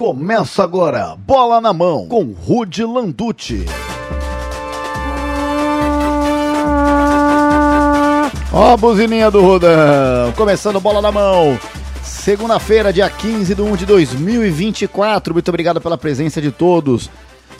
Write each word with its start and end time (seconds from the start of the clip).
Começa 0.00 0.62
agora, 0.62 1.16
bola 1.16 1.60
na 1.60 1.72
mão, 1.72 2.06
com 2.06 2.22
Rude 2.30 2.84
Landucci. 2.84 3.64
Ó 8.52 8.74
a 8.74 8.76
buzininha 8.76 9.28
do 9.28 9.40
Rudão, 9.42 10.32
começando 10.36 10.78
bola 10.78 11.02
na 11.02 11.10
mão. 11.10 11.58
Segunda-feira, 12.04 12.92
dia 12.92 13.10
15 13.10 13.56
de 13.56 13.60
1 13.60 13.74
de 13.74 13.86
2024. 13.86 15.34
Muito 15.34 15.48
obrigado 15.48 15.80
pela 15.80 15.98
presença 15.98 16.40
de 16.40 16.52
todos. 16.52 17.10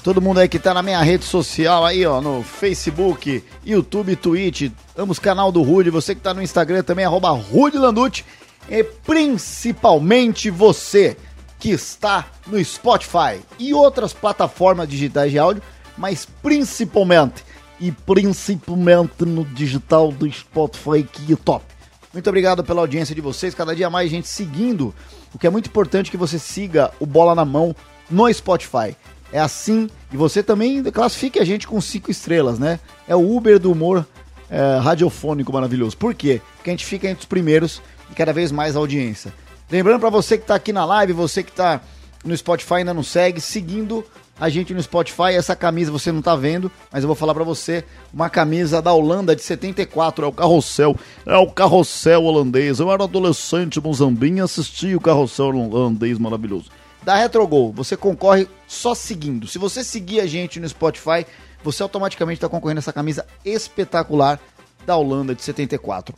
Todo 0.04 0.22
mundo 0.22 0.38
aí 0.38 0.48
que 0.48 0.60
tá 0.60 0.72
na 0.72 0.80
minha 0.80 1.02
rede 1.02 1.24
social 1.24 1.84
aí, 1.84 2.06
ó, 2.06 2.20
no 2.20 2.44
Facebook, 2.44 3.42
YouTube, 3.66 4.14
Twitch, 4.14 4.70
ambos 4.96 5.18
canal 5.18 5.50
do 5.50 5.62
Rude, 5.62 5.90
você 5.90 6.14
que 6.14 6.20
tá 6.20 6.32
no 6.32 6.40
Instagram 6.40 6.84
também, 6.84 7.04
arroba 7.04 7.30
Rude 7.30 7.76
Landucci, 7.76 8.24
e 8.70 8.84
principalmente 8.84 10.50
você 10.50 11.16
que 11.58 11.70
está 11.70 12.26
no 12.46 12.62
Spotify 12.64 13.40
e 13.58 13.74
outras 13.74 14.12
plataformas 14.12 14.88
digitais 14.88 15.30
de 15.30 15.38
áudio, 15.38 15.62
mas 15.96 16.26
principalmente 16.42 17.44
e 17.80 17.92
principalmente 17.92 19.24
no 19.24 19.44
digital 19.44 20.10
do 20.10 20.30
Spotify 20.30 21.02
que 21.02 21.32
é 21.32 21.36
top. 21.36 21.64
Muito 22.12 22.28
obrigado 22.28 22.64
pela 22.64 22.80
audiência 22.80 23.14
de 23.14 23.20
vocês, 23.20 23.54
cada 23.54 23.74
dia 23.74 23.90
mais 23.90 24.10
gente 24.10 24.28
seguindo, 24.28 24.94
o 25.34 25.38
que 25.38 25.46
é 25.46 25.50
muito 25.50 25.68
importante 25.68 26.10
que 26.10 26.16
você 26.16 26.38
siga 26.38 26.90
o 26.98 27.06
Bola 27.06 27.34
na 27.34 27.44
Mão 27.44 27.74
no 28.10 28.32
Spotify. 28.32 28.96
É 29.30 29.38
assim, 29.38 29.90
e 30.10 30.16
você 30.16 30.42
também 30.42 30.82
classifique 30.84 31.38
a 31.38 31.44
gente 31.44 31.66
com 31.66 31.80
cinco 31.80 32.10
estrelas, 32.10 32.58
né? 32.58 32.80
É 33.06 33.14
o 33.14 33.36
Uber 33.36 33.58
do 33.58 33.70
humor 33.70 34.06
é, 34.50 34.78
radiofônico 34.78 35.52
maravilhoso. 35.52 35.96
Por 35.96 36.14
quê? 36.14 36.40
Porque 36.56 36.70
a 36.70 36.72
gente 36.72 36.86
fica 36.86 37.08
entre 37.08 37.20
os 37.20 37.26
primeiros 37.26 37.82
e 38.10 38.14
cada 38.14 38.32
vez 38.32 38.50
mais 38.50 38.74
audiência. 38.74 39.32
Lembrando 39.70 40.00
para 40.00 40.10
você 40.10 40.38
que 40.38 40.46
tá 40.46 40.54
aqui 40.54 40.72
na 40.72 40.84
live, 40.84 41.12
você 41.12 41.42
que 41.42 41.52
tá 41.52 41.80
no 42.24 42.36
Spotify 42.36 42.74
ainda 42.74 42.94
não 42.94 43.02
segue, 43.02 43.40
seguindo 43.40 44.04
a 44.40 44.48
gente 44.48 44.72
no 44.72 44.82
Spotify. 44.82 45.34
Essa 45.34 45.54
camisa 45.54 45.92
você 45.92 46.10
não 46.10 46.22
tá 46.22 46.34
vendo, 46.34 46.70
mas 46.90 47.02
eu 47.02 47.06
vou 47.06 47.16
falar 47.16 47.34
para 47.34 47.44
você, 47.44 47.84
uma 48.12 48.30
camisa 48.30 48.80
da 48.80 48.92
Holanda 48.92 49.36
de 49.36 49.42
74, 49.42 50.24
é 50.24 50.28
o 50.28 50.32
carrossel, 50.32 50.96
é 51.26 51.36
o 51.36 51.50
carrossel 51.50 52.24
holandês. 52.24 52.80
Eu 52.80 52.90
era 52.90 53.04
adolescente 53.04 53.80
mozambinho 53.80 54.44
assisti 54.44 54.94
o 54.94 55.00
carrossel 55.00 55.48
holandês 55.48 56.18
maravilhoso. 56.18 56.70
Da 57.02 57.14
Retrogol, 57.16 57.72
você 57.72 57.96
concorre 57.96 58.48
só 58.66 58.94
seguindo. 58.94 59.46
Se 59.46 59.58
você 59.58 59.84
seguir 59.84 60.20
a 60.20 60.26
gente 60.26 60.58
no 60.58 60.68
Spotify, 60.68 61.26
você 61.62 61.82
automaticamente 61.82 62.38
está 62.38 62.48
concorrendo 62.48 62.78
a 62.78 62.80
essa 62.80 62.92
camisa 62.92 63.26
espetacular 63.44 64.40
da 64.86 64.96
Holanda 64.96 65.34
de 65.34 65.42
74. 65.42 66.14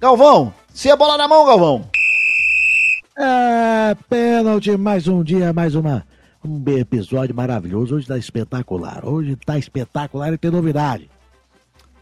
Galvão, 0.00 0.52
se 0.72 0.90
a 0.90 0.96
bola 0.96 1.16
na 1.16 1.28
mão, 1.28 1.46
Galvão. 1.46 1.88
É, 3.16 3.94
pênalti, 4.08 4.76
mais 4.76 5.06
um 5.06 5.22
dia, 5.22 5.52
mais 5.52 5.74
uma, 5.74 6.04
um 6.44 6.62
episódio 6.70 7.34
maravilhoso. 7.34 7.96
Hoje 7.96 8.06
tá 8.06 8.16
espetacular. 8.16 9.04
Hoje 9.04 9.36
tá 9.36 9.58
espetacular 9.58 10.32
e 10.32 10.38
tem 10.38 10.50
novidade. 10.50 11.10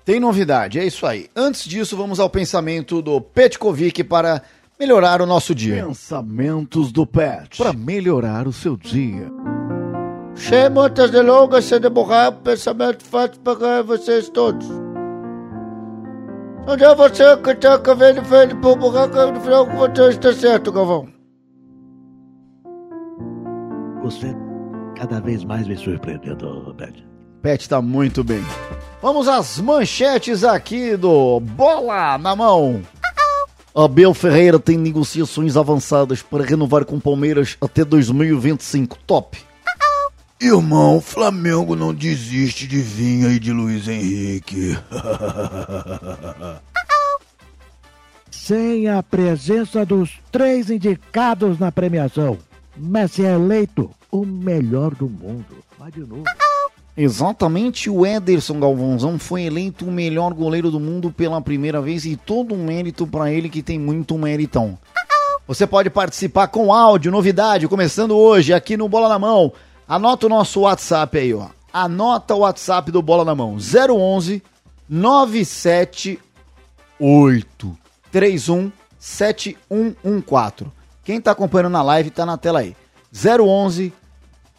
Tem 0.05 0.19
novidade, 0.19 0.79
é 0.79 0.85
isso 0.85 1.07
aí. 1.07 1.29
Antes 1.37 1.65
disso, 1.65 1.97
vamos 1.97 2.19
ao 2.19 2.31
pensamento 2.31 3.03
do 3.03 3.21
Petkovic 3.21 4.03
para 4.05 4.43
melhorar 4.79 5.21
o 5.21 5.27
nosso 5.27 5.55
dia. 5.55 5.85
Pensamentos 5.85 6.91
do 6.91 7.07
Pet. 7.07 7.59
Para 7.59 7.73
melhorar 7.73 8.49
o 8.49 8.53
seu 8.53 8.77
dia. 8.77 9.31
Sem 10.35 10.71
muitas 10.71 11.11
delongas, 11.11 11.65
sem 11.65 11.81
demorar, 11.81 12.33
pensamento 12.33 13.05
fácil 13.05 13.41
para 13.41 13.83
vocês 13.83 14.29
todos. 14.31 14.67
Onde 16.67 16.85
é 16.85 16.95
você 16.95 17.37
que 17.39 17.55
tá 17.55 17.79
cavando 17.79 18.25
frente 18.25 18.55
pro 18.57 18.77
buraco 18.77 19.33
no 19.33 19.41
final 19.41 19.67
que 19.67 19.77
você 19.77 20.09
está 20.11 20.33
certo, 20.33 20.71
Galvão? 20.71 21.09
Você 24.03 24.35
cada 24.97 25.21
vez 25.21 25.45
mais 25.45 25.67
me 25.67 25.77
surpreendendo, 25.77 26.75
Pet. 26.77 27.07
Pet 27.43 27.69
tá 27.69 27.81
muito 27.81 28.23
bem. 28.23 28.45
Vamos 29.01 29.27
às 29.29 29.59
manchetes 29.59 30.45
aqui 30.45 30.97
do 30.97 31.41
Bola 31.41 32.19
na 32.19 32.37
Mão. 32.37 32.83
Abel 33.75 34.13
Ferreira 34.13 34.59
tem 34.59 34.77
negociações 34.77 35.57
avançadas 35.57 36.23
para 36.23 36.45
renovar 36.45 36.85
com 36.85 37.01
Palmeiras 37.01 37.57
até 37.61 37.85
2025. 37.85 38.99
Top. 39.07 39.39
Irmão, 40.41 41.03
Flamengo 41.03 41.77
não 41.77 41.93
desiste 41.93 42.67
de 42.67 42.81
Vinha 42.81 43.29
e 43.29 43.39
de 43.39 43.53
Luiz 43.53 43.87
Henrique. 43.87 44.75
Sem 48.31 48.89
a 48.89 49.03
presença 49.03 49.85
dos 49.85 50.19
três 50.33 50.71
indicados 50.71 51.59
na 51.59 51.71
premiação, 51.71 52.39
Messi 52.75 53.23
é 53.23 53.35
eleito 53.35 53.91
o 54.11 54.25
melhor 54.25 54.95
do 54.95 55.11
mundo. 55.11 55.63
Vai 55.79 55.93
de 55.93 56.01
novo. 56.01 56.25
Exatamente, 56.97 57.91
o 57.91 58.07
Ederson 58.07 58.59
Galvãozão 58.59 59.19
foi 59.19 59.43
eleito 59.43 59.85
o 59.85 59.93
melhor 59.93 60.33
goleiro 60.33 60.71
do 60.71 60.81
mundo 60.81 61.13
pela 61.13 61.43
primeira 61.43 61.83
vez 61.83 62.07
e 62.07 62.17
todo 62.17 62.55
um 62.55 62.65
mérito 62.65 63.07
para 63.07 63.31
ele 63.31 63.51
que 63.51 63.63
tem 63.63 63.79
muito 63.79 64.17
méritão. 64.17 64.79
Você 65.47 65.67
pode 65.67 65.91
participar 65.91 66.49
com 66.49 66.73
áudio, 66.73 67.13
novidade, 67.13 67.69
começando 67.69 68.17
hoje 68.17 68.55
aqui 68.55 68.75
no 68.77 68.89
Bola 68.89 69.09
na 69.09 69.19
Mão. 69.19 69.53
Anota 69.91 70.27
o 70.27 70.29
nosso 70.29 70.61
WhatsApp 70.61 71.19
aí, 71.19 71.35
ó. 71.35 71.49
Anota 71.73 72.37
o 72.37 72.39
WhatsApp 72.39 72.93
do 72.93 73.03
Bola 73.03 73.25
na 73.25 73.35
Mão. 73.35 73.57
011 73.57 74.41
978 74.89 77.77
31 78.13 78.71
7114. 79.01 80.71
Quem 81.03 81.21
tá 81.21 81.33
acompanhando 81.33 81.73
na 81.73 81.83
live 81.83 82.13
tá 82.13 82.25
na 82.25 82.39
tela 82.39 82.61
aí. 82.61 82.77
011 83.13 83.93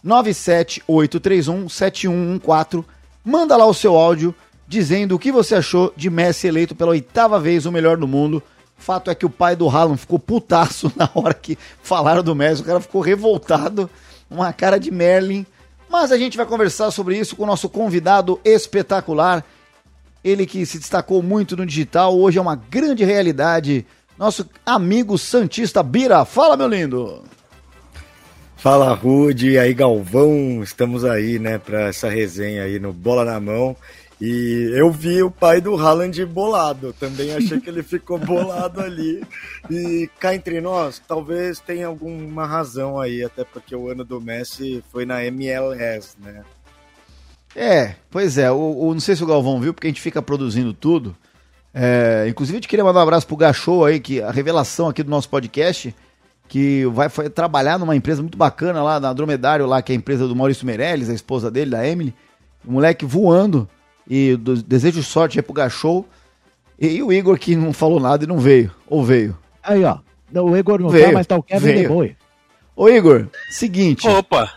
97831 0.03 1.69
7114. 1.69 2.85
Manda 3.23 3.55
lá 3.55 3.65
o 3.65 3.73
seu 3.73 3.95
áudio 3.95 4.35
dizendo 4.67 5.15
o 5.15 5.19
que 5.19 5.31
você 5.31 5.55
achou 5.55 5.93
de 5.95 6.09
Messi 6.09 6.47
eleito 6.47 6.75
pela 6.75 6.91
oitava 6.91 7.39
vez 7.39 7.65
o 7.65 7.71
melhor 7.71 7.95
do 7.95 8.05
mundo. 8.05 8.43
Fato 8.77 9.09
é 9.09 9.15
que 9.15 9.25
o 9.25 9.29
pai 9.29 9.55
do 9.55 9.69
Haaland 9.69 9.97
ficou 9.97 10.19
putaço 10.19 10.91
na 10.97 11.09
hora 11.15 11.33
que 11.33 11.57
falaram 11.81 12.21
do 12.21 12.35
Messi. 12.35 12.63
O 12.63 12.65
cara 12.65 12.81
ficou 12.81 12.99
revoltado, 12.99 13.89
uma 14.31 14.53
cara 14.53 14.79
de 14.79 14.89
Merlin. 14.89 15.45
Mas 15.89 16.11
a 16.11 16.17
gente 16.17 16.37
vai 16.37 16.45
conversar 16.45 16.89
sobre 16.89 17.17
isso 17.17 17.35
com 17.35 17.43
o 17.43 17.47
nosso 17.47 17.67
convidado 17.67 18.39
espetacular. 18.45 19.43
Ele 20.23 20.45
que 20.45 20.65
se 20.65 20.79
destacou 20.79 21.21
muito 21.21 21.57
no 21.57 21.65
digital, 21.65 22.17
hoje 22.17 22.37
é 22.37 22.41
uma 22.41 22.55
grande 22.55 23.03
realidade. 23.03 23.85
Nosso 24.17 24.47
amigo 24.65 25.17
Santista 25.17 25.83
Bira. 25.83 26.23
Fala, 26.23 26.55
meu 26.55 26.67
lindo! 26.67 27.23
Fala 28.55 28.93
Rude, 28.93 29.49
e 29.49 29.57
aí 29.57 29.73
Galvão, 29.73 30.61
estamos 30.61 31.03
aí, 31.03 31.39
né, 31.39 31.57
para 31.57 31.87
essa 31.87 32.07
resenha 32.07 32.63
aí 32.63 32.79
no 32.79 32.93
Bola 32.93 33.25
na 33.25 33.39
Mão. 33.39 33.75
E 34.21 34.71
eu 34.75 34.91
vi 34.91 35.23
o 35.23 35.31
pai 35.31 35.59
do 35.59 35.75
Haaland 35.75 36.23
bolado, 36.27 36.93
também 36.93 37.33
achei 37.33 37.59
que 37.59 37.67
ele 37.67 37.81
ficou 37.81 38.19
bolado 38.23 38.79
ali. 38.79 39.23
E 39.69 40.07
cá 40.19 40.35
entre 40.35 40.61
nós, 40.61 41.01
talvez 41.07 41.59
tenha 41.59 41.87
alguma 41.87 42.45
razão 42.45 42.99
aí, 42.99 43.23
até 43.23 43.43
porque 43.43 43.75
o 43.75 43.89
ano 43.89 44.05
do 44.05 44.21
Messi 44.21 44.83
foi 44.91 45.05
na 45.07 45.25
MLS, 45.25 46.15
né? 46.23 46.43
É, 47.55 47.95
pois 48.11 48.37
é, 48.37 48.51
o, 48.51 48.55
o- 48.55 48.93
não 48.93 48.99
sei 49.01 49.15
se 49.15 49.23
o 49.23 49.27
Galvão 49.27 49.59
viu, 49.59 49.73
porque 49.73 49.87
a 49.87 49.89
gente 49.89 49.99
fica 50.01 50.21
produzindo 50.21 50.71
tudo. 50.71 51.15
É, 51.73 52.25
inclusive, 52.29 52.57
a 52.57 52.59
gente 52.61 52.67
queria 52.67 52.85
mandar 52.85 52.99
um 52.99 53.03
abraço 53.03 53.25
pro 53.25 53.35
Gachou 53.35 53.85
aí, 53.85 53.99
que 53.99 54.21
a 54.21 54.29
revelação 54.29 54.87
aqui 54.87 55.01
do 55.01 55.09
nosso 55.09 55.29
podcast, 55.29 55.95
que 56.47 56.85
vai 56.93 57.09
foi 57.09 57.27
trabalhar 57.29 57.79
numa 57.79 57.95
empresa 57.95 58.21
muito 58.21 58.37
bacana 58.37 58.83
lá, 58.83 58.99
na 58.99 59.11
Dromedário, 59.13 59.65
lá, 59.65 59.81
que 59.81 59.91
é 59.91 59.95
a 59.95 59.97
empresa 59.97 60.27
do 60.27 60.35
Maurício 60.35 60.65
Meirelles, 60.65 61.09
a 61.09 61.13
esposa 61.13 61.49
dele, 61.49 61.71
da 61.71 61.87
Emily. 61.87 62.13
O 62.63 62.71
moleque 62.73 63.03
voando. 63.03 63.67
E 64.13 64.35
desejo 64.35 65.01
sorte 65.01 65.39
aí 65.39 65.41
pro 65.41 65.53
Gachou. 65.53 66.05
E 66.77 67.01
o 67.01 67.13
Igor 67.13 67.39
que 67.39 67.55
não 67.55 67.72
falou 67.72 67.97
nada 67.97 68.25
e 68.25 68.27
não 68.27 68.38
veio. 68.38 68.69
Ou 68.85 69.05
veio. 69.05 69.38
Aí, 69.63 69.85
ó. 69.85 69.99
O 70.33 70.57
Igor 70.57 70.81
não 70.81 70.89
Veio, 70.89 71.07
tá, 71.07 71.11
mas 71.13 71.27
tá 71.27 71.38
o 71.38 71.44
Kevin 71.44 71.66
veio. 71.66 71.79
De 71.79 71.88
Bruyne. 71.88 72.17
Ô 72.75 72.89
Igor, 72.89 73.27
seguinte. 73.49 74.05
Opa! 74.09 74.51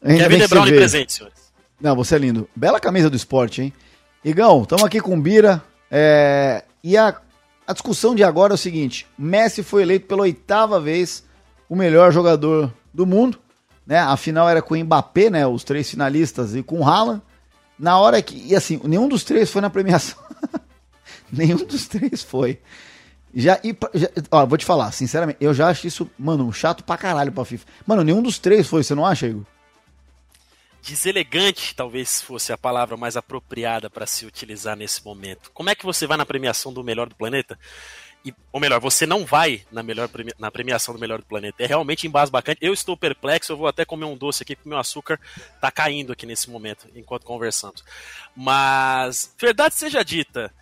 Kevin 0.00 0.38
bem 0.38 0.64
De 0.64 0.72
presente, 0.72 1.12
senhores. 1.14 1.52
Não, 1.80 1.96
você 1.96 2.14
é 2.14 2.18
lindo. 2.18 2.48
Bela 2.54 2.78
camisa 2.78 3.10
do 3.10 3.16
esporte, 3.16 3.60
hein? 3.62 3.72
Igão, 4.24 4.62
estamos 4.62 4.84
aqui 4.84 5.00
com 5.00 5.16
o 5.16 5.20
Bira. 5.20 5.60
é, 5.90 6.62
E 6.84 6.96
a, 6.96 7.16
a 7.66 7.72
discussão 7.72 8.14
de 8.14 8.22
agora 8.22 8.52
é 8.52 8.54
o 8.54 8.58
seguinte: 8.58 9.04
Messi 9.18 9.64
foi 9.64 9.82
eleito 9.82 10.06
pela 10.06 10.22
oitava 10.22 10.78
vez 10.78 11.24
o 11.68 11.74
melhor 11.74 12.12
jogador 12.12 12.72
do 12.94 13.04
mundo. 13.04 13.36
Né? 13.84 13.98
A 13.98 14.16
final 14.16 14.48
era 14.48 14.62
com 14.62 14.74
o 14.74 14.78
Mbappé, 14.78 15.28
né? 15.28 15.44
Os 15.44 15.64
três 15.64 15.90
finalistas, 15.90 16.54
e 16.54 16.62
com 16.62 16.78
o 16.80 16.84
Haaland. 16.88 17.20
Na 17.82 17.98
hora 17.98 18.22
que. 18.22 18.36
E 18.46 18.54
assim, 18.54 18.80
nenhum 18.84 19.08
dos 19.08 19.24
três 19.24 19.50
foi 19.50 19.60
na 19.60 19.68
premiação. 19.68 20.16
nenhum 21.32 21.66
dos 21.66 21.88
três 21.88 22.22
foi. 22.22 22.60
Já, 23.34 23.58
e, 23.64 23.76
já, 23.92 24.08
ó, 24.30 24.46
vou 24.46 24.56
te 24.56 24.64
falar, 24.64 24.92
sinceramente, 24.92 25.38
eu 25.40 25.52
já 25.52 25.68
acho 25.68 25.88
isso, 25.88 26.08
mano, 26.16 26.52
chato 26.52 26.84
pra 26.84 26.96
caralho 26.96 27.32
pra 27.32 27.44
FIFA. 27.44 27.66
Mano, 27.84 28.04
nenhum 28.04 28.22
dos 28.22 28.38
três 28.38 28.68
foi, 28.68 28.84
você 28.84 28.94
não 28.94 29.04
acha, 29.04 29.26
Igor? 29.26 29.42
Deselegante, 30.80 31.74
talvez 31.74 32.20
fosse 32.20 32.52
a 32.52 32.58
palavra 32.58 32.96
mais 32.96 33.16
apropriada 33.16 33.90
para 33.90 34.06
se 34.06 34.26
utilizar 34.26 34.76
nesse 34.76 35.04
momento. 35.04 35.50
Como 35.52 35.70
é 35.70 35.74
que 35.74 35.84
você 35.84 36.06
vai 36.06 36.16
na 36.16 36.26
premiação 36.26 36.72
do 36.72 36.84
melhor 36.84 37.08
do 37.08 37.16
planeta 37.16 37.58
e, 38.24 38.32
ou 38.52 38.60
melhor, 38.60 38.80
você 38.80 39.04
não 39.04 39.24
vai 39.24 39.64
na 39.70 39.82
melhor 39.82 40.08
na 40.38 40.50
premiação 40.50 40.94
do 40.94 41.00
melhor 41.00 41.18
do 41.18 41.26
planeta. 41.26 41.62
É 41.62 41.66
realmente 41.66 42.06
embasbacante. 42.06 42.58
Eu 42.62 42.72
estou 42.72 42.96
perplexo, 42.96 43.52
eu 43.52 43.56
vou 43.56 43.66
até 43.66 43.84
comer 43.84 44.04
um 44.04 44.16
doce 44.16 44.42
aqui, 44.42 44.54
porque 44.54 44.68
meu 44.68 44.78
açúcar 44.78 45.18
tá 45.60 45.70
caindo 45.70 46.12
aqui 46.12 46.24
nesse 46.24 46.48
momento, 46.48 46.86
enquanto 46.94 47.24
conversamos. 47.24 47.84
Mas, 48.36 49.34
verdade 49.38 49.74
seja 49.74 50.04
dita, 50.04 50.52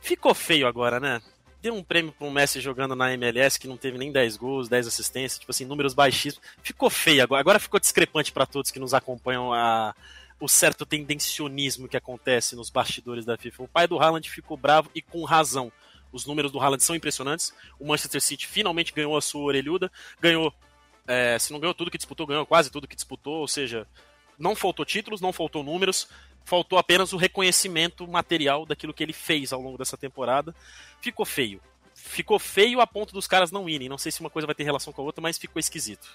ficou 0.00 0.34
feio 0.34 0.66
agora, 0.66 1.00
né? 1.00 1.22
Deu 1.62 1.74
um 1.74 1.82
prêmio 1.82 2.12
para 2.12 2.26
um 2.26 2.30
Messi 2.30 2.60
jogando 2.60 2.94
na 2.94 3.14
MLS 3.14 3.58
que 3.58 3.66
não 3.66 3.78
teve 3.78 3.96
nem 3.96 4.12
10 4.12 4.36
gols, 4.36 4.68
10 4.68 4.86
assistências, 4.86 5.38
tipo 5.38 5.50
assim, 5.50 5.64
números 5.64 5.94
baixíssimos. 5.94 6.46
Ficou 6.62 6.90
feio 6.90 7.22
agora. 7.22 7.40
Agora 7.40 7.58
ficou 7.58 7.80
discrepante 7.80 8.30
para 8.30 8.44
todos 8.44 8.70
que 8.70 8.78
nos 8.78 8.92
acompanham 8.92 9.50
a, 9.50 9.94
o 10.38 10.46
certo 10.46 10.84
tendencionismo 10.84 11.88
que 11.88 11.96
acontece 11.96 12.54
nos 12.54 12.68
bastidores 12.68 13.24
da 13.24 13.38
FIFA. 13.38 13.62
O 13.62 13.68
pai 13.68 13.88
do 13.88 13.98
Haaland 13.98 14.28
ficou 14.28 14.58
bravo 14.58 14.90
e 14.94 15.00
com 15.00 15.24
razão. 15.24 15.72
Os 16.14 16.24
números 16.24 16.52
do 16.52 16.60
Haaland 16.60 16.80
são 16.80 16.94
impressionantes. 16.94 17.52
O 17.76 17.88
Manchester 17.88 18.20
City 18.20 18.46
finalmente 18.46 18.92
ganhou 18.92 19.16
a 19.16 19.20
sua 19.20 19.42
orelhuda. 19.42 19.90
Ganhou, 20.20 20.54
é, 21.08 21.36
se 21.40 21.52
não 21.52 21.58
ganhou 21.58 21.74
tudo 21.74 21.90
que 21.90 21.98
disputou, 21.98 22.24
ganhou 22.24 22.46
quase 22.46 22.70
tudo 22.70 22.86
que 22.86 22.94
disputou. 22.94 23.40
Ou 23.40 23.48
seja, 23.48 23.84
não 24.38 24.54
faltou 24.54 24.84
títulos, 24.84 25.20
não 25.20 25.32
faltou 25.32 25.64
números. 25.64 26.08
Faltou 26.44 26.78
apenas 26.78 27.12
o 27.12 27.16
reconhecimento 27.16 28.06
material 28.06 28.64
daquilo 28.64 28.94
que 28.94 29.02
ele 29.02 29.12
fez 29.12 29.52
ao 29.52 29.60
longo 29.60 29.76
dessa 29.76 29.96
temporada. 29.96 30.54
Ficou 31.00 31.26
feio. 31.26 31.60
Ficou 31.96 32.38
feio 32.38 32.80
a 32.80 32.86
ponto 32.86 33.12
dos 33.12 33.26
caras 33.26 33.50
não 33.50 33.68
irem. 33.68 33.88
Não 33.88 33.98
sei 33.98 34.12
se 34.12 34.20
uma 34.20 34.30
coisa 34.30 34.46
vai 34.46 34.54
ter 34.54 34.62
relação 34.62 34.92
com 34.92 35.02
a 35.02 35.04
outra, 35.04 35.20
mas 35.20 35.36
ficou 35.36 35.58
esquisito. 35.58 36.06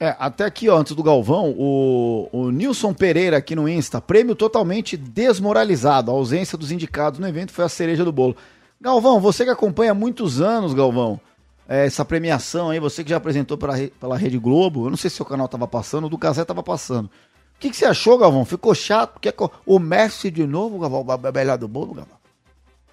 É, 0.00 0.16
até 0.18 0.44
aqui, 0.44 0.68
ó, 0.68 0.78
antes 0.78 0.94
do 0.96 1.02
Galvão, 1.02 1.54
o, 1.56 2.28
o 2.32 2.50
Nilson 2.50 2.94
Pereira 2.94 3.36
aqui 3.36 3.54
no 3.54 3.68
Insta, 3.68 4.00
prêmio 4.00 4.34
totalmente 4.34 4.96
desmoralizado. 4.96 6.10
A 6.10 6.14
ausência 6.14 6.58
dos 6.58 6.72
indicados 6.72 7.20
no 7.20 7.28
evento 7.28 7.52
foi 7.52 7.64
a 7.64 7.68
cereja 7.68 8.02
do 8.02 8.10
bolo. 8.10 8.34
Galvão, 8.82 9.20
você 9.20 9.44
que 9.44 9.50
acompanha 9.50 9.92
há 9.92 9.94
muitos 9.94 10.40
anos, 10.40 10.72
Galvão, 10.72 11.20
é, 11.68 11.84
essa 11.84 12.02
premiação 12.02 12.70
aí, 12.70 12.80
você 12.80 13.04
que 13.04 13.10
já 13.10 13.18
apresentou 13.18 13.58
pela, 13.58 13.74
pela 13.76 14.16
Rede 14.16 14.38
Globo, 14.38 14.86
eu 14.86 14.90
não 14.90 14.96
sei 14.96 15.10
se 15.10 15.20
o 15.20 15.24
canal 15.24 15.46
tava 15.46 15.68
passando, 15.68 16.06
o 16.06 16.08
do 16.08 16.16
Casé 16.16 16.46
tava 16.46 16.62
passando. 16.62 17.06
O 17.06 17.60
que, 17.60 17.68
que 17.68 17.76
você 17.76 17.84
achou, 17.84 18.16
Galvão? 18.16 18.42
Ficou 18.46 18.74
chato? 18.74 19.20
Quer 19.20 19.34
o 19.66 19.78
Messi 19.78 20.30
de 20.30 20.46
novo, 20.46 20.78
Galvão? 20.78 21.04
Melhor 21.34 21.58
do 21.58 21.68
bolo, 21.68 21.92
Galvão? 21.92 22.16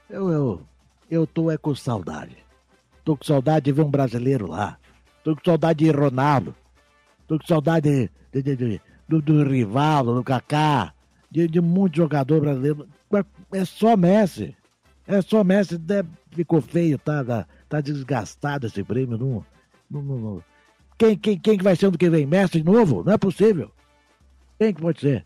Eu, 0.10 0.30
eu, 0.30 0.62
eu 1.10 1.26
tô 1.26 1.50
é 1.50 1.58
com 1.58 1.74
saudade. 1.74 2.36
Tô 3.06 3.16
com 3.16 3.24
saudade 3.24 3.64
de 3.64 3.72
ver 3.72 3.84
um 3.84 3.90
brasileiro 3.90 4.46
lá. 4.46 4.78
Tô 5.24 5.38
com 5.38 5.42
saudade 5.46 5.86
de 5.86 5.92
Ronaldo. 5.92 6.54
Tô 7.30 7.40
com 7.40 7.48
saudade 7.48 8.12
de, 8.34 8.44
de, 8.44 8.56
de, 8.58 8.82
do, 9.08 9.22
do 9.22 9.42
Rivaldo, 9.42 10.16
do 10.16 10.24
Kaká, 10.24 10.94
de, 11.32 11.48
de 11.48 11.62
muito 11.62 11.96
jogador 11.96 12.42
brasileiro. 12.42 12.86
É 13.54 13.64
só 13.64 13.96
Messi. 13.96 14.54
É 15.08 15.22
só 15.22 15.44
Messi, 15.44 15.80
ficou 16.32 16.62
feio, 16.62 16.98
tá, 16.98 17.24
tá, 17.24 17.48
tá 17.70 17.82
desgastado 17.82 18.68
esse 18.68 18.84
prêmio. 18.84 19.18
Não, 19.18 19.46
não, 19.90 20.02
não, 20.02 20.44
Quem, 20.98 21.18
quem, 21.18 21.40
quem 21.40 21.58
que 21.58 21.64
vai 21.64 21.76
ser 21.76 21.90
do 21.90 21.98
que 21.98 22.10
vem? 22.10 22.26
Messi 22.26 22.60
de 22.60 22.64
novo? 22.64 23.04
Não 23.04 23.14
é 23.14 23.18
possível. 23.18 23.72
Quem 24.60 24.74
que 24.74 24.82
pode 24.82 25.00
ser? 25.00 25.26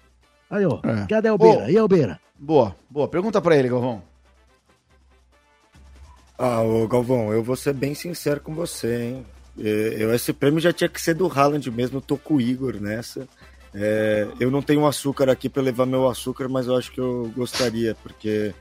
Aí, 0.49 0.65
ó. 0.65 0.79
É. 0.83 1.07
Cadê 1.07 1.29
o 1.31 1.37
Beira? 1.37 1.65
Oh. 1.65 1.69
E 1.69 1.79
o 1.79 1.87
Beira? 1.87 2.19
Boa, 2.37 2.75
boa. 2.89 3.07
Pergunta 3.07 3.41
pra 3.41 3.55
ele, 3.55 3.69
Galvão. 3.69 4.03
Ah, 6.37 6.61
ô 6.61 6.87
Galvão, 6.87 7.31
eu 7.31 7.43
vou 7.43 7.55
ser 7.55 7.73
bem 7.73 7.93
sincero 7.93 8.41
com 8.41 8.53
você, 8.53 9.03
hein? 9.03 9.25
É, 9.59 9.95
eu, 9.99 10.13
esse 10.13 10.33
prêmio 10.33 10.59
já 10.59 10.73
tinha 10.73 10.89
que 10.89 10.99
ser 10.99 11.13
do 11.13 11.27
Haaland 11.27 11.69
mesmo, 11.69 11.97
eu 11.97 12.01
tô 12.01 12.17
com 12.17 12.35
o 12.35 12.41
Igor 12.41 12.81
nessa. 12.81 13.27
É, 13.73 14.27
eu 14.39 14.51
não 14.51 14.61
tenho 14.61 14.85
açúcar 14.85 15.29
aqui 15.29 15.47
para 15.47 15.61
levar 15.61 15.85
meu 15.85 16.09
açúcar, 16.09 16.49
mas 16.49 16.67
eu 16.67 16.75
acho 16.75 16.91
que 16.91 16.99
eu 16.99 17.31
gostaria, 17.35 17.95
porque 18.01 18.53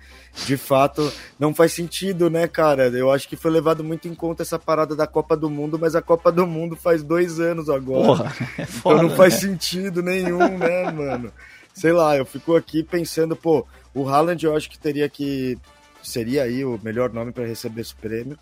de 0.47 0.57
fato 0.57 1.13
não 1.39 1.55
faz 1.55 1.73
sentido, 1.73 2.31
né, 2.31 2.47
cara? 2.47 2.89
Eu 2.89 3.11
acho 3.11 3.29
que 3.29 3.37
foi 3.37 3.51
levado 3.51 3.83
muito 3.83 4.09
em 4.09 4.15
conta 4.15 4.43
essa 4.43 4.59
parada 4.59 4.95
da 4.95 5.07
Copa 5.07 5.37
do 5.37 5.51
Mundo, 5.51 5.79
mas 5.79 5.95
a 5.95 6.03
Copa 6.03 6.31
do 6.31 6.47
Mundo 6.47 6.77
faz 6.77 7.03
dois 7.03 7.41
anos 7.41 7.69
agora. 7.69 8.07
Porra, 8.07 8.37
é 8.59 8.67
foda, 8.67 8.97
então 8.97 9.09
não 9.09 9.17
faz 9.17 9.35
né? 9.35 9.41
sentido 9.41 10.03
nenhum, 10.03 10.59
né, 10.59 10.91
mano? 10.93 11.33
Sei 11.75 11.93
lá, 11.93 12.17
eu 12.17 12.25
fico 12.25 12.57
aqui 12.57 12.83
pensando, 12.83 13.35
pô, 13.37 13.67
o 13.95 14.09
Haaland 14.09 14.45
eu 14.45 14.57
acho 14.57 14.71
que 14.71 14.79
teria 14.79 15.09
que. 15.09 15.59
Seria 16.03 16.45
aí 16.45 16.65
o 16.65 16.81
melhor 16.83 17.13
nome 17.13 17.31
para 17.31 17.45
receber 17.45 17.83
esse 17.83 17.95
prêmio 17.95 18.39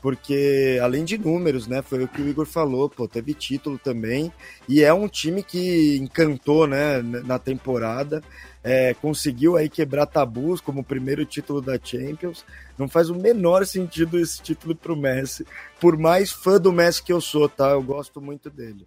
porque 0.00 0.78
além 0.82 1.04
de 1.04 1.18
números, 1.18 1.66
né, 1.66 1.82
foi 1.82 2.04
o 2.04 2.08
que 2.08 2.22
o 2.22 2.28
Igor 2.28 2.46
falou, 2.46 2.88
pô, 2.88 3.08
teve 3.08 3.34
título 3.34 3.78
também, 3.78 4.32
e 4.68 4.82
é 4.82 4.92
um 4.92 5.08
time 5.08 5.42
que 5.42 5.96
encantou, 5.98 6.66
né, 6.66 7.02
na 7.02 7.38
temporada, 7.38 8.22
é, 8.62 8.94
conseguiu 8.94 9.56
aí 9.56 9.68
quebrar 9.68 10.06
tabus 10.06 10.60
como 10.60 10.80
o 10.80 10.84
primeiro 10.84 11.24
título 11.24 11.60
da 11.60 11.78
Champions, 11.82 12.44
não 12.76 12.88
faz 12.88 13.10
o 13.10 13.14
menor 13.14 13.66
sentido 13.66 14.18
esse 14.18 14.40
título 14.40 14.74
pro 14.74 14.96
Messi, 14.96 15.46
por 15.80 15.96
mais 15.96 16.30
fã 16.30 16.58
do 16.58 16.72
Messi 16.72 17.02
que 17.02 17.12
eu 17.12 17.20
sou, 17.20 17.48
tá, 17.48 17.70
eu 17.70 17.82
gosto 17.82 18.20
muito 18.20 18.50
dele. 18.50 18.86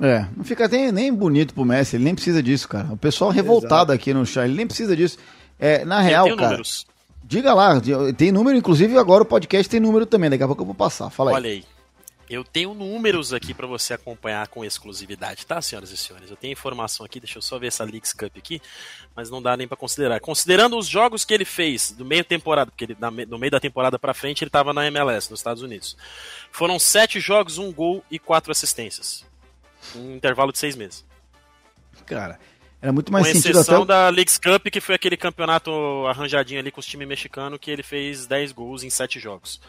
É, 0.00 0.26
não 0.36 0.44
fica 0.44 0.66
nem, 0.68 0.90
nem 0.90 1.12
bonito 1.12 1.54
pro 1.54 1.64
Messi, 1.64 1.96
ele 1.96 2.04
nem 2.04 2.14
precisa 2.14 2.42
disso, 2.42 2.68
cara, 2.68 2.92
o 2.92 2.96
pessoal 2.96 3.30
revoltado 3.30 3.92
Exato. 3.92 3.92
aqui 3.92 4.12
no 4.12 4.26
chat, 4.26 4.44
ele 4.44 4.56
nem 4.56 4.66
precisa 4.66 4.96
disso, 4.96 5.18
é, 5.58 5.84
na 5.84 6.00
real, 6.00 6.26
cara... 6.36 6.50
Números. 6.50 6.86
Diga 7.32 7.54
lá, 7.54 7.80
tem 8.14 8.30
número, 8.30 8.58
inclusive 8.58 8.98
agora 8.98 9.22
o 9.22 9.26
podcast 9.26 9.66
tem 9.66 9.80
número 9.80 10.04
também, 10.04 10.28
daqui 10.28 10.42
a 10.42 10.46
pouco 10.46 10.60
eu 10.60 10.66
vou 10.66 10.74
passar. 10.74 11.08
Fala 11.08 11.30
aí. 11.30 11.34
Olha 11.34 11.50
aí. 11.50 11.64
Eu 12.28 12.44
tenho 12.44 12.74
números 12.74 13.32
aqui 13.32 13.54
para 13.54 13.66
você 13.66 13.94
acompanhar 13.94 14.46
com 14.48 14.62
exclusividade, 14.62 15.46
tá, 15.46 15.60
senhoras 15.62 15.90
e 15.90 15.96
senhores? 15.96 16.30
Eu 16.30 16.36
tenho 16.36 16.52
informação 16.52 17.06
aqui, 17.06 17.18
deixa 17.18 17.38
eu 17.38 17.42
só 17.42 17.58
ver 17.58 17.68
essa 17.68 17.84
Leaks 17.84 18.12
Cup 18.12 18.36
aqui, 18.36 18.60
mas 19.16 19.30
não 19.30 19.40
dá 19.40 19.56
nem 19.56 19.66
para 19.66 19.78
considerar. 19.78 20.20
Considerando 20.20 20.76
os 20.76 20.86
jogos 20.86 21.24
que 21.24 21.32
ele 21.32 21.46
fez 21.46 21.92
do 21.92 22.04
meio 22.04 22.22
temporada, 22.22 22.70
porque 22.70 22.84
ele, 22.84 22.96
no 23.26 23.38
meio 23.38 23.50
da 23.50 23.58
temporada 23.58 23.98
para 23.98 24.12
frente 24.12 24.44
ele 24.44 24.50
estava 24.50 24.74
na 24.74 24.86
MLS, 24.88 25.30
nos 25.30 25.40
Estados 25.40 25.62
Unidos. 25.62 25.96
Foram 26.50 26.78
sete 26.78 27.18
jogos, 27.18 27.56
um 27.56 27.72
gol 27.72 28.04
e 28.10 28.18
quatro 28.18 28.52
assistências. 28.52 29.24
Um 29.96 30.16
intervalo 30.16 30.52
de 30.52 30.58
seis 30.58 30.76
meses. 30.76 31.02
Cara, 32.04 32.38
era 32.82 32.92
muito 32.92 33.12
mais 33.12 33.28
com 33.28 33.34
sentido 33.34 33.60
exceção 33.60 33.84
até... 33.84 33.86
da 33.86 34.08
Leagues 34.08 34.36
Cup, 34.38 34.66
que 34.66 34.80
foi 34.80 34.96
aquele 34.96 35.16
campeonato 35.16 35.70
arranjadinho 36.08 36.58
ali 36.58 36.72
com 36.72 36.80
os 36.80 36.86
times 36.86 37.06
mexicanos, 37.06 37.60
que 37.60 37.70
ele 37.70 37.82
fez 37.84 38.26
10 38.26 38.50
gols 38.50 38.82
em 38.82 38.90
7 38.90 39.20
jogos. 39.20 39.60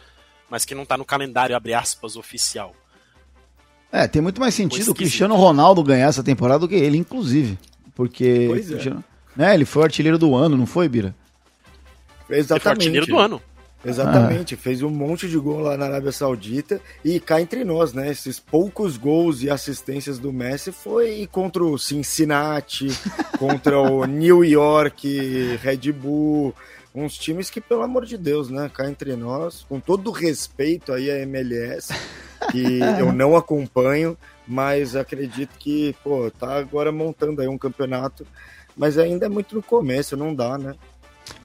Mas 0.50 0.64
que 0.64 0.74
não 0.74 0.84
tá 0.84 0.98
no 0.98 1.04
calendário, 1.04 1.54
abre 1.54 1.72
aspas, 1.72 2.16
oficial. 2.16 2.74
É, 3.92 4.08
tem 4.08 4.20
muito 4.20 4.40
mais 4.40 4.52
sentido 4.52 4.90
o 4.90 4.94
Cristiano 4.94 5.36
Ronaldo 5.36 5.84
ganhar 5.84 6.08
essa 6.08 6.24
temporada 6.24 6.58
do 6.58 6.68
que 6.68 6.74
ele, 6.74 6.98
inclusive. 6.98 7.56
Porque. 7.94 8.46
Pois 8.48 8.70
é. 8.72 8.96
Né, 9.36 9.54
ele 9.54 9.64
foi 9.64 9.82
o 9.82 9.84
artilheiro 9.84 10.18
do 10.18 10.34
ano, 10.34 10.56
não 10.56 10.66
foi, 10.66 10.88
Bira? 10.88 11.14
Exatamente. 12.28 12.42
Ele 12.52 12.60
foi 12.60 12.68
o 12.68 12.72
artilheiro 12.72 13.06
do 13.06 13.18
ano. 13.18 13.42
Exatamente, 13.84 14.54
ah. 14.54 14.58
fez 14.58 14.82
um 14.82 14.88
monte 14.88 15.28
de 15.28 15.38
gol 15.38 15.60
lá 15.60 15.76
na 15.76 15.86
Arábia 15.86 16.10
Saudita 16.10 16.80
e 17.04 17.20
cá 17.20 17.40
entre 17.40 17.64
nós, 17.64 17.92
né? 17.92 18.10
Esses 18.10 18.40
poucos 18.40 18.96
gols 18.96 19.42
e 19.42 19.50
assistências 19.50 20.18
do 20.18 20.32
Messi 20.32 20.72
foi 20.72 21.28
contra 21.30 21.62
o 21.62 21.78
Cincinnati, 21.78 22.88
contra 23.38 23.78
o 23.78 24.06
New 24.06 24.44
York, 24.44 25.58
Red 25.62 25.92
Bull, 25.92 26.54
uns 26.94 27.18
times 27.18 27.50
que, 27.50 27.60
pelo 27.60 27.82
amor 27.82 28.06
de 28.06 28.16
Deus, 28.16 28.48
né? 28.48 28.70
Cá 28.72 28.88
entre 28.88 29.14
nós, 29.16 29.66
com 29.68 29.80
todo 29.80 30.10
respeito 30.10 30.92
aí 30.92 31.10
à 31.10 31.18
MLS, 31.20 31.92
que 32.50 32.80
eu 32.98 33.12
não 33.12 33.36
acompanho, 33.36 34.16
mas 34.46 34.96
acredito 34.96 35.58
que, 35.58 35.94
pô, 36.02 36.30
tá 36.30 36.56
agora 36.56 36.90
montando 36.92 37.42
aí 37.42 37.48
um 37.48 37.58
campeonato, 37.58 38.26
mas 38.76 38.96
ainda 38.96 39.26
é 39.26 39.28
muito 39.28 39.54
no 39.54 39.62
começo, 39.62 40.16
não 40.16 40.34
dá, 40.34 40.56
né? 40.56 40.74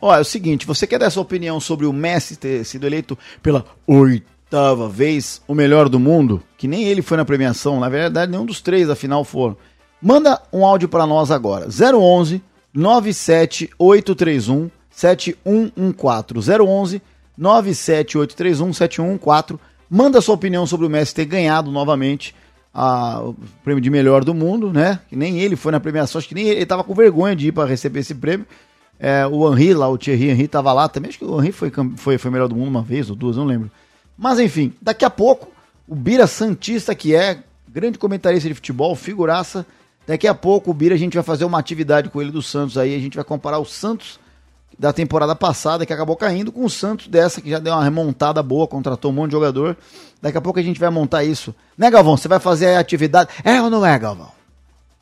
Ó, 0.02 0.16
é 0.16 0.20
o 0.20 0.26
seguinte, 0.26 0.66
você 0.66 0.88
quer 0.88 1.00
dar 1.00 1.10
sua 1.10 1.24
opinião 1.24 1.60
sobre 1.60 1.86
o 1.86 1.94
Messi 1.94 2.36
ter 2.36 2.64
sido 2.66 2.86
eleito 2.86 3.18
pela 3.42 3.66
oitava 3.86 4.88
vez 4.88 5.42
o 5.48 5.54
melhor 5.54 5.90
do 5.90 6.00
mundo? 6.00 6.42
Que 6.58 6.68
nem 6.68 6.86
ele 6.86 7.02
foi 7.02 7.18
na 7.18 7.26
premiação, 7.26 7.80
na 7.80 7.90
verdade 7.90 8.32
nenhum 8.32 8.46
dos 8.46 8.62
três 8.62 8.90
afinal 8.90 9.24
foram. 9.24 9.58
Manda 10.02 10.42
um 10.54 10.66
áudio 10.66 10.88
para 10.88 11.06
nós 11.06 11.32
agora, 11.32 11.68
011 11.68 12.42
97831 12.74 14.70
7114 14.90 16.52
011 16.52 17.02
97831 17.38 18.74
7114 18.74 19.70
Manda 19.90 20.22
sua 20.22 20.36
opinião 20.36 20.68
sobre 20.68 20.86
o 20.86 20.90
Messi 20.90 21.16
ter 21.16 21.26
ganhado 21.26 21.72
novamente 21.72 22.36
a, 22.72 23.22
o 23.24 23.36
prêmio 23.64 23.82
de 23.82 23.90
melhor 23.90 24.24
do 24.24 24.36
mundo, 24.36 24.72
né? 24.72 25.00
Que 25.10 25.16
nem 25.16 25.40
ele 25.40 25.56
foi 25.56 25.72
na 25.72 25.80
premiação, 25.80 26.20
acho 26.20 26.28
que 26.28 26.36
nem 26.36 26.48
ele, 26.48 26.58
ele 26.58 26.66
tava 26.68 26.84
com 26.84 26.94
vergonha 26.94 27.36
de 27.36 27.48
ir 27.48 27.52
para 27.52 27.68
receber 27.68 28.02
esse 28.02 28.14
prêmio. 28.14 28.46
É, 29.00 29.25
o 29.25 29.51
Henri 29.53 29.74
lá, 29.74 29.88
o 29.88 29.98
Thierry 29.98 30.29
Henry 30.29 30.48
tava 30.48 30.74
lá 30.74 30.89
também. 30.89 31.10
Acho 31.10 31.20
que 31.20 31.25
o 31.25 31.39
Henry 31.41 31.51
foi, 31.51 31.72
foi, 31.96 32.18
foi 32.18 32.32
melhor 32.32 32.48
do 32.50 32.56
mundo 32.56 32.68
uma 32.68 32.82
vez 32.82 33.10
ou 33.10 33.15
duas, 33.15 33.38
não 33.38 33.46
lembro. 33.46 33.72
Mas 34.18 34.39
enfim, 34.39 34.74
daqui 34.82 35.06
a 35.06 35.10
pouco, 35.10 35.48
o 35.88 35.96
Bira 35.96 36.27
Santista, 36.27 36.94
que 36.94 37.15
é 37.15 37.41
grande 37.68 37.98
comentarista 37.98 38.50
de 38.50 38.56
futebol, 38.56 38.94
figuraça. 38.96 39.65
Daqui 40.06 40.27
a 40.27 40.36
pouco, 40.36 40.72
o 40.72 40.74
Bira, 40.74 40.96
a 40.96 40.98
gente 40.98 41.13
vai 41.13 41.24
fazer 41.24 41.46
uma 41.46 41.60
atividade 41.60 42.10
com 42.10 42.22
ele 42.22 42.32
do 42.32 42.41
Santos 42.41 42.77
aí. 42.77 42.96
A 42.96 43.00
gente 43.00 43.15
vai 43.15 43.24
comparar 43.24 43.60
o 43.60 43.65
Santos 43.65 44.20
da 44.77 44.91
temporada 44.91 45.36
passada, 45.36 45.86
que 45.86 45.94
acabou 45.94 46.15
caindo, 46.15 46.51
com 46.51 46.65
o 46.65 46.70
Santos 46.70 47.08
dessa, 47.08 47.41
que 47.41 47.50
já 47.50 47.60
deu 47.60 47.74
uma 47.74 47.84
remontada 47.84 48.41
boa, 48.41 48.68
contratou 48.68 49.12
um 49.12 49.13
monte 49.13 49.29
de 49.29 49.36
jogador. 49.36 49.77
Daqui 50.22 50.38
a 50.38 50.41
pouco 50.41 50.60
a 50.60 50.63
gente 50.63 50.79
vai 50.79 50.89
montar 50.89 51.24
isso. 51.24 51.53
Né, 51.77 51.91
Galvão? 51.91 52.18
Você 52.18 52.27
vai 52.27 52.39
fazer 52.39 52.75
a 52.75 52.79
atividade. 52.79 53.29
É 53.44 53.62
ou 53.62 53.70
não 53.70 53.86
é, 53.86 53.98
Galvão? 54.00 54.38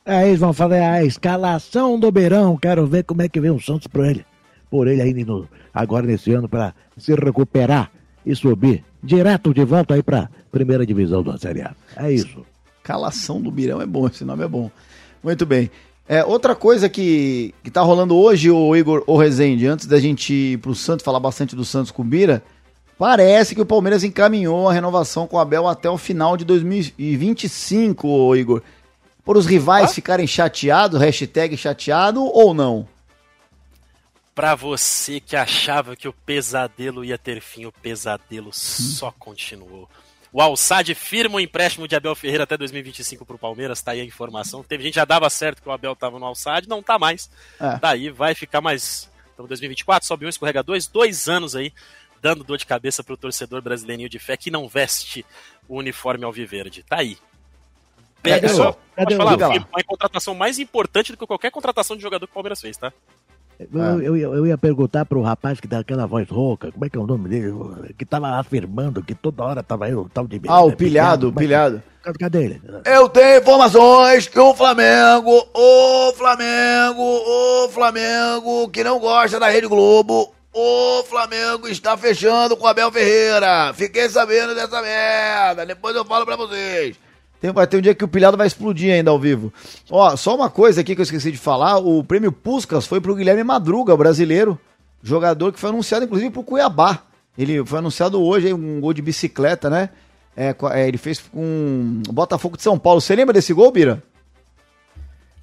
Aí 0.08 0.24
é, 0.24 0.28
eles 0.28 0.40
vão 0.40 0.54
fazer 0.54 0.80
a 0.80 1.04
escalação 1.04 2.00
do 2.00 2.10
Beirão. 2.10 2.56
Quero 2.56 2.86
ver 2.86 3.04
como 3.04 3.20
é 3.20 3.28
que 3.28 3.38
vem 3.38 3.50
o 3.50 3.60
Santos 3.60 3.86
por 3.88 4.06
ele. 4.06 4.24
Por 4.70 4.88
ele 4.88 5.02
aí 5.02 5.12
no, 5.22 5.46
agora 5.72 6.06
nesse 6.06 6.32
ano 6.32 6.48
para 6.48 6.74
se 6.96 7.14
recuperar. 7.14 7.90
e 8.24 8.34
subir 8.34 8.82
direto 9.02 9.52
de 9.52 9.64
volta 9.66 9.94
aí 9.94 10.02
pra 10.02 10.30
primeira 10.50 10.86
divisão 10.86 11.22
da 11.22 11.36
Série 11.36 11.60
A. 11.60 11.74
É 11.94 12.10
isso. 12.10 12.44
Calação 12.82 13.38
do 13.38 13.50
Birão 13.50 13.82
é 13.82 13.86
bom, 13.86 14.06
esse 14.06 14.24
nome 14.24 14.44
é 14.44 14.48
bom. 14.48 14.70
Muito 15.22 15.44
bem. 15.44 15.70
É, 16.08 16.24
outra 16.24 16.54
coisa 16.54 16.88
que, 16.88 17.54
que 17.62 17.70
tá 17.70 17.82
rolando 17.82 18.16
hoje, 18.16 18.50
o 18.50 18.74
Igor 18.74 19.04
o 19.06 19.18
Rezende, 19.18 19.66
antes 19.66 19.86
da 19.86 20.00
gente 20.00 20.32
ir 20.32 20.58
pro 20.58 20.74
Santos, 20.74 21.04
falar 21.04 21.20
bastante 21.20 21.54
do 21.54 21.66
Santos 21.66 21.90
com 21.90 22.00
o 22.00 22.04
Bira, 22.04 22.42
parece 22.98 23.54
que 23.54 23.60
o 23.60 23.66
Palmeiras 23.66 24.02
encaminhou 24.04 24.70
a 24.70 24.72
renovação 24.72 25.26
com 25.26 25.36
o 25.36 25.40
Abel 25.40 25.68
até 25.68 25.90
o 25.90 25.98
final 25.98 26.34
de 26.34 26.46
2025, 26.46 28.08
ô 28.08 28.34
Igor. 28.34 28.62
Por 29.28 29.36
os 29.36 29.44
rivais 29.44 29.94
ficarem 29.94 30.26
chateados, 30.26 30.98
hashtag 30.98 31.54
chateado 31.54 32.24
ou 32.24 32.54
não? 32.54 32.88
Pra 34.34 34.54
você 34.54 35.20
que 35.20 35.36
achava 35.36 35.94
que 35.94 36.08
o 36.08 36.14
pesadelo 36.14 37.04
ia 37.04 37.18
ter 37.18 37.42
fim, 37.42 37.66
o 37.66 37.70
pesadelo 37.70 38.48
só 38.54 39.12
continuou. 39.18 39.86
O 40.32 40.40
Alçade 40.40 40.94
firma 40.94 41.36
o 41.36 41.40
empréstimo 41.40 41.86
de 41.86 41.94
Abel 41.94 42.14
Ferreira 42.14 42.44
até 42.44 42.56
2025 42.56 43.26
pro 43.26 43.36
Palmeiras, 43.36 43.82
tá 43.82 43.90
aí 43.90 44.00
a 44.00 44.04
informação. 44.04 44.62
Teve 44.62 44.84
gente 44.84 44.94
já 44.94 45.04
dava 45.04 45.28
certo 45.28 45.60
que 45.60 45.68
o 45.68 45.72
Abel 45.72 45.94
tava 45.94 46.18
no 46.18 46.24
Alçade, 46.24 46.66
não 46.66 46.82
tá 46.82 46.98
mais. 46.98 47.28
É. 47.60 47.78
Daí 47.78 48.08
vai 48.08 48.34
ficar 48.34 48.62
mais. 48.62 49.10
Então 49.34 49.46
2024, 49.46 50.08
sobe 50.08 50.24
um, 50.24 50.30
escorrega 50.30 50.62
dois, 50.62 50.86
dois 50.86 51.28
anos 51.28 51.54
aí, 51.54 51.70
dando 52.22 52.42
dor 52.42 52.56
de 52.56 52.64
cabeça 52.64 53.04
pro 53.04 53.14
torcedor 53.14 53.60
brasileirinho 53.60 54.08
de 54.08 54.18
fé 54.18 54.38
que 54.38 54.50
não 54.50 54.66
veste 54.66 55.22
o 55.68 55.76
uniforme 55.76 56.24
alviverde. 56.24 56.82
Tá 56.82 56.96
aí. 56.96 57.18
Cadê 58.22 58.46
É, 58.46 58.50
o- 58.50 58.54
só, 58.54 58.76
cadê 58.96 59.16
falar, 59.16 59.30
diga 59.32 59.48
lá. 59.48 59.54
uma 59.54 59.84
contratação 59.86 60.34
mais 60.34 60.58
importante 60.58 61.12
do 61.12 61.18
que 61.18 61.26
qualquer 61.26 61.50
contratação 61.50 61.96
de 61.96 62.02
jogador 62.02 62.26
que 62.26 62.32
o 62.32 62.34
Palmeiras 62.34 62.60
fez, 62.60 62.76
tá? 62.76 62.92
Eu, 63.60 64.00
eu, 64.02 64.16
ia- 64.16 64.26
eu 64.26 64.46
ia 64.46 64.56
perguntar 64.56 65.04
pro 65.04 65.20
rapaz 65.20 65.58
que 65.58 65.66
dá 65.66 65.80
aquela 65.80 66.06
voz 66.06 66.28
rouca, 66.28 66.70
como 66.70 66.84
é 66.84 66.88
que 66.88 66.96
é 66.96 67.00
o 67.00 67.06
nome 67.06 67.28
dele? 67.28 67.52
Que 67.98 68.04
tava 68.04 68.28
afirmando 68.38 69.02
que 69.02 69.16
toda 69.16 69.42
hora 69.42 69.64
tava 69.64 69.86
aí 69.86 69.94
o 69.94 70.08
tal 70.08 70.28
de. 70.28 70.40
Ah, 70.46 70.62
o 70.62 70.70
é, 70.70 70.76
pilhado, 70.76 71.28
o 71.28 71.30
como 71.32 71.40
é 71.40 71.42
que- 71.42 71.46
pilhado. 71.48 71.82
Cadê- 72.02 72.18
Cadê 72.20 72.44
ele? 72.44 72.62
Eu 72.86 73.08
tenho 73.08 73.40
informações 73.40 74.28
que 74.28 74.38
o 74.38 74.54
Flamengo, 74.54 75.44
o 75.52 76.12
Flamengo, 76.14 77.02
o 77.02 77.68
Flamengo, 77.70 78.68
que 78.68 78.84
não 78.84 79.00
gosta 79.00 79.40
da 79.40 79.48
Rede 79.48 79.66
Globo, 79.66 80.32
o 80.52 81.02
Flamengo 81.02 81.66
está 81.66 81.96
fechando 81.96 82.56
com 82.56 82.64
o 82.64 82.68
Abel 82.68 82.92
Ferreira. 82.92 83.74
Fiquei 83.74 84.08
sabendo 84.08 84.54
dessa 84.54 84.80
merda. 84.80 85.66
Depois 85.66 85.96
eu 85.96 86.04
falo 86.04 86.24
pra 86.24 86.36
vocês. 86.36 86.96
Tem, 87.40 87.52
vai 87.52 87.66
ter 87.66 87.76
um 87.76 87.80
dia 87.80 87.94
que 87.94 88.04
o 88.04 88.08
pilhado 88.08 88.36
vai 88.36 88.46
explodir 88.46 88.92
ainda 88.92 89.10
ao 89.10 89.18
vivo. 89.18 89.52
Ó, 89.90 90.16
só 90.16 90.34
uma 90.34 90.50
coisa 90.50 90.80
aqui 90.80 90.94
que 90.94 91.00
eu 91.00 91.04
esqueci 91.04 91.30
de 91.30 91.38
falar: 91.38 91.78
o 91.78 92.02
prêmio 92.02 92.32
Puskas 92.32 92.86
foi 92.86 93.00
pro 93.00 93.14
Guilherme 93.14 93.44
Madruga, 93.44 93.96
brasileiro, 93.96 94.58
jogador 95.02 95.52
que 95.52 95.60
foi 95.60 95.70
anunciado 95.70 96.04
inclusive 96.04 96.30
pro 96.30 96.42
Cuiabá. 96.42 97.02
Ele 97.36 97.64
foi 97.64 97.78
anunciado 97.78 98.20
hoje, 98.20 98.52
um 98.52 98.80
gol 98.80 98.92
de 98.92 99.00
bicicleta, 99.00 99.70
né? 99.70 99.90
É, 100.36 100.54
é, 100.72 100.88
ele 100.88 100.98
fez 100.98 101.20
com 101.20 102.02
o 102.08 102.12
Botafogo 102.12 102.56
de 102.56 102.62
São 102.62 102.78
Paulo. 102.78 103.00
Você 103.00 103.14
lembra 103.14 103.32
desse 103.32 103.52
gol, 103.52 103.70
Bira? 103.70 104.02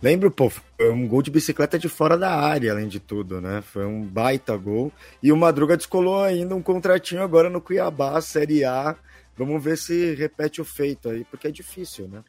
Lembro, 0.01 0.29
pô, 0.29 0.49
foi 0.49 0.91
um 0.91 1.07
gol 1.07 1.21
de 1.21 1.31
bicicleta 1.31 1.79
de 1.79 1.89
fora 1.89 2.17
da 2.17 2.31
área, 2.31 2.71
além 2.71 2.87
de 2.87 2.99
tudo, 2.99 3.41
né? 3.41 3.61
Foi 3.61 3.85
um 3.85 4.01
baita 4.03 4.55
gol. 4.55 4.91
E 5.23 5.31
o 5.31 5.37
Madruga 5.37 5.75
descolou 5.75 6.21
ainda 6.21 6.53
um 6.53 6.61
contratinho 6.61 7.23
agora 7.23 7.49
no 7.49 7.61
Cuiabá, 7.61 8.19
Série 8.21 8.63
A. 8.65 8.95
Vamos 9.37 9.63
ver 9.63 9.77
se 9.77 10.15
repete 10.15 10.61
o 10.61 10.65
feito 10.65 11.09
aí, 11.09 11.23
porque 11.25 11.47
é 11.47 11.51
difícil, 11.51 12.07
né? 12.07 12.23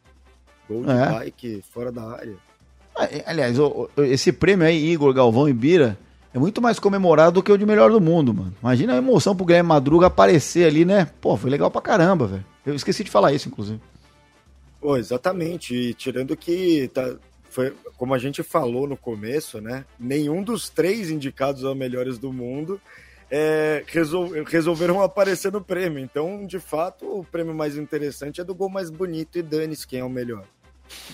Gol 0.69 0.85
de 0.85 0.91
É. 0.91 1.11
bike 1.11 1.63
fora 1.73 1.93
da 1.93 2.03
área. 2.11 2.37
Ah, 2.95 3.09
Aliás, 3.27 3.57
esse 3.99 4.33
prêmio 4.33 4.67
aí, 4.67 4.91
Igor, 4.91 5.13
Galvão 5.15 5.49
e 5.49 5.53
Bira, 5.53 5.97
é 6.35 6.39
muito 6.39 6.61
mais 6.61 6.79
comemorado 6.79 7.35
do 7.35 7.43
que 7.43 7.53
o 7.53 7.57
de 7.59 7.65
melhor 7.67 7.91
do 7.91 8.01
mundo, 8.01 8.35
mano. 8.35 8.55
Imagina 8.61 8.95
a 8.95 8.97
emoção 8.97 9.37
pro 9.37 9.45
Guilherme 9.45 9.69
Madruga 9.69 10.07
aparecer 10.09 10.67
ali, 10.67 10.85
né? 10.85 11.09
Pô, 11.21 11.37
foi 11.37 11.51
legal 11.51 11.71
pra 11.71 11.81
caramba, 11.81 12.27
velho. 12.27 12.45
Eu 12.65 12.75
esqueci 12.75 13.05
de 13.05 13.11
falar 13.11 13.33
isso, 13.33 13.49
inclusive. 13.49 13.81
Pô, 14.81 14.97
exatamente. 14.97 15.75
E 15.75 15.95
tirando 15.95 16.37
que 16.37 16.89
tá, 16.93 17.15
foi 17.51 17.73
como 17.97 18.13
a 18.15 18.19
gente 18.19 18.43
falou 18.43 18.87
no 18.89 18.97
começo, 18.97 19.61
né? 19.61 19.85
Nenhum 19.99 20.43
dos 20.43 20.69
três 20.69 21.09
indicados 21.11 21.65
aos 21.65 21.77
melhores 21.77 22.19
do 22.19 22.33
mundo 22.33 22.81
é, 23.31 23.83
resol- 23.87 24.31
resolveram 24.47 25.01
aparecer 25.03 25.53
no 25.53 25.61
prêmio. 25.61 25.99
Então, 25.99 26.47
de 26.47 26.59
fato, 26.59 27.05
o 27.21 27.25
prêmio 27.25 27.55
mais 27.55 27.77
interessante 27.77 28.41
é 28.41 28.45
do 28.45 28.55
gol 28.55 28.69
mais 28.69 28.91
bonito 28.91 29.39
e 29.39 29.43
dane-se 29.43 29.87
quem 29.87 30.01
é 30.01 30.05
o 30.05 30.11
melhor. 30.11 30.45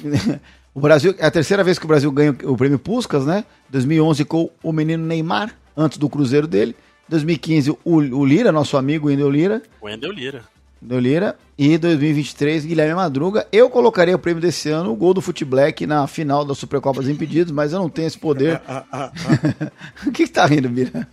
O 0.74 0.80
Brasil, 0.80 1.14
é 1.18 1.26
a 1.26 1.30
terceira 1.30 1.62
vez 1.62 1.78
que 1.78 1.84
o 1.84 1.88
Brasil 1.88 2.10
ganha 2.10 2.34
o 2.44 2.56
prêmio 2.56 2.78
Puskas, 2.78 3.26
né? 3.26 3.44
2011 3.68 4.24
com 4.24 4.48
o 4.62 4.72
menino 4.72 5.04
Neymar, 5.04 5.54
antes 5.76 5.98
do 5.98 6.08
Cruzeiro 6.08 6.46
dele. 6.46 6.74
2015 7.10 7.72
o, 7.72 7.78
o 7.84 8.24
Lira, 8.24 8.50
nosso 8.50 8.78
amigo 8.78 9.08
Wendel 9.08 9.28
Lira, 9.28 9.62
O 9.82 9.84
Wendel 9.84 10.10
Lira. 10.10 10.42
Wendel 10.82 10.98
Lira. 10.98 11.36
E 11.56 11.78
2023 11.78 12.64
Guilherme 12.64 12.94
Madruga. 12.94 13.46
Eu 13.52 13.70
colocaria 13.70 14.16
o 14.16 14.18
prêmio 14.18 14.42
desse 14.42 14.68
ano, 14.68 14.90
o 14.90 14.96
gol 14.96 15.14
do 15.14 15.20
Fute 15.20 15.44
Black 15.44 15.86
na 15.86 16.06
final 16.08 16.44
da 16.44 16.54
Supercopa 16.54 17.00
dos 17.00 17.08
Impedidos, 17.08 17.52
mas 17.52 17.72
eu 17.72 17.78
não 17.78 17.88
tenho 17.88 18.08
esse 18.08 18.18
poder. 18.18 18.60
o 20.04 20.10
que, 20.10 20.26
que 20.26 20.32
tá 20.32 20.44
rindo, 20.44 20.68
Bira? 20.68 21.06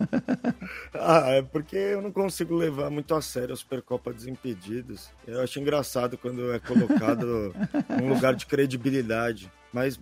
Ah, 0.92 1.30
é 1.30 1.42
porque 1.42 1.76
eu 1.76 2.02
não 2.02 2.10
consigo 2.10 2.54
levar 2.54 2.90
muito 2.90 3.14
a 3.14 3.22
sério 3.22 3.54
a 3.54 3.56
Supercopa 3.56 4.12
Desimpedidos. 4.12 5.08
Eu 5.26 5.40
acho 5.40 5.58
engraçado 5.58 6.18
quando 6.18 6.52
é 6.52 6.58
colocado 6.58 7.54
num 7.88 8.12
lugar 8.12 8.34
de 8.34 8.44
credibilidade. 8.44 9.50
Mas 9.72 9.98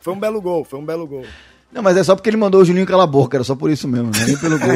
foi 0.00 0.14
um 0.14 0.18
belo 0.18 0.40
gol, 0.40 0.64
foi 0.64 0.78
um 0.78 0.84
belo 0.84 1.06
gol. 1.06 1.24
Não, 1.72 1.82
mas 1.82 1.96
é 1.96 2.02
só 2.02 2.16
porque 2.16 2.28
ele 2.28 2.36
mandou 2.36 2.62
o 2.62 2.64
Julinho 2.64 2.86
calar 2.86 3.04
a 3.04 3.10
boca, 3.10 3.36
era 3.36 3.44
só 3.44 3.54
por 3.54 3.70
isso 3.70 3.86
mesmo, 3.86 4.10
não 4.12 4.20
é 4.20 4.26
nem 4.26 4.36
pelo 4.38 4.58
gol. 4.58 4.68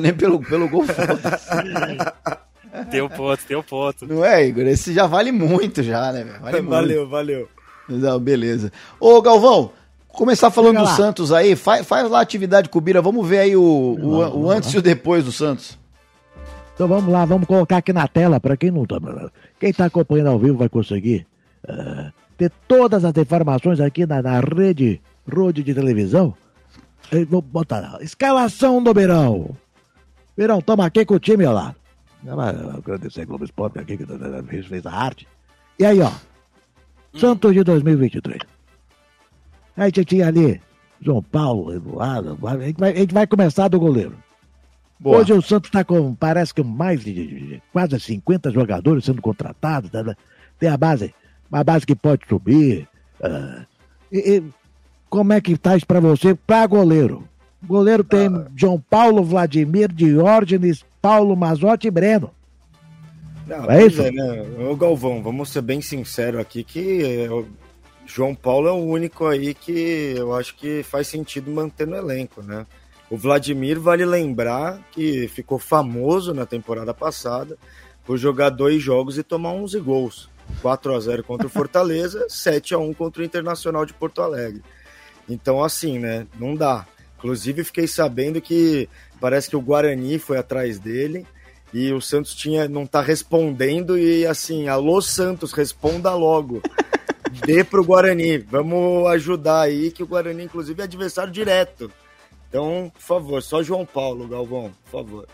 nem 0.00 0.14
pelo, 0.14 0.40
pelo 0.40 0.68
gol, 0.68 0.84
foda-se. 0.86 1.48
Tem 2.90 3.00
o 3.00 3.08
ponto, 3.08 3.44
tem 3.46 3.56
o 3.56 3.62
ponto. 3.62 4.06
Não 4.06 4.24
é, 4.24 4.46
Igor? 4.46 4.66
Esse 4.66 4.92
já 4.92 5.06
vale 5.06 5.30
muito 5.32 5.82
já, 5.82 6.12
né, 6.12 6.24
velho? 6.24 6.40
Vale 6.40 6.60
muito. 6.60 6.70
Valeu, 6.70 7.08
valeu. 7.08 7.48
Não, 7.88 8.18
beleza. 8.18 8.72
Ô, 8.98 9.20
Galvão, 9.20 9.72
começar 10.08 10.50
falando 10.50 10.78
do 10.78 10.84
lá. 10.84 10.94
Santos 10.94 11.32
aí, 11.32 11.56
faz, 11.56 11.86
faz 11.86 12.08
lá 12.10 12.18
a 12.18 12.22
atividade 12.22 12.68
com 12.68 12.78
o 12.78 12.80
Bira, 12.80 13.00
vamos 13.02 13.26
ver 13.26 13.38
aí 13.40 13.56
o, 13.56 13.62
o, 13.62 14.38
o 14.40 14.50
antes 14.50 14.72
e 14.74 14.78
o 14.78 14.82
depois 14.82 15.24
do 15.24 15.32
Santos. 15.32 15.78
Então 16.74 16.88
vamos 16.88 17.12
lá, 17.12 17.24
vamos 17.24 17.46
colocar 17.46 17.76
aqui 17.76 17.92
na 17.92 18.08
tela, 18.08 18.40
para 18.40 18.56
quem 18.56 18.70
não 18.70 18.86
tá. 18.86 18.96
Quem 19.58 19.72
tá 19.72 19.84
acompanhando 19.84 20.28
ao 20.28 20.38
vivo 20.38 20.56
vai 20.56 20.68
conseguir 20.68 21.26
eh, 21.68 22.10
ter 22.38 22.50
todas 22.66 23.04
as 23.04 23.14
informações 23.16 23.80
aqui 23.80 24.06
na, 24.06 24.22
na 24.22 24.40
rede 24.40 24.98
Rode 25.30 25.62
de 25.62 25.74
televisão. 25.74 26.34
Eh, 27.12 27.26
Vou 27.26 27.42
botar 27.42 27.80
lá. 27.80 27.98
Escalação 28.00 28.82
do 28.82 28.94
Beirão. 28.94 29.50
Beirão, 30.34 30.62
toma 30.62 30.86
aqui 30.86 31.04
com 31.04 31.14
o 31.14 31.18
time, 31.20 31.44
ó 31.44 31.52
lá. 31.52 31.74
Agradecer 32.78 33.22
a 33.22 33.24
Globo 33.24 33.44
Esporte 33.44 33.78
aqui 33.78 33.96
que 33.96 34.04
fez, 34.48 34.66
fez 34.66 34.86
a 34.86 34.92
arte. 34.92 35.26
E 35.78 35.84
aí, 35.84 36.00
ó. 36.00 36.10
Santos 37.18 37.52
de 37.54 37.64
2023. 37.64 38.40
Aí 39.76 39.82
a 39.84 39.86
gente 39.86 40.04
tinha 40.04 40.26
ali 40.28 40.60
João 41.00 41.22
Paulo, 41.22 41.74
Eduardo. 41.74 42.38
A 42.46 42.58
gente 42.58 42.78
vai, 42.78 42.92
a 42.92 42.96
gente 42.96 43.14
vai 43.14 43.26
começar 43.26 43.68
do 43.68 43.80
goleiro. 43.80 44.14
Boa. 44.98 45.18
Hoje 45.18 45.32
o 45.32 45.40
Santos 45.40 45.68
está 45.68 45.82
com, 45.82 46.14
parece 46.14 46.52
que 46.52 46.62
mais 46.62 47.00
de, 47.02 47.12
de- 47.14 47.26
de 47.48 47.62
quase 47.72 47.98
50 47.98 48.50
jogadores 48.50 49.04
sendo 49.06 49.22
contratados. 49.22 49.90
Tem 50.58 50.68
a 50.68 50.76
base, 50.76 51.14
uma 51.50 51.64
base 51.64 51.86
que 51.86 51.96
pode 51.96 52.26
subir. 52.28 52.86
ah, 53.22 53.64
e, 54.12 54.36
e 54.36 54.44
como 55.08 55.32
é 55.32 55.40
que 55.40 55.56
tá 55.56 55.74
isso 55.76 55.86
para 55.86 56.00
você, 56.00 56.34
para 56.34 56.66
goleiro? 56.66 57.24
Goleiro 57.64 58.04
tem 58.04 58.28
João 58.54 58.78
Paulo, 58.78 59.24
Vladimir, 59.24 59.90
Diógenes, 59.90 60.84
Paulo 61.00 61.36
Mazotti 61.36 61.88
e 61.88 61.90
Breno. 61.90 62.30
Não, 63.46 63.70
É 63.70 63.84
isso? 63.84 64.00
é, 64.02 64.10
né? 64.10 64.46
Ô 64.70 64.76
Galvão, 64.76 65.22
vamos 65.22 65.48
ser 65.50 65.62
bem 65.62 65.80
sinceros 65.80 66.40
aqui 66.40 66.62
que 66.62 67.02
é, 67.02 67.30
o 67.30 67.46
João 68.06 68.34
Paulo 68.34 68.68
é 68.68 68.72
o 68.72 68.84
único 68.84 69.26
aí 69.26 69.54
que 69.54 70.14
eu 70.16 70.34
acho 70.34 70.54
que 70.56 70.82
faz 70.82 71.08
sentido 71.08 71.50
manter 71.50 71.86
no 71.86 71.96
elenco, 71.96 72.42
né? 72.42 72.66
O 73.10 73.16
Vladimir 73.16 73.80
vale 73.80 74.04
lembrar 74.04 74.80
que 74.92 75.26
ficou 75.26 75.58
famoso 75.58 76.32
na 76.32 76.46
temporada 76.46 76.94
passada 76.94 77.58
por 78.04 78.16
jogar 78.16 78.50
dois 78.50 78.80
jogos 78.82 79.18
e 79.18 79.22
tomar 79.22 79.50
11 79.50 79.80
gols. 79.80 80.30
4 80.62 80.94
a 80.94 81.00
0 81.00 81.24
contra 81.24 81.46
o 81.46 81.50
Fortaleza, 81.50 82.26
7 82.28 82.74
a 82.74 82.78
1 82.78 82.94
contra 82.94 83.22
o 83.22 83.24
Internacional 83.24 83.84
de 83.84 83.92
Porto 83.92 84.22
Alegre. 84.22 84.62
Então 85.28 85.62
assim, 85.62 85.98
né, 85.98 86.26
não 86.38 86.54
dá. 86.54 86.86
Inclusive 87.20 87.64
fiquei 87.64 87.86
sabendo 87.86 88.40
que 88.40 88.88
parece 89.20 89.50
que 89.50 89.54
o 89.56 89.60
Guarani 89.60 90.18
foi 90.18 90.38
atrás 90.38 90.78
dele 90.78 91.26
e 91.72 91.92
o 91.92 92.00
Santos 92.00 92.34
tinha 92.34 92.66
não 92.66 92.86
tá 92.86 93.02
respondendo 93.02 93.98
e 93.98 94.26
assim, 94.26 94.68
alô 94.68 95.02
Santos, 95.02 95.52
responda 95.52 96.14
logo. 96.14 96.62
Dê 97.46 97.62
pro 97.62 97.84
Guarani, 97.84 98.38
vamos 98.38 99.06
ajudar 99.10 99.60
aí 99.60 99.90
que 99.90 100.02
o 100.02 100.06
Guarani 100.06 100.44
inclusive 100.44 100.80
é 100.80 100.84
adversário 100.84 101.30
direto. 101.32 101.92
Então, 102.48 102.90
por 102.92 103.02
favor, 103.02 103.42
só 103.42 103.62
João 103.62 103.84
Paulo, 103.84 104.26
Galvão, 104.26 104.70
por 104.86 104.90
favor. 105.00 105.26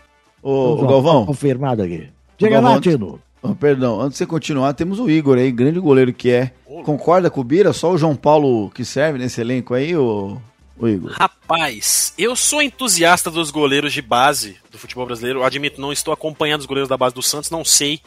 Ô, 0.43 0.77
Tá 0.81 0.87
Galvão, 0.87 1.25
Confirmado 1.25 1.81
aqui. 1.81 2.09
Diga 2.37 2.59
lá, 2.59 2.79
Tino. 2.81 3.19
oh, 3.41 3.55
perdão, 3.55 3.99
antes 4.01 4.11
de 4.13 4.17
você 4.19 4.25
continuar, 4.27 4.73
temos 4.73 4.99
o 4.99 5.09
Igor 5.09 5.37
aí, 5.37 5.51
grande 5.51 5.79
goleiro 5.79 6.13
que 6.13 6.29
é. 6.29 6.51
Concorda 6.83 7.29
com 7.31 7.41
o 7.41 7.43
Bira? 7.45 7.71
Só 7.73 7.91
o 7.93 7.97
João 7.97 8.15
Paulo 8.15 8.69
que 8.69 8.83
serve 8.85 9.17
nesse 9.17 9.41
elenco 9.41 9.73
aí, 9.73 9.95
ô, 9.95 10.37
Igor. 10.85 11.11
Rapaz, 11.11 12.13
eu 12.17 12.35
sou 12.35 12.61
entusiasta 12.61 13.31
dos 13.31 13.49
goleiros 13.49 13.93
de 13.93 14.01
base 14.01 14.57
do 14.69 14.77
futebol 14.77 15.05
brasileiro. 15.05 15.43
Admito, 15.43 15.79
não 15.79 15.91
estou 15.93 16.13
acompanhando 16.13 16.61
os 16.61 16.65
goleiros 16.65 16.89
da 16.89 16.97
base 16.97 17.15
do 17.15 17.23
Santos, 17.23 17.49
não 17.49 17.63
sei 17.63 18.01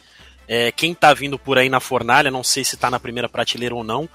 é, 0.47 0.71
quem 0.71 0.93
tá 0.93 1.13
vindo 1.13 1.39
por 1.39 1.57
aí 1.57 1.69
na 1.69 1.79
fornalha, 1.79 2.29
não 2.29 2.43
sei 2.43 2.63
se 2.63 2.75
tá 2.75 2.91
na 2.91 2.99
primeira 2.99 3.29
prateleira 3.29 3.73
ou 3.73 3.83
não. 3.83 4.09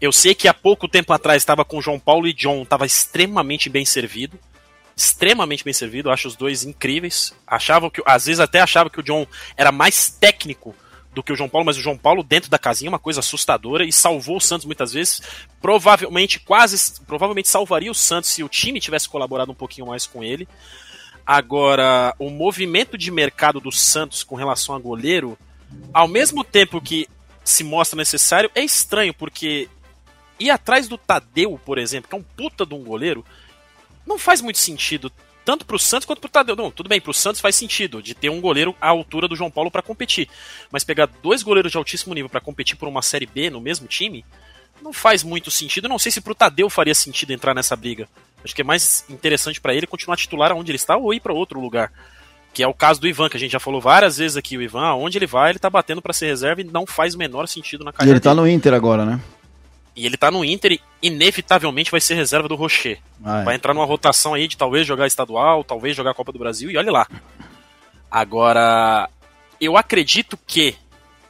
Eu 0.00 0.10
sei 0.10 0.34
que 0.34 0.48
há 0.48 0.54
pouco 0.54 0.88
tempo 0.88 1.12
atrás 1.12 1.42
estava 1.42 1.64
com 1.64 1.82
João 1.82 1.98
Paulo 1.98 2.26
e 2.26 2.32
John, 2.32 2.62
estava 2.62 2.86
extremamente 2.86 3.68
bem 3.68 3.84
servido. 3.84 4.38
Extremamente 4.96 5.64
bem 5.64 5.72
servido, 5.72 6.10
acho 6.10 6.28
os 6.28 6.36
dois 6.36 6.64
incríveis. 6.64 7.34
Achava 7.46 7.90
que, 7.90 8.02
às 8.06 8.26
vezes 8.26 8.40
até 8.40 8.60
achava 8.60 8.90
que 8.90 9.00
o 9.00 9.02
John 9.02 9.26
era 9.56 9.72
mais 9.72 10.08
técnico 10.08 10.74
do 11.12 11.22
que 11.22 11.32
o 11.32 11.36
João 11.36 11.48
Paulo, 11.48 11.66
mas 11.66 11.76
o 11.76 11.80
João 11.80 11.96
Paulo 11.96 12.22
dentro 12.22 12.50
da 12.50 12.58
casinha 12.58 12.88
é 12.88 12.92
uma 12.92 12.98
coisa 12.98 13.20
assustadora 13.20 13.84
e 13.84 13.92
salvou 13.92 14.36
o 14.36 14.40
Santos 14.40 14.66
muitas 14.66 14.92
vezes. 14.92 15.20
Provavelmente, 15.60 16.40
quase, 16.40 17.00
provavelmente 17.02 17.48
salvaria 17.48 17.90
o 17.90 17.94
Santos 17.94 18.30
se 18.30 18.42
o 18.42 18.48
time 18.48 18.80
tivesse 18.80 19.08
colaborado 19.08 19.52
um 19.52 19.54
pouquinho 19.54 19.86
mais 19.86 20.06
com 20.06 20.24
ele. 20.24 20.48
Agora, 21.26 22.14
o 22.18 22.30
movimento 22.30 22.98
de 22.98 23.10
mercado 23.10 23.60
do 23.60 23.70
Santos 23.70 24.24
com 24.24 24.34
relação 24.34 24.74
a 24.74 24.78
goleiro, 24.78 25.38
ao 25.92 26.08
mesmo 26.08 26.42
tempo 26.42 26.80
que 26.80 27.06
se 27.44 27.62
mostra 27.62 27.96
necessário, 27.96 28.50
é 28.54 28.62
estranho, 28.62 29.14
porque 29.14 29.68
ir 30.38 30.50
atrás 30.50 30.88
do 30.88 30.98
Tadeu, 30.98 31.60
por 31.64 31.78
exemplo, 31.78 32.08
que 32.08 32.16
é 32.16 32.18
um 32.18 32.22
puta 32.22 32.66
de 32.66 32.74
um 32.74 32.82
goleiro, 32.82 33.24
não 34.06 34.18
faz 34.18 34.40
muito 34.40 34.58
sentido 34.58 35.12
tanto 35.44 35.64
pro 35.64 35.78
Santos 35.78 36.06
quanto 36.06 36.20
pro 36.20 36.30
Tadeu. 36.30 36.54
Não, 36.56 36.70
tudo 36.70 36.88
bem, 36.88 37.00
pro 37.00 37.12
Santos 37.14 37.40
faz 37.40 37.56
sentido 37.56 38.02
de 38.02 38.14
ter 38.14 38.30
um 38.30 38.40
goleiro 38.40 38.74
à 38.80 38.88
altura 38.88 39.26
do 39.28 39.36
João 39.36 39.50
Paulo 39.50 39.70
para 39.70 39.82
competir. 39.82 40.28
Mas 40.70 40.84
pegar 40.84 41.06
dois 41.22 41.42
goleiros 41.42 41.70
de 41.72 41.78
altíssimo 41.78 42.14
nível 42.14 42.28
para 42.30 42.40
competir 42.40 42.76
por 42.76 42.88
uma 42.88 43.02
Série 43.02 43.26
B 43.26 43.50
no 43.50 43.60
mesmo 43.60 43.86
time, 43.86 44.24
não 44.82 44.92
faz 44.92 45.22
muito 45.22 45.50
sentido. 45.50 45.88
Não 45.88 45.98
sei 45.98 46.10
se 46.12 46.20
pro 46.20 46.34
Tadeu 46.34 46.68
faria 46.70 46.94
sentido 46.94 47.32
entrar 47.32 47.54
nessa 47.54 47.76
briga. 47.76 48.08
Acho 48.44 48.54
que 48.54 48.60
é 48.62 48.64
mais 48.64 49.04
interessante 49.08 49.60
para 49.60 49.74
ele 49.74 49.86
continuar 49.86 50.16
titular 50.16 50.52
onde 50.52 50.70
ele 50.70 50.76
está 50.76 50.96
ou 50.96 51.14
ir 51.14 51.20
para 51.20 51.32
outro 51.32 51.60
lugar. 51.60 51.92
Que 52.52 52.62
é 52.62 52.66
o 52.66 52.74
caso 52.74 53.00
do 53.00 53.08
Ivan, 53.08 53.28
que 53.30 53.36
a 53.36 53.40
gente 53.40 53.52
já 53.52 53.60
falou 53.60 53.80
várias 53.80 54.18
vezes 54.18 54.36
aqui. 54.36 54.56
O 54.58 54.62
Ivan, 54.62 54.84
aonde 54.84 55.16
ele 55.16 55.26
vai, 55.26 55.50
ele 55.50 55.58
tá 55.58 55.70
batendo 55.70 56.02
para 56.02 56.12
ser 56.12 56.26
reserva 56.26 56.60
e 56.60 56.64
não 56.64 56.84
faz 56.86 57.14
o 57.14 57.18
menor 57.18 57.46
sentido 57.48 57.82
na 57.84 57.90
E 57.90 57.92
carreira. 57.94 58.16
ele 58.16 58.20
tá 58.20 58.30
dele. 58.34 58.40
no 58.42 58.48
Inter 58.48 58.74
agora, 58.74 59.04
né? 59.06 59.20
E 59.94 60.06
ele 60.06 60.16
tá 60.16 60.30
no 60.30 60.44
Inter 60.44 60.72
e 60.72 60.80
inevitavelmente 61.02 61.90
vai 61.90 62.00
ser 62.00 62.14
reserva 62.14 62.48
do 62.48 62.54
Rocher. 62.54 62.98
Ah, 63.24 63.40
é. 63.40 63.44
Vai 63.44 63.54
entrar 63.56 63.74
numa 63.74 63.84
rotação 63.84 64.32
aí 64.34 64.48
de 64.48 64.56
talvez 64.56 64.86
jogar 64.86 65.06
estadual, 65.06 65.62
talvez 65.62 65.94
jogar 65.96 66.12
a 66.12 66.14
Copa 66.14 66.32
do 66.32 66.38
Brasil 66.38 66.70
e 66.70 66.76
olha 66.78 66.90
lá. 66.90 67.06
Agora, 68.10 69.08
eu 69.60 69.76
acredito 69.76 70.38
que 70.46 70.76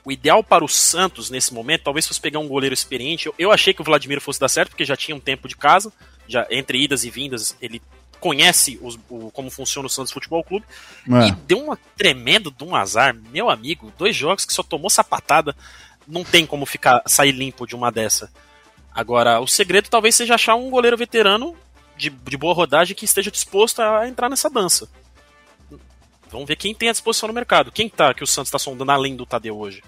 o 0.05 0.11
ideal 0.11 0.43
para 0.43 0.65
o 0.65 0.69
Santos 0.69 1.31
nesse 1.31 1.55
momento, 1.55 1.85
talvez 1.85 2.07
fosse 2.07 2.21
pegar 2.21 2.41
um 2.41 2.49
goleiro 2.49 2.75
experiente. 2.75 3.27
Eu, 3.27 3.35
eu 3.39 3.53
achei 3.53 3.73
que 3.73 3.81
o 3.81 3.85
Vladimir 3.85 4.21
fosse 4.21 4.41
dar 4.41 4.49
certo, 4.49 4.71
porque 4.71 4.85
já 4.85 4.97
tinha 4.97 5.17
um 5.17 5.21
tempo 5.21 5.47
de 5.47 5.57
casa, 5.57 5.93
já 6.27 6.47
entre 6.51 6.83
idas 6.83 7.05
e 7.05 7.11
vindas, 7.11 7.57
ele 7.61 7.81
conhece 8.19 8.79
os- 8.83 8.99
o- 9.09 9.31
como 9.33 9.51
funciona 9.51 9.87
o 9.87 9.91
Santos 9.91 10.13
Futebol 10.13 10.43
Clube. 10.43 10.65
É. 11.09 11.29
E 11.29 11.33
deu 11.33 11.59
uma 11.59 11.79
tremendo 11.97 12.51
de 12.51 12.65
um 12.65 12.75
azar, 12.75 13.15
meu 13.33 13.49
amigo. 13.51 13.93
Dois 13.99 14.15
jogos 14.17 14.45
que 14.45 14.53
só 14.53 14.63
tomou 14.63 14.91
sapatada. 14.91 15.55
Não 16.07 16.25
tem 16.25 16.45
como 16.47 16.67
ficar 16.67 17.01
sair 17.07 17.33
limpo 17.33 17.65
de 17.67 17.77
uma 17.77 17.91
dessa. 17.93 18.31
Agora, 18.95 19.41
o 19.41 19.47
segredo 19.47 19.89
talvez 19.89 20.15
seja 20.15 20.35
achar 20.35 20.55
um 20.55 20.71
goleiro 20.71 20.97
veterano 20.97 21.57
de, 21.97 22.11
de 22.11 22.37
boa 22.37 22.55
rodagem 22.55 22.95
que 22.95 23.05
esteja 23.05 23.31
disposto 23.31 23.81
a 23.81 24.09
entrar 24.09 24.29
nessa 24.29 24.51
dança. 24.51 24.89
Vamos 26.31 26.47
ver 26.47 26.57
quem 26.57 26.75
tem 26.75 26.89
à 26.89 26.93
disposição 26.93 27.27
no 27.27 27.35
mercado. 27.35 27.71
Quem 27.71 27.89
tá 27.89 28.15
que 28.15 28.25
o 28.25 28.27
Santos 28.27 28.49
está 28.49 28.59
sondando 28.59 28.91
além 28.91 29.15
do 29.15 29.27
Tadeu 29.27 29.59
hoje? 29.59 29.83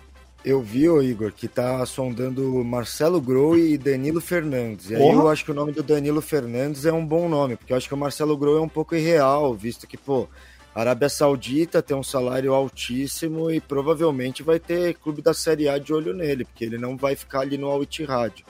Eu 0.44 0.60
vi, 0.60 0.86
ô 0.90 1.02
Igor, 1.02 1.32
que 1.32 1.48
tá 1.48 1.84
sondando 1.86 2.62
Marcelo 2.62 3.18
Grou 3.18 3.56
e 3.56 3.78
Danilo 3.78 4.20
Fernandes. 4.20 4.90
E 4.90 4.94
aí 4.94 5.02
eu 5.02 5.26
acho 5.26 5.42
que 5.42 5.50
o 5.50 5.54
nome 5.54 5.72
do 5.72 5.82
Danilo 5.82 6.20
Fernandes 6.20 6.84
é 6.84 6.92
um 6.92 7.04
bom 7.04 7.30
nome, 7.30 7.56
porque 7.56 7.72
eu 7.72 7.76
acho 7.78 7.88
que 7.88 7.94
o 7.94 7.96
Marcelo 7.96 8.36
Grou 8.36 8.58
é 8.58 8.60
um 8.60 8.68
pouco 8.68 8.94
irreal, 8.94 9.54
visto 9.54 9.86
que, 9.86 9.96
pô, 9.96 10.28
a 10.74 10.80
Arábia 10.80 11.08
Saudita 11.08 11.80
tem 11.80 11.96
um 11.96 12.02
salário 12.02 12.52
altíssimo 12.52 13.50
e 13.50 13.58
provavelmente 13.58 14.42
vai 14.42 14.60
ter 14.60 14.96
clube 14.96 15.22
da 15.22 15.32
Série 15.32 15.66
A 15.66 15.78
de 15.78 15.94
olho 15.94 16.12
nele, 16.12 16.44
porque 16.44 16.64
ele 16.66 16.76
não 16.76 16.94
vai 16.94 17.16
ficar 17.16 17.40
ali 17.40 17.56
no 17.56 17.70
Al 17.70 17.82
Ittihad. 17.82 18.44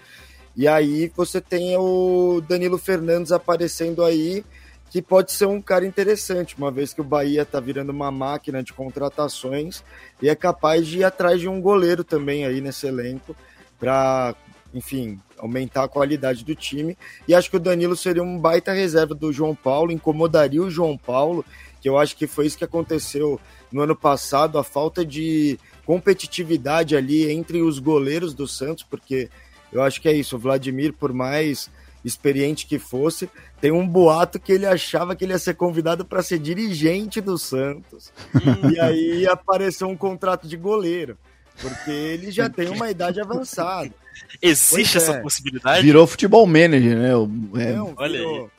E 0.57 0.69
aí 0.69 1.11
você 1.17 1.41
tem 1.41 1.77
o 1.77 2.41
Danilo 2.49 2.79
Fernandes 2.79 3.33
aparecendo 3.33 4.05
aí, 4.05 4.45
que 4.90 5.03
pode 5.03 5.33
ser 5.33 5.47
um 5.47 5.61
cara 5.61 5.85
interessante, 5.85 6.57
uma 6.57 6.71
vez 6.71 6.93
que 6.93 7.01
o 7.01 7.05
Bahia 7.05 7.45
tá 7.45 7.59
virando 7.59 7.90
uma 7.90 8.12
máquina 8.12 8.62
de 8.62 8.73
contratações 8.73 9.83
e 10.23 10.29
é 10.29 10.37
capaz 10.37 10.87
de 10.87 10.99
ir 10.99 11.05
atrás 11.05 11.40
de 11.40 11.49
um 11.49 11.61
goleiro 11.61 12.05
também 12.05 12.45
aí 12.45 12.61
nesse 12.61 12.87
elenco 12.87 13.35
para, 13.81 14.37
enfim, 14.73 15.19
aumentar 15.37 15.83
a 15.83 15.88
qualidade 15.88 16.45
do 16.45 16.55
time. 16.55 16.97
E 17.27 17.35
acho 17.35 17.51
que 17.51 17.57
o 17.57 17.61
Danilo 17.61 17.97
seria 17.97 18.23
um 18.23 18.38
baita 18.38 18.73
reserva 18.73 19.14
do 19.14 19.33
João 19.33 19.55
Paulo, 19.55 19.90
incomodaria 19.90 20.62
o 20.62 20.71
João 20.71 20.97
Paulo, 20.97 21.45
que 21.81 21.88
eu 21.88 21.99
acho 21.99 22.17
que 22.17 22.29
foi 22.29 22.47
isso 22.47 22.57
que 22.57 22.64
aconteceu 22.64 23.40
no 23.73 23.83
ano 23.83 23.97
passado, 23.97 24.59
a 24.59 24.62
falta 24.62 25.05
de 25.05 25.59
competitividade 25.85 26.97
ali 26.97 27.31
entre 27.31 27.61
os 27.61 27.81
goleiros 27.81 28.33
do 28.33 28.47
Santos, 28.47 28.85
porque 28.85 29.29
eu 29.75 29.83
acho 29.83 30.01
que 30.01 30.09
é 30.09 30.13
isso, 30.13 30.37
o 30.37 30.39
Vladimir, 30.39 30.93
por 30.95 31.13
mais 31.13 31.69
experiente 32.05 32.67
que 32.67 32.79
fosse, 32.79 33.29
tem 33.61 33.73
um 33.73 33.87
boato 33.87 34.39
que 34.39 34.53
ele 34.53 34.67
achava 34.67 35.17
que 35.17 35.25
ele 35.25 35.33
ia 35.33 35.39
ser 35.39 35.55
convidado 35.55 36.05
para 36.05 36.23
ser 36.23 36.39
dirigente 36.39 37.21
do 37.21 37.37
Santos. 37.39 38.13
e 38.71 38.79
aí 38.79 39.27
apareceu 39.27 39.89
um 39.89 39.97
contrato 39.97 40.47
de 40.47 40.57
goleiro, 40.57 41.17
porque 41.61 41.91
ele 41.91 42.31
já 42.31 42.49
tem 42.51 42.69
uma 42.69 42.91
idade 42.91 43.21
avançada. 43.21 43.91
Existe 44.41 44.71
Pois 44.75 44.95
é. 44.95 44.99
essa 44.99 45.21
possibilidade? 45.21 45.83
Virou 45.83 46.07
futebol 46.07 46.47
manager, 46.47 46.97
né? 46.99 47.17
O- 47.17 47.29
é, 47.59 47.73
Não, 47.73 47.95
olha 47.97 48.19
virou, 48.19 48.51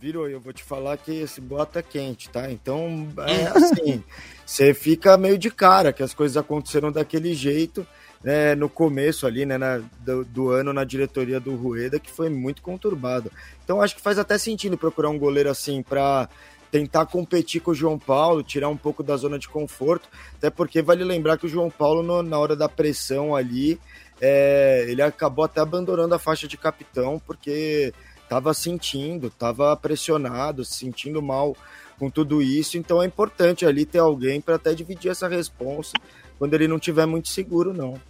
virou, 0.00 0.28
eu 0.28 0.40
vou 0.40 0.52
te 0.52 0.62
falar 0.64 0.96
que 0.96 1.12
esse 1.12 1.40
boato 1.40 1.78
é 1.78 1.82
quente, 1.82 2.28
tá? 2.30 2.50
Então, 2.50 3.06
é 3.18 3.46
assim, 3.48 4.02
você 4.46 4.72
fica 4.74 5.16
meio 5.18 5.36
de 5.38 5.50
cara 5.50 5.92
que 5.92 6.02
as 6.02 6.14
coisas 6.14 6.36
aconteceram 6.38 6.90
daquele 6.90 7.34
jeito, 7.34 7.86
né, 8.24 8.54
no 8.54 8.68
começo 8.70 9.26
ali, 9.26 9.44
né, 9.44 9.58
na- 9.58 9.82
do, 10.00 10.24
do 10.24 10.50
ano 10.50 10.72
na 10.72 10.82
diretoria 10.82 11.38
do 11.38 11.54
Rueda, 11.54 12.00
que 12.00 12.10
foi 12.10 12.30
muito 12.30 12.62
conturbado. 12.62 13.30
Então, 13.62 13.80
acho 13.82 13.94
que 13.94 14.00
faz 14.00 14.18
até 14.18 14.38
sentido 14.38 14.78
procurar 14.78 15.10
um 15.10 15.18
goleiro 15.18 15.50
assim 15.50 15.82
para 15.82 16.28
tentar 16.72 17.06
competir 17.06 17.60
com 17.60 17.70
o 17.70 17.74
João 17.74 17.98
Paulo, 17.98 18.42
tirar 18.42 18.68
um 18.68 18.76
pouco 18.76 19.02
da 19.02 19.16
zona 19.16 19.38
de 19.38 19.46
conforto, 19.48 20.08
até 20.38 20.48
porque 20.50 20.82
vale 20.82 21.04
lembrar 21.04 21.36
que 21.36 21.46
o 21.46 21.48
João 21.48 21.70
Paulo, 21.70 22.02
no- 22.02 22.22
na 22.22 22.38
hora 22.38 22.56
da 22.56 22.68
pressão 22.68 23.36
ali, 23.36 23.78
é, 24.20 24.86
ele 24.88 25.02
acabou 25.02 25.44
até 25.44 25.60
abandonando 25.60 26.14
a 26.14 26.18
faixa 26.18 26.48
de 26.48 26.56
capitão, 26.56 27.20
porque 27.26 27.92
estava 28.22 28.54
sentindo, 28.54 29.26
estava 29.26 29.76
pressionado, 29.76 30.64
se 30.64 30.76
sentindo 30.78 31.20
mal 31.20 31.54
com 31.98 32.08
tudo 32.10 32.40
isso. 32.40 32.78
Então 32.78 33.02
é 33.02 33.06
importante 33.06 33.66
ali 33.66 33.84
ter 33.84 33.98
alguém 33.98 34.40
para 34.40 34.56
até 34.56 34.72
dividir 34.74 35.10
essa 35.10 35.28
responsa 35.28 35.92
quando 36.38 36.54
ele 36.54 36.66
não 36.66 36.78
tiver 36.78 37.06
muito 37.06 37.28
seguro, 37.28 37.72
não. 37.74 38.00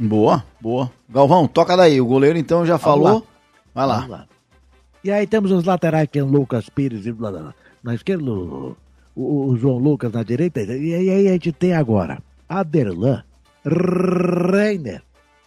Boa, 0.00 0.42
boa. 0.60 0.90
Galvão, 1.08 1.46
toca 1.46 1.76
daí. 1.76 2.00
O 2.00 2.06
goleiro 2.06 2.38
então 2.38 2.64
já 2.64 2.78
falou. 2.78 3.26
Vai 3.74 3.86
lá. 3.86 4.06
Lá. 4.06 4.26
E 5.04 5.10
aí 5.10 5.26
temos 5.26 5.50
os 5.52 5.64
laterais 5.64 6.08
que 6.10 6.18
é 6.18 6.22
o 6.22 6.26
Lucas 6.26 6.68
Pires 6.68 7.06
e 7.06 7.12
blá, 7.12 7.30
blá, 7.30 7.40
blá. 7.40 7.54
na 7.82 7.94
esquerda 7.94 8.24
o, 8.30 8.76
o- 9.14 9.56
João 9.56 9.78
Lucas 9.78 10.12
na 10.12 10.22
direita. 10.22 10.60
E 10.62 10.94
aí, 10.94 11.28
a 11.28 11.32
gente 11.32 11.52
tem 11.52 11.74
agora 11.74 12.22
Aderlan, 12.48 13.22
Reiner, 13.64 15.02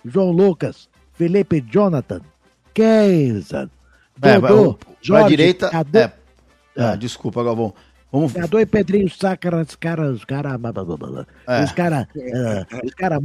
João 0.06 0.32
Lucas, 0.32 0.88
Felipe 1.13 1.62
Jonathan, 1.62 2.22
Keizan, 2.74 3.70
É, 4.22 4.39
Dodô, 4.39 4.78
Jorge, 5.02 5.30
direita. 5.30 5.70
Cadu, 5.70 5.98
É, 5.98 6.12
ah, 6.78 6.96
desculpa, 6.96 7.44
Galvão. 7.44 7.74
Vamos. 8.12 8.34
Cadu 8.34 8.60
e 8.60 8.66
Pedrinho 8.66 9.10
Sácara, 9.10 9.62
os 9.62 9.76
caras, 9.76 10.16
os 10.18 10.26
caras, 10.26 10.60
É. 11.48 11.63
os 11.63 11.72
caras, 11.72 12.06
uh, 12.16 12.86
os 12.86 12.94
caras. 12.94 13.20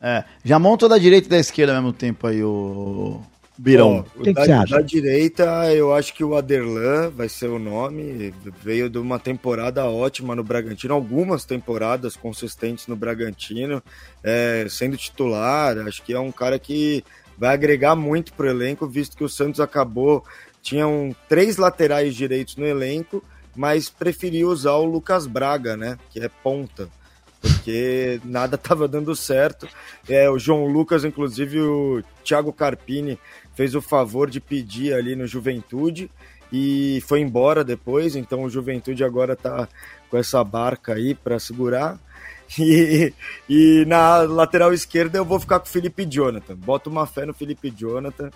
É, 0.00 0.24
já 0.44 0.58
monta 0.58 0.88
da 0.88 0.96
direita 0.96 1.26
e 1.26 1.30
da 1.30 1.38
esquerda 1.38 1.76
ao 1.76 1.82
mesmo 1.82 1.92
tempo 1.92 2.26
aí, 2.26 2.42
o 2.42 3.20
Birão. 3.60 4.06
Ó, 4.16 4.22
Que 4.22 4.24
que 4.24 4.32
da, 4.32 4.44
você 4.44 4.52
acha? 4.52 4.74
da 4.76 4.80
direita, 4.80 5.44
eu 5.74 5.94
acho 5.94 6.14
que 6.14 6.24
o 6.24 6.34
Aderlan 6.34 7.10
vai 7.10 7.28
ser 7.28 7.48
o 7.48 7.58
nome. 7.58 8.32
Veio 8.62 8.88
de 8.88 8.96
uma 8.96 9.18
temporada 9.18 9.84
ótima 9.84 10.34
no 10.34 10.42
Bragantino, 10.42 10.94
algumas 10.94 11.44
temporadas 11.44 12.16
consistentes 12.16 12.86
no 12.86 12.96
Bragantino, 12.96 13.82
é, 14.24 14.66
sendo 14.70 14.96
titular. 14.96 15.76
Acho 15.78 16.02
que 16.02 16.14
é 16.14 16.18
um 16.18 16.32
cara 16.32 16.58
que 16.58 17.04
vai 17.36 17.52
agregar 17.52 17.94
muito 17.94 18.32
pro 18.32 18.48
elenco, 18.48 18.86
visto 18.86 19.14
que 19.14 19.24
o 19.24 19.28
Santos 19.28 19.60
acabou. 19.60 20.24
Tinham 20.62 21.14
três 21.28 21.58
laterais 21.58 22.14
direitos 22.14 22.56
no 22.56 22.66
elenco, 22.66 23.22
mas 23.54 23.90
preferiu 23.90 24.48
usar 24.48 24.72
o 24.72 24.86
Lucas 24.86 25.26
Braga, 25.26 25.76
né? 25.76 25.98
Que 26.10 26.20
é 26.20 26.30
ponta. 26.42 26.88
Porque 27.40 28.20
nada 28.24 28.54
estava 28.56 28.86
dando 28.86 29.14
certo. 29.16 29.68
É, 30.08 30.28
o 30.28 30.38
João 30.38 30.66
Lucas, 30.66 31.04
inclusive, 31.04 31.60
o 31.60 32.02
Thiago 32.24 32.52
Carpini 32.52 33.18
fez 33.54 33.74
o 33.74 33.82
favor 33.82 34.30
de 34.30 34.40
pedir 34.40 34.94
ali 34.94 35.16
no 35.16 35.26
Juventude 35.26 36.10
e 36.52 37.02
foi 37.06 37.20
embora 37.20 37.62
depois, 37.62 38.16
então 38.16 38.42
o 38.42 38.50
Juventude 38.50 39.04
agora 39.04 39.36
tá 39.36 39.68
com 40.10 40.16
essa 40.16 40.42
barca 40.42 40.94
aí 40.94 41.14
para 41.14 41.38
segurar. 41.38 41.98
E, 42.58 43.14
e 43.48 43.84
na 43.86 44.22
lateral 44.22 44.74
esquerda 44.74 45.16
eu 45.16 45.24
vou 45.24 45.38
ficar 45.38 45.60
com 45.60 45.66
o 45.66 45.68
Felipe 45.68 46.04
Jonathan. 46.04 46.56
Boto 46.56 46.90
uma 46.90 47.06
fé 47.06 47.24
no 47.24 47.32
Felipe 47.32 47.70
Jonathan. 47.70 48.28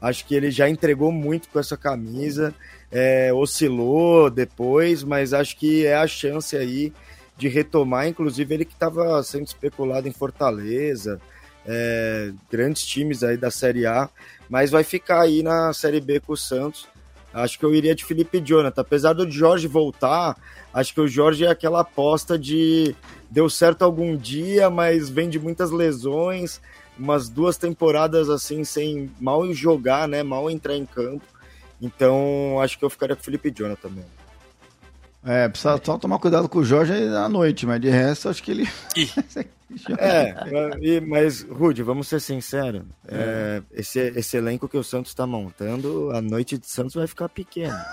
Acho 0.00 0.24
que 0.24 0.34
ele 0.34 0.50
já 0.50 0.70
entregou 0.70 1.12
muito 1.12 1.50
com 1.50 1.58
essa 1.58 1.76
camisa. 1.76 2.54
É, 2.90 3.30
oscilou 3.30 4.30
depois, 4.30 5.04
mas 5.04 5.34
acho 5.34 5.54
que 5.58 5.84
é 5.84 5.96
a 5.96 6.06
chance 6.06 6.56
aí 6.56 6.94
de 7.38 7.48
retomar. 7.48 8.08
Inclusive, 8.08 8.52
ele 8.52 8.64
que 8.64 8.74
estava 8.74 9.22
sendo 9.22 9.46
especulado 9.46 10.08
em 10.08 10.12
Fortaleza, 10.12 11.20
é, 11.64 12.32
grandes 12.50 12.84
times 12.84 13.22
aí 13.22 13.36
da 13.36 13.50
Série 13.50 13.86
A, 13.86 14.10
mas 14.50 14.70
vai 14.70 14.82
ficar 14.82 15.20
aí 15.22 15.42
na 15.42 15.72
Série 15.72 16.00
B 16.00 16.18
com 16.18 16.32
o 16.32 16.36
Santos. 16.36 16.86
Acho 17.32 17.58
que 17.58 17.64
eu 17.64 17.74
iria 17.74 17.94
de 17.94 18.04
Felipe 18.04 18.40
Jonathan. 18.40 18.80
Apesar 18.80 19.12
do 19.12 19.30
Jorge 19.30 19.68
voltar, 19.68 20.36
acho 20.72 20.92
que 20.94 21.00
o 21.00 21.06
Jorge 21.06 21.44
é 21.44 21.48
aquela 21.48 21.80
aposta 21.80 22.38
de 22.38 22.96
deu 23.30 23.48
certo 23.48 23.82
algum 23.82 24.16
dia, 24.16 24.70
mas 24.70 25.08
vem 25.10 25.28
de 25.28 25.38
muitas 25.38 25.70
lesões, 25.70 26.60
umas 26.98 27.28
duas 27.28 27.58
temporadas 27.58 28.30
assim 28.30 28.64
sem 28.64 29.10
mal 29.20 29.52
jogar, 29.52 30.08
né? 30.08 30.22
Mal 30.22 30.50
entrar 30.50 30.74
em 30.74 30.86
campo. 30.86 31.24
Então 31.80 32.58
acho 32.60 32.78
que 32.78 32.84
eu 32.84 32.90
ficaria 32.90 33.14
com 33.14 33.22
Felipe 33.22 33.52
Jonathan 33.54 33.90
mesmo. 33.90 34.17
É, 35.24 35.48
precisa 35.48 35.80
só 35.82 35.98
tomar 35.98 36.18
cuidado 36.18 36.48
com 36.48 36.60
o 36.60 36.64
Jorge 36.64 36.92
à 36.92 37.28
noite, 37.28 37.66
mas 37.66 37.80
de 37.80 37.90
resto 37.90 38.28
acho 38.28 38.42
que 38.42 38.50
ele. 38.50 38.68
é, 39.98 41.00
mas, 41.00 41.42
Rude, 41.42 41.82
vamos 41.82 42.08
ser 42.08 42.20
sinceros. 42.20 42.82
É, 43.06 43.62
esse, 43.72 43.98
esse 43.98 44.36
elenco 44.36 44.68
que 44.68 44.76
o 44.76 44.82
Santos 44.82 45.12
está 45.12 45.26
montando, 45.26 46.10
a 46.14 46.20
noite 46.20 46.56
de 46.56 46.66
Santos 46.66 46.94
vai 46.94 47.06
ficar 47.06 47.28
pequena. 47.28 47.86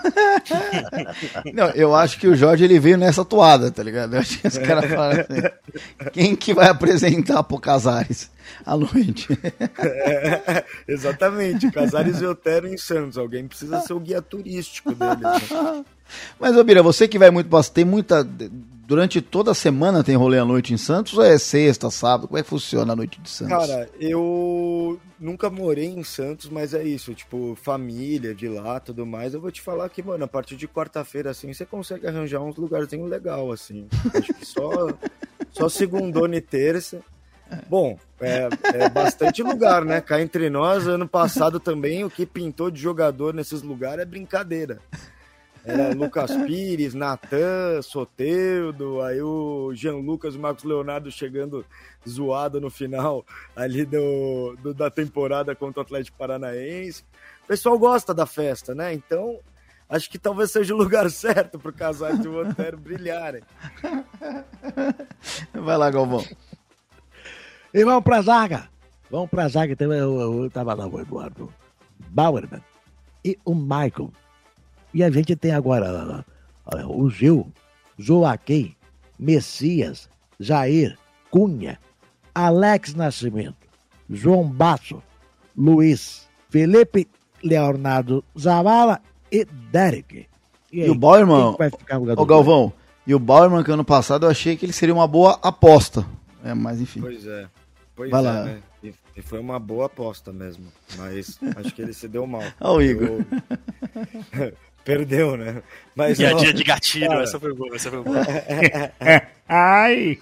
Não, 1.52 1.68
eu 1.70 1.94
acho 1.94 2.18
que 2.18 2.26
o 2.26 2.34
Jorge 2.34 2.64
ele 2.64 2.78
veio 2.78 2.96
nessa 2.96 3.24
toada, 3.24 3.70
tá 3.70 3.82
ligado? 3.82 4.14
Eu 4.14 4.20
acho 4.20 4.38
que 4.38 4.48
os 4.48 4.58
caras 4.58 4.90
falaram 4.90 5.20
assim, 5.20 5.42
quem 6.12 6.34
que 6.34 6.54
vai 6.54 6.68
apresentar 6.68 7.42
pro 7.42 7.58
Casares 7.58 8.30
à 8.64 8.76
noite? 8.76 9.28
É, 9.78 10.64
exatamente, 10.88 11.70
Casares 11.70 12.20
e 12.20 12.26
Otero 12.26 12.66
em 12.66 12.76
Santos. 12.76 13.18
Alguém 13.18 13.46
precisa 13.46 13.80
ser 13.80 13.92
o 13.92 14.00
guia 14.00 14.22
turístico 14.22 14.94
dele. 14.94 15.20
Né? 15.20 15.84
Mas, 16.38 16.56
ô 16.56 16.64
Bira, 16.64 16.82
você 16.82 17.08
que 17.08 17.18
vai 17.18 17.30
muito, 17.30 17.50
tem 17.70 17.84
muita. 17.84 18.26
Durante 18.86 19.20
toda 19.20 19.50
a 19.50 19.54
semana 19.54 20.04
tem 20.04 20.14
rolê 20.14 20.38
à 20.38 20.44
noite 20.44 20.72
em 20.72 20.76
Santos 20.76 21.18
ou 21.18 21.24
é 21.24 21.36
sexta, 21.38 21.90
sábado? 21.90 22.28
Como 22.28 22.38
é 22.38 22.42
que 22.44 22.48
funciona 22.48 22.92
a 22.92 22.96
noite 22.96 23.20
de 23.20 23.28
Santos? 23.28 23.52
Cara, 23.52 23.90
eu 23.98 25.00
nunca 25.18 25.50
morei 25.50 25.86
em 25.86 26.04
Santos, 26.04 26.48
mas 26.48 26.72
é 26.72 26.84
isso, 26.84 27.12
tipo, 27.12 27.58
família 27.60 28.32
de 28.32 28.46
lá, 28.46 28.78
tudo 28.78 29.04
mais. 29.04 29.34
Eu 29.34 29.40
vou 29.40 29.50
te 29.50 29.60
falar 29.60 29.88
que, 29.88 30.04
mano, 30.04 30.24
a 30.24 30.28
partir 30.28 30.54
de 30.54 30.68
quarta-feira, 30.68 31.30
assim, 31.30 31.52
você 31.52 31.66
consegue 31.66 32.06
arranjar 32.06 32.40
uns 32.40 32.54
lugarzinhos 32.54 33.10
legal, 33.10 33.50
assim. 33.50 33.88
Acho 34.14 34.32
que 34.32 34.46
só, 34.46 34.70
só 35.50 35.68
segundona 35.68 36.36
e 36.36 36.40
terça. 36.40 37.00
Bom, 37.68 37.98
é, 38.20 38.48
é, 38.72 38.88
bastante 38.88 39.42
lugar, 39.42 39.84
né? 39.84 40.00
Cá 40.00 40.22
entre 40.22 40.48
nós, 40.48 40.86
ano 40.86 41.08
passado 41.08 41.58
também, 41.58 42.04
o 42.04 42.10
que 42.10 42.24
pintou 42.24 42.70
de 42.70 42.80
jogador 42.80 43.34
nesses 43.34 43.62
lugares 43.62 44.02
é 44.02 44.04
brincadeira. 44.04 44.78
Era 45.66 45.92
Lucas 45.92 46.30
Pires, 46.46 46.94
Natan, 46.94 47.82
Soteudo, 47.82 49.02
aí 49.02 49.20
o 49.20 49.72
Jean 49.74 49.96
Lucas, 49.96 50.36
o 50.36 50.38
Marcos 50.38 50.62
Leonardo 50.62 51.10
chegando 51.10 51.66
zoado 52.08 52.60
no 52.60 52.70
final 52.70 53.26
ali 53.56 53.84
do, 53.84 54.56
do, 54.62 54.72
da 54.72 54.88
temporada 54.88 55.56
contra 55.56 55.80
o 55.80 55.82
Atlético 55.82 56.16
Paranaense. 56.16 57.02
O 57.42 57.48
pessoal 57.48 57.76
gosta 57.76 58.14
da 58.14 58.26
festa, 58.26 58.76
né? 58.76 58.94
Então, 58.94 59.40
acho 59.88 60.08
que 60.08 60.20
talvez 60.20 60.52
seja 60.52 60.72
o 60.72 60.78
lugar 60.78 61.10
certo 61.10 61.58
para 61.58 61.70
o 61.70 61.74
Casares 61.74 62.24
e 62.24 62.28
o 62.28 62.48
Otero 62.48 62.78
brilharem. 62.78 63.42
Vai 65.52 65.76
lá, 65.76 65.90
Galvão. 65.90 66.24
E 67.74 67.84
vamos 67.84 68.04
pra 68.04 68.22
zaga. 68.22 68.68
Vamos 69.10 69.28
pra 69.28 69.48
zaga. 69.48 69.72
Então, 69.72 69.92
eu, 69.92 70.20
eu, 70.20 70.44
eu 70.44 70.50
tava 70.50 70.74
lá, 70.74 70.86
o 70.86 71.00
Eduardo 71.00 71.52
Bauerman 72.10 72.62
e 73.24 73.36
o 73.44 73.52
Michael 73.52 74.12
e 74.96 75.04
a 75.04 75.10
gente 75.10 75.36
tem 75.36 75.52
agora 75.52 76.24
o 76.88 77.10
Gil, 77.10 77.52
Joaquim, 77.98 78.74
Messias, 79.18 80.08
Jair, 80.40 80.96
Cunha, 81.30 81.78
Alex 82.34 82.94
Nascimento, 82.94 83.68
João 84.08 84.48
Basso, 84.48 85.02
Luiz, 85.54 86.26
Felipe 86.48 87.06
Leonardo 87.44 88.24
Zavala 88.38 88.98
e 89.30 89.44
Derek. 89.70 90.26
E, 90.72 90.80
aí, 90.80 90.88
e 90.88 90.90
o 90.90 90.94
Bauerman, 90.94 91.56
vai 91.58 91.68
ficar 91.68 91.98
o 91.98 92.24
Galvão, 92.24 92.72
e 93.06 93.14
o 93.14 93.18
Bauerman 93.18 93.62
que 93.62 93.70
ano 93.70 93.84
passado 93.84 94.24
eu 94.24 94.30
achei 94.30 94.56
que 94.56 94.64
ele 94.64 94.72
seria 94.72 94.94
uma 94.94 95.06
boa 95.06 95.38
aposta. 95.42 96.06
É, 96.42 96.54
mas 96.54 96.80
enfim. 96.80 97.02
Pois 97.02 97.26
é. 97.26 97.46
Pois 97.94 98.10
vai 98.10 98.20
é, 98.20 98.24
lá. 98.24 98.44
Né? 98.44 98.62
E, 98.82 98.94
e, 99.14 99.20
foi 99.20 99.40
uma 99.40 99.58
boa 99.58 99.86
aposta 99.86 100.32
mesmo. 100.32 100.72
Mas 100.96 101.38
acho 101.54 101.74
que 101.74 101.82
ele 101.82 101.92
se 101.92 102.08
deu 102.08 102.26
mal. 102.26 102.42
Olha 102.62 102.78
o 102.78 102.82
Igor. 102.82 103.26
Eu... 104.32 104.56
Perdeu, 104.86 105.36
né? 105.36 105.64
Mas, 105.96 106.20
e 106.20 106.24
a 106.24 106.32
dia 106.32 106.54
de 106.54 106.62
gatilho, 106.62 107.08
cara... 107.08 107.24
essa 107.24 107.40
foi 107.40 107.52
boa, 107.52 107.74
essa 107.74 107.90
foi 107.90 108.02
boa. 108.04 108.20
Ai! 109.48 110.16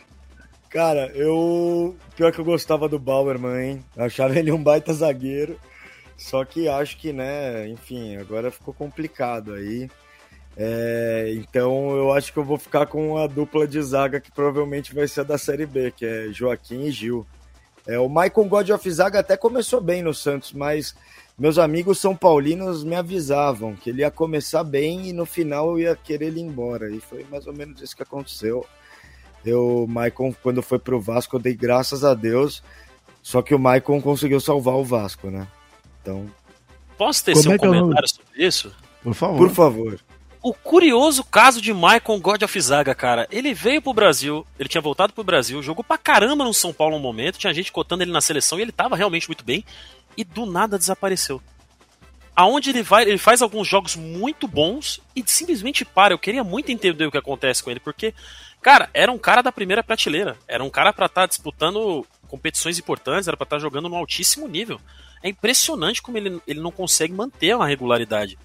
Cara, 0.71 1.13
eu. 1.15 1.95
Pior 2.17 2.33
que 2.33 2.39
eu 2.39 2.45
gostava 2.47 2.89
do 2.89 2.99
Bauerman, 2.99 3.63
hein? 3.63 3.85
Eu 3.95 4.05
achava 4.05 4.39
ele 4.39 4.51
um 4.51 4.63
baita 4.63 4.95
zagueiro. 4.95 5.61
Só 6.17 6.47
que 6.47 6.67
acho 6.67 6.97
que, 6.97 7.13
né, 7.13 7.69
enfim, 7.69 8.17
agora 8.17 8.51
ficou 8.51 8.73
complicado 8.73 9.53
aí. 9.53 9.91
É, 10.57 11.35
então 11.35 11.95
eu 11.95 12.13
acho 12.13 12.33
que 12.33 12.39
eu 12.39 12.45
vou 12.45 12.57
ficar 12.57 12.87
com 12.87 13.19
a 13.19 13.27
dupla 13.27 13.67
de 13.67 13.83
zaga 13.83 14.19
que 14.19 14.33
provavelmente 14.33 14.95
vai 14.95 15.07
ser 15.07 15.21
a 15.21 15.25
da 15.25 15.37
Série 15.37 15.67
B, 15.67 15.91
que 15.91 16.07
é 16.07 16.29
Joaquim 16.33 16.85
e 16.85 16.91
Gil. 16.91 17.27
É, 17.87 17.99
o 17.99 18.09
Michael 18.09 18.49
God 18.49 18.71
of 18.71 18.91
Zaga 18.91 19.21
até 19.21 19.37
começou 19.37 19.81
bem 19.81 20.03
no 20.03 20.15
Santos, 20.15 20.55
mas 20.55 20.95
meus 21.37 21.59
amigos 21.59 21.99
são 21.99 22.15
paulinos 22.15 22.85
me 22.85 22.95
avisavam 22.95 23.75
que 23.75 23.91
ele 23.91 24.03
ia 24.03 24.11
começar 24.11 24.63
bem 24.63 25.09
e 25.09 25.13
no 25.13 25.27
final 25.27 25.71
eu 25.71 25.79
ia 25.81 25.97
querer 25.97 26.27
ele 26.27 26.41
ir 26.41 26.45
embora. 26.45 26.91
E 26.95 27.01
foi 27.01 27.27
mais 27.31 27.47
ou 27.47 27.53
menos 27.53 27.81
isso 27.81 27.97
que 27.97 28.03
aconteceu. 28.03 28.65
Eu, 29.45 29.85
Maicon, 29.89 30.35
quando 30.43 30.63
foi 30.63 30.79
pro 30.79 31.01
Vasco, 31.01 31.37
eu 31.37 31.41
dei 31.41 31.55
graças 31.55 32.05
a 32.05 32.15
Deus. 32.15 32.63
Só 33.21 33.43
que 33.43 33.55
o 33.55 33.59
Maicon 33.59 34.01
conseguiu 34.01 34.41
salvar 34.41 34.75
o 34.75 34.85
Vasco, 34.85 35.29
né? 35.29 35.47
Então. 36.01 36.31
Posso 36.97 37.25
ter 37.25 37.33
Como 37.33 37.43
seu 37.43 37.53
é 37.53 37.59
comentário 37.59 38.09
sobre 38.09 38.47
isso? 38.47 38.73
Por 39.03 39.15
favor. 39.15 39.39
Por 39.39 39.51
favor. 39.51 40.01
O 40.41 40.53
curioso 40.53 41.25
caso 41.25 41.61
de 41.61 41.73
Maicon 41.73 42.21
God 42.21 42.43
of 42.43 42.61
Zaga, 42.61 42.95
cara. 42.95 43.27
Ele 43.31 43.55
veio 43.55 43.81
pro 43.81 43.95
Brasil, 43.95 44.47
ele 44.59 44.69
tinha 44.69 44.81
voltado 44.81 45.13
pro 45.13 45.25
Brasil, 45.25 45.63
jogou 45.63 45.83
pra 45.83 45.97
caramba 45.97 46.45
no 46.45 46.53
São 46.53 46.71
Paulo 46.73 46.97
um 46.97 47.01
momento, 47.01 47.39
tinha 47.39 47.53
gente 47.55 47.73
cotando 47.73 48.03
ele 48.03 48.13
na 48.13 48.21
seleção 48.21 48.59
e 48.59 48.63
ele 48.63 48.71
tava 48.71 48.95
realmente 48.95 49.27
muito 49.27 49.43
bem 49.43 49.65
e 50.17 50.25
do 50.25 50.47
nada 50.47 50.79
desapareceu. 50.79 51.43
Aonde 52.37 52.71
ele 52.71 52.83
vai, 52.83 53.05
ele 53.05 53.19
faz 53.19 53.43
alguns 53.43 53.69
jogos 53.69 53.95
muito 53.95 54.49
bons 54.49 55.01
e 55.15 55.23
simplesmente 55.25 55.85
para. 55.85 56.15
Eu 56.15 56.19
queria 56.19 56.43
muito 56.43 56.73
entender 56.73 57.07
o 57.07 57.11
que 57.11 57.19
acontece 57.19 57.63
com 57.63 57.71
ele, 57.71 57.79
porque, 57.79 58.13
cara, 58.61 58.91
era 58.93 59.13
um 59.13 59.19
cara 59.19 59.41
da 59.41 59.53
primeira 59.53 59.85
prateleira. 59.85 60.37
Era 60.49 60.65
um 60.65 60.71
cara 60.71 60.93
para 60.93 61.07
estar 61.07 61.23
tá 61.23 61.27
disputando 61.27 62.05
competições 62.27 62.79
importantes, 62.79 63.29
era 63.29 63.37
para 63.37 63.45
estar 63.45 63.57
tá 63.57 63.61
jogando 63.61 63.89
no 63.89 63.97
altíssimo 63.97 64.49
nível. 64.49 64.81
É 65.23 65.29
impressionante 65.29 66.03
como 66.03 66.19
ele, 66.19 66.41
ele 66.47 66.61
não 66.61 66.73
consegue 66.73 67.13
manter 67.13 67.55
uma 67.55 67.69
regularidade. 67.69 68.37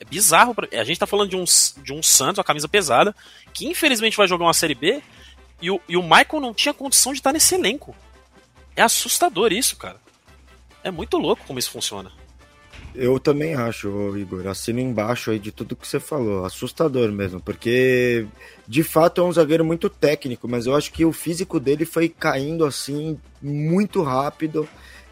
É 0.00 0.04
bizarro. 0.04 0.54
Pra... 0.54 0.68
A 0.72 0.84
gente 0.84 0.98
tá 0.98 1.06
falando 1.06 1.30
de 1.30 1.36
um, 1.36 1.44
de 1.82 1.92
um 1.92 2.02
Santos, 2.02 2.38
uma 2.38 2.44
camisa 2.44 2.68
pesada, 2.68 3.14
que 3.52 3.66
infelizmente 3.66 4.16
vai 4.16 4.26
jogar 4.26 4.46
uma 4.46 4.54
Série 4.54 4.74
B, 4.74 5.02
e 5.60 5.70
o, 5.70 5.80
e 5.88 5.96
o 5.96 6.02
Michael 6.02 6.40
não 6.40 6.54
tinha 6.54 6.74
condição 6.74 7.12
de 7.12 7.18
estar 7.18 7.32
nesse 7.32 7.54
elenco. 7.54 7.94
É 8.74 8.82
assustador 8.82 9.52
isso, 9.52 9.76
cara. 9.76 10.00
É 10.86 10.90
muito 10.92 11.18
louco 11.18 11.42
como 11.44 11.58
isso 11.58 11.72
funciona. 11.72 12.12
Eu 12.94 13.18
também 13.18 13.56
acho, 13.56 14.16
Igor. 14.16 14.46
Assino 14.46 14.78
embaixo 14.78 15.32
aí 15.32 15.38
de 15.40 15.50
tudo 15.50 15.74
que 15.74 15.86
você 15.86 15.98
falou. 15.98 16.44
Assustador 16.44 17.10
mesmo, 17.10 17.40
porque 17.40 18.24
de 18.68 18.84
fato 18.84 19.20
é 19.20 19.24
um 19.24 19.32
zagueiro 19.32 19.64
muito 19.64 19.90
técnico, 19.90 20.46
mas 20.46 20.64
eu 20.64 20.76
acho 20.76 20.92
que 20.92 21.04
o 21.04 21.12
físico 21.12 21.58
dele 21.58 21.84
foi 21.84 22.08
caindo 22.08 22.64
assim 22.64 23.18
muito 23.42 24.00
rápido. 24.00 24.68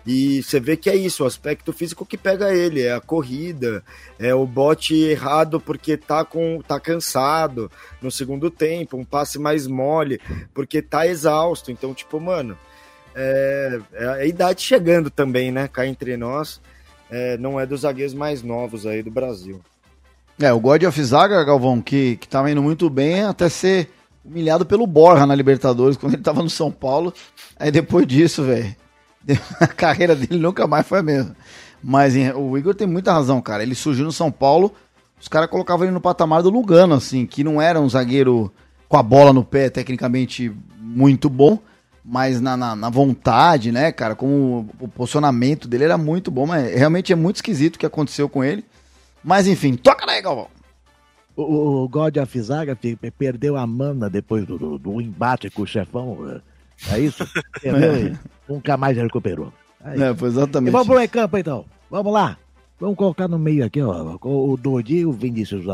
E 0.07 0.45
você 0.45 0.61
vê 0.61 0.77
que 0.77 0.89
é 0.89 0.95
isso, 0.95 1.25
o 1.25 1.27
aspecto 1.27 1.73
físico 1.73 2.07
que 2.07 2.17
pega 2.17 2.55
ele, 2.55 2.83
é 2.83 2.93
a 2.93 3.01
corrida, 3.01 3.83
é 4.17 4.33
o 4.33 4.47
bote 4.47 4.95
errado 4.95 5.59
porque 5.59 5.97
tá 5.97 6.25
com 6.25 6.63
tá 6.63 6.79
cansado 6.79 7.69
no 8.01 8.13
segundo 8.13 8.49
tempo, 8.49 8.97
um 8.97 9.05
passe 9.05 9.41
mais 9.41 9.67
mole 9.67 10.21
porque 10.55 10.81
tá 10.81 11.05
exausto. 11.05 11.73
Então, 11.73 11.93
tipo, 11.93 12.21
mano, 12.21 12.57
é, 13.15 13.81
é 13.93 14.07
a 14.07 14.27
idade 14.27 14.63
chegando 14.63 15.11
também, 15.11 15.53
né? 15.53 15.69
Cá 15.69 15.87
entre 15.87 16.17
nós. 16.17 16.61
É, 17.11 17.37
não 17.39 17.61
é 17.61 17.67
dos 17.67 17.83
zagueiros 17.83 18.15
mais 18.15 18.43
novos 18.43 18.87
aí 18.87 19.03
do 19.03 19.11
Brasil. 19.11 19.61
É, 20.41 20.53
o 20.53 20.59
God 20.59 20.83
of 20.83 21.03
Zaga, 21.05 21.45
Galvão, 21.45 21.81
que, 21.81 22.17
que 22.17 22.27
tava 22.27 22.51
indo 22.51 22.63
muito 22.63 22.91
bem 22.91 23.23
até 23.23 23.49
ser 23.49 23.89
humilhado 24.25 24.67
pelo 24.67 24.87
Borja 24.87 25.27
na 25.27 25.35
Libertadores, 25.35 25.97
quando 25.99 26.15
ele 26.15 26.23
tava 26.23 26.43
no 26.43 26.51
São 26.51 26.73
Paulo. 26.73 27.15
Aí 27.59 27.71
depois 27.71 28.07
disso, 28.07 28.43
velho, 28.43 28.75
a 29.61 29.67
carreira 29.67 30.17
dele 30.17 30.41
nunca 30.41 30.67
mais 30.67 30.87
foi 30.87 30.99
a 31.01 31.03
mesma. 31.03 31.37
Mas 31.83 32.15
o 32.35 32.57
Igor 32.57 32.75
tem 32.75 32.87
muita 32.87 33.13
razão, 33.13 33.41
cara. 33.43 33.63
Ele 33.63 33.75
surgiu 33.75 34.07
no 34.07 34.13
São 34.13 34.33
Paulo, 34.33 34.73
os 35.21 35.29
caras 35.29 35.51
colocavam 35.51 35.85
ele 35.85 35.93
no 35.93 36.01
patamar 36.01 36.43
do 36.43 36.51
Lugano, 36.51 36.95
assim, 36.95 37.27
que 37.27 37.45
não 37.45 37.61
era 37.61 37.81
um 37.81 37.89
zagueiro 37.89 38.53
com 38.89 38.97
a 38.97 39.03
bola 39.03 39.33
no 39.33 39.45
pé, 39.45 39.69
tecnicamente 39.69 40.53
muito 40.79 41.29
bom, 41.29 41.59
mas 42.05 42.41
na, 42.41 42.57
na, 42.57 42.77
na 42.77 42.91
vontade, 42.91 43.73
né, 43.73 43.91
cara, 43.91 44.15
como 44.15 44.69
o 44.79 44.89
posicionamento 44.89 45.67
dele 45.67 45.85
era 45.85 45.97
muito 45.97 46.31
bom, 46.31 46.47
mas 46.47 46.75
realmente 46.75 47.13
é 47.13 47.17
muito 47.17 47.37
esquisito 47.37 47.77
o 47.77 47.79
que 47.79 47.87
aconteceu 47.87 48.29
com 48.29 48.45
ele. 48.45 48.65
Mas 49.23 49.47
enfim, 49.47 49.75
toca 49.75 50.05
daí, 50.05 50.21
Galvão. 50.21 50.49
O, 51.35 51.83
o 51.85 51.89
God 51.89 52.19
of 52.19 52.41
Zaga 52.41 52.79
perdeu 53.19 53.57
a 53.57 53.67
mana 53.67 54.11
depois 54.11 54.47
do, 54.47 54.59
do, 54.59 54.79
do 54.79 55.01
embate 55.01 55.51
com 55.51 55.63
o 55.63 55.67
chefão. 55.67 56.41
É 56.93 56.99
isso? 56.99 57.27
Perdeu 57.61 58.09
e 58.09 58.19
nunca 58.49 58.77
mais 58.77 58.97
recuperou. 58.97 59.53
É 59.85 59.95
isso. 59.95 60.05
É, 60.05 60.15
foi 60.15 60.29
E 60.29 60.33
exatamente. 60.33 60.73
vamos 60.73 60.87
pro 60.87 60.97
meio 60.97 61.09
campo 61.09 61.39
então. 61.39 61.65
Vamos 61.91 62.13
lá. 62.13 62.37
Vamos 62.79 62.97
colocar 62.97 63.27
no 63.29 63.39
meio 63.39 63.65
aqui, 63.65 63.81
ó. 63.81 64.19
O 64.23 64.57
Dodi, 64.57 65.07
o 65.07 65.13
Vinícius 65.13 65.65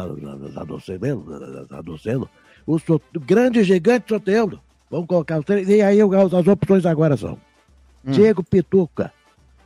Adocelo, 1.70 2.30
o 2.66 2.78
grande 3.20 3.64
gigante 3.64 4.08
Soteldo. 4.08 4.60
Vamos 4.90 5.06
colocar 5.06 5.38
os 5.38 5.44
três. 5.44 5.68
E 5.68 5.80
aí 5.80 6.00
as 6.00 6.46
opções 6.46 6.84
agora 6.84 7.16
são 7.16 7.38
Diego 8.04 8.42
Pituca, 8.42 9.12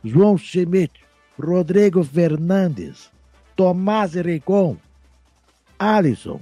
João 0.03 0.37
Schmidt, 0.37 0.93
Rodrigo 1.41 2.03
Fernandes, 2.03 3.09
Tomás 3.55 4.13
Ricon, 4.13 4.77
Alisson, 5.79 6.39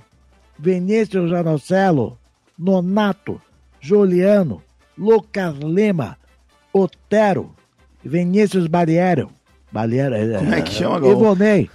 Vinícius 0.59 1.29
Janocelo, 1.29 2.17
Nonato, 2.57 3.41
Juliano, 3.79 4.61
Lucas 4.97 5.55
Lima, 5.57 6.17
Otero, 6.71 7.55
Vinícius 8.03 8.67
Barriero. 8.67 9.29
Barriero 9.71 10.15
Como 10.39 10.53
é 10.53 10.61
que 10.61 10.71
chama, 10.71 10.99
Galvão? 10.99 11.33
Ivonei, 11.33 11.69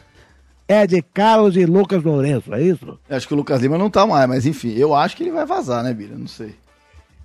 Ed 0.68 1.02
Carlos 1.14 1.56
e 1.56 1.64
Lucas 1.64 2.02
Lourenço, 2.04 2.54
é 2.54 2.62
isso? 2.62 2.98
Acho 3.08 3.26
que 3.26 3.34
o 3.34 3.36
Lucas 3.36 3.60
Lima 3.60 3.78
não 3.78 3.90
tá 3.90 4.06
mais, 4.06 4.28
mas 4.28 4.46
enfim, 4.46 4.74
eu 4.74 4.94
acho 4.94 5.16
que 5.16 5.22
ele 5.22 5.32
vai 5.32 5.46
vazar, 5.46 5.82
né, 5.82 5.92
Bira? 5.94 6.16
Não 6.16 6.28
sei. 6.28 6.54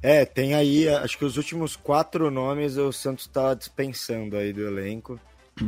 É, 0.04 0.26
tem 0.26 0.54
aí, 0.54 0.90
acho 0.90 1.18
que 1.18 1.24
os 1.24 1.38
últimos 1.38 1.78
quatro 1.78 2.30
nomes 2.30 2.76
o 2.76 2.92
Santos 2.92 3.26
tá 3.26 3.54
dispensando 3.54 4.36
aí 4.36 4.52
do 4.52 4.68
elenco, 4.68 5.18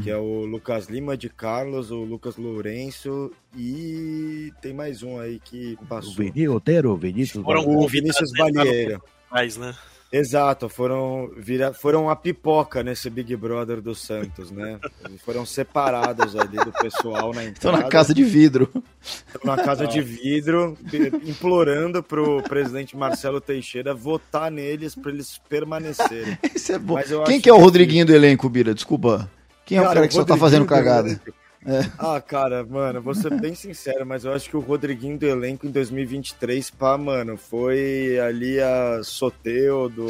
que 0.03 0.09
é 0.09 0.17
o 0.17 0.43
Lucas 0.43 0.87
Lima 0.87 1.15
de 1.15 1.29
Carlos, 1.29 1.89
o 1.89 2.03
Lucas 2.03 2.35
Lourenço 2.35 3.31
e 3.55 4.51
tem 4.61 4.73
mais 4.73 5.01
um 5.03 5.17
aí 5.17 5.39
que 5.39 5.77
O 5.81 5.85
passou. 5.85 6.13
Vini, 6.15 6.49
Otero, 6.49 6.97
Vinícius 6.97 7.41
Foram. 7.45 7.65
O 7.65 7.87
Vinícius 7.87 8.29
a 8.33 8.49
entrar 8.49 8.65
no 8.65 8.69
Valieira. 8.69 9.01
Mas, 9.31 9.55
né? 9.55 9.73
Exato, 10.17 10.69
foram, 10.69 11.29
vira, 11.35 11.73
foram 11.73 12.09
a 12.09 12.15
pipoca 12.15 12.81
nesse 12.81 13.09
Big 13.09 13.35
Brother 13.35 13.81
do 13.81 13.93
Santos, 13.93 14.49
né? 14.49 14.79
Eles 15.03 15.21
foram 15.21 15.45
separados 15.45 16.35
ali 16.37 16.55
do 16.57 16.71
pessoal 16.71 17.33
na 17.33 17.43
Estão 17.43 17.69
entrada. 17.71 17.77
na 17.83 17.89
casa 17.89 18.13
de 18.13 18.23
vidro. 18.23 18.69
Estão 19.03 19.55
na 19.55 19.61
casa 19.61 19.85
de 19.85 20.01
vidro, 20.01 20.77
implorando 21.25 22.01
pro 22.01 22.41
presidente 22.43 22.95
Marcelo 22.95 23.41
Teixeira 23.41 23.93
votar 23.93 24.49
neles 24.49 24.95
para 24.95 25.11
eles 25.11 25.37
permanecerem. 25.49 26.37
Isso 26.55 26.71
é 26.71 26.79
bom. 26.79 26.95
Quem 27.25 27.41
que 27.41 27.49
é 27.49 27.53
o 27.53 27.57
que- 27.57 27.61
Rodriguinho 27.63 28.05
do 28.05 28.15
elenco, 28.15 28.47
Bira? 28.47 28.73
Desculpa. 28.73 29.29
Quem 29.65 29.77
é 29.77 29.81
o 29.81 29.85
cara 29.85 30.07
que 30.07 30.13
só 30.13 30.23
tá 30.23 30.37
fazendo 30.37 30.63
do 30.63 30.69
cagada? 30.69 31.09
elenco. 31.09 31.33
Ah, 31.97 32.21
cara, 32.21 32.63
mano, 32.63 33.01
vou 33.01 33.15
ser 33.15 33.33
bem 33.39 33.55
sincero, 33.55 34.05
mas 34.05 34.23
eu 34.23 34.33
acho 34.33 34.49
que 34.49 34.57
o 34.57 34.59
Rodriguinho 34.59 35.17
do 35.17 35.25
elenco 35.25 35.65
em 35.65 35.71
2023, 35.71 36.69
pá, 36.71 36.97
mano, 36.97 37.37
foi 37.37 38.19
ali 38.19 38.59
a 38.59 39.01
Soteudo. 39.03 40.07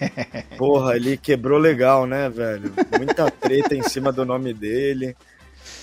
Porra, 0.58 0.96
ele 0.96 1.16
quebrou 1.16 1.58
legal, 1.58 2.06
né, 2.06 2.28
velho? 2.28 2.72
Muita 2.96 3.30
treta 3.30 3.74
em 3.74 3.82
cima 3.82 4.10
do 4.10 4.24
nome 4.24 4.52
dele. 4.52 5.16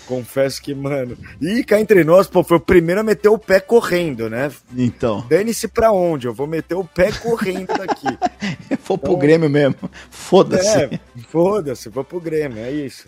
Confesso 0.06 0.62
que, 0.62 0.74
mano. 0.76 1.18
E 1.42 1.64
cá 1.64 1.80
entre 1.80 2.04
nós, 2.04 2.28
pô, 2.28 2.44
foi 2.44 2.58
o 2.58 2.62
primeiro 2.62 3.02
a 3.02 3.04
meter 3.04 3.30
o 3.30 3.40
pé 3.40 3.60
correndo, 3.60 4.30
né? 4.30 4.52
Então, 4.76 5.26
Dane-se 5.28 5.68
pra 5.68 5.92
onde? 5.92 6.28
Eu 6.28 6.34
vou 6.34 6.46
meter 6.46 6.76
o 6.76 6.84
pé 6.84 7.12
correndo 7.12 7.68
daqui. 7.68 8.08
vou 8.86 8.98
pro 8.98 9.18
Grêmio 9.18 9.50
mesmo. 9.50 9.90
Foda-se. 10.12 10.78
É, 10.78 11.00
foda-se, 11.30 11.90
vou 11.90 12.04
pro 12.04 12.20
Grêmio, 12.20 12.60
é 12.60 12.72
isso. 12.72 13.08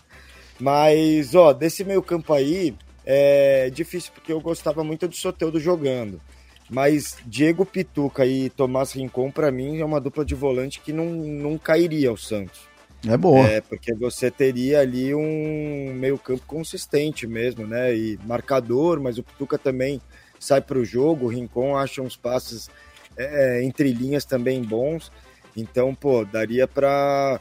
Mas, 0.60 1.36
ó, 1.36 1.54
desse 1.54 1.84
meio 1.84 2.02
campo 2.02 2.34
aí, 2.34 2.76
é 3.06 3.70
difícil 3.70 4.12
porque 4.13 4.34
eu 4.34 4.41
gostava 4.41 4.84
muito 4.84 5.08
do 5.08 5.15
Soteudo 5.15 5.60
jogando. 5.60 6.20
Mas 6.70 7.17
Diego 7.26 7.65
Pituca 7.65 8.26
e 8.26 8.50
Tomás 8.50 8.91
Rincon, 8.91 9.32
pra 9.32 9.52
mim, 9.52 9.80
é 9.80 9.86
uma 9.86 10.02
dupla 10.02 10.26
de 10.26 10.36
volante 10.36 10.82
que 10.82 10.91
não, 10.91 11.06
não 11.06 11.58
cairia 11.58 12.10
ao 12.10 12.17
Santos. 12.17 12.67
É 13.08 13.15
boa. 13.15 13.48
É, 13.48 13.62
porque 13.62 13.93
você 13.93 14.30
teria 14.30 14.80
ali 14.80 15.13
um 15.13 15.93
meio 15.93 16.17
campo 16.17 16.43
consistente 16.46 17.28
mesmo, 17.28 17.65
né? 17.65 17.96
E 17.96 18.20
marcador, 18.26 19.00
mas 19.00 19.17
o 19.17 19.24
Pituca 19.24 19.58
também 19.58 20.02
sai 20.39 20.62
para 20.62 20.78
o 20.78 20.86
jogo, 20.86 21.26
o 21.26 21.30
Rincon 21.30 21.76
acha 21.78 22.02
uns 22.02 22.17
passes 22.17 22.70
é, 23.15 23.63
entre 23.63 23.93
linhas 23.93 24.26
também 24.26 24.62
bons. 24.62 25.12
Então, 25.56 25.96
pô, 25.96 26.26
daria 26.26 26.67
para 26.67 27.39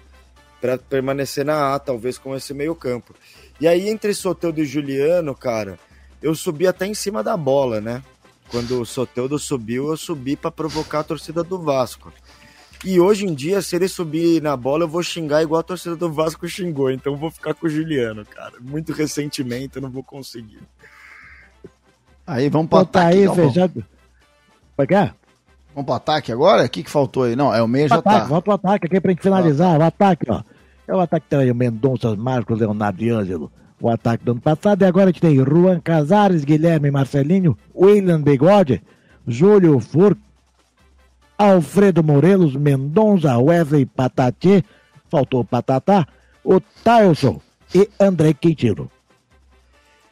para 0.66 0.78
permanecer 0.78 1.44
na 1.44 1.74
A, 1.74 1.78
talvez 1.78 2.18
com 2.18 2.34
esse 2.34 2.52
meio 2.52 2.74
campo. 2.74 3.14
E 3.60 3.68
aí, 3.68 3.88
entre 3.88 4.12
Soteldo 4.12 4.60
e 4.60 4.64
Juliano, 4.64 5.32
cara, 5.32 5.78
eu 6.20 6.34
subi 6.34 6.66
até 6.66 6.86
em 6.86 6.94
cima 6.94 7.22
da 7.22 7.36
bola, 7.36 7.80
né? 7.80 8.02
Quando 8.50 8.80
o 8.80 8.86
Soteldo 8.86 9.38
subiu, 9.38 9.88
eu 9.88 9.96
subi 9.96 10.34
para 10.34 10.50
provocar 10.50 11.00
a 11.00 11.04
torcida 11.04 11.44
do 11.44 11.58
Vasco. 11.58 12.12
E 12.84 12.98
hoje 13.00 13.26
em 13.26 13.34
dia, 13.34 13.62
se 13.62 13.76
ele 13.76 13.88
subir 13.88 14.42
na 14.42 14.56
bola, 14.56 14.84
eu 14.84 14.88
vou 14.88 15.02
xingar 15.02 15.42
igual 15.42 15.60
a 15.60 15.64
torcida 15.64 15.94
do 15.96 16.12
Vasco 16.12 16.48
xingou. 16.48 16.90
Então 16.90 17.12
eu 17.12 17.18
vou 17.18 17.30
ficar 17.30 17.54
com 17.54 17.66
o 17.66 17.70
Juliano, 17.70 18.24
cara. 18.26 18.54
Muito 18.60 18.92
ressentimento, 18.92 19.78
eu 19.78 19.82
não 19.82 19.90
vou 19.90 20.02
conseguir. 20.02 20.60
Aí 22.26 22.48
vamos 22.48 22.68
pro 22.68 22.84
tá 22.84 23.00
ataque. 23.00 23.18
aí, 23.18 23.24
Galvão. 23.24 23.48
fechado. 23.48 23.86
Vai 24.76 24.86
cá? 24.86 25.14
Vamos 25.74 25.86
pro 25.86 25.94
ataque 25.94 26.32
agora? 26.32 26.64
O 26.64 26.68
que, 26.68 26.82
que 26.82 26.90
faltou 26.90 27.22
aí? 27.22 27.36
Não, 27.36 27.54
é 27.54 27.62
o 27.62 27.68
meio 27.68 27.88
já 27.88 27.96
ataque, 27.96 28.20
tá. 28.20 28.24
volta 28.26 28.50
o 28.50 28.54
ataque 28.54 28.86
aqui 28.86 29.00
pra 29.00 29.10
gente 29.12 29.22
finalizar. 29.22 29.78
O 29.78 29.82
ataque, 29.82 30.26
ó. 30.28 30.42
É 30.86 30.94
o 30.94 31.00
ataque 31.00 31.34
o 31.34 31.54
Mendonça, 31.54 32.14
Marcos, 32.14 32.58
Leonardo 32.58 33.02
e 33.02 33.10
Ângelo. 33.10 33.50
O 33.80 33.88
ataque 33.88 34.24
do 34.24 34.32
ano 34.32 34.40
passado. 34.40 34.82
E 34.82 34.84
agora 34.84 35.06
a 35.06 35.12
gente 35.12 35.20
tem 35.20 35.36
Juan 35.36 35.80
Casares, 35.80 36.44
Guilherme 36.44 36.90
Marcelinho, 36.90 37.56
William 37.74 38.22
Bigode, 38.22 38.82
Júlio 39.26 39.78
Furco, 39.80 40.20
Alfredo 41.36 42.02
Morelos, 42.02 42.56
Mendonça, 42.56 43.36
Wesley 43.36 43.84
Patati, 43.84 44.64
faltou 45.10 45.40
o 45.40 45.44
Patatá, 45.44 46.06
o 46.42 46.60
Tailson 46.60 47.40
e 47.74 47.88
André 48.00 48.32
Quintino. 48.32 48.90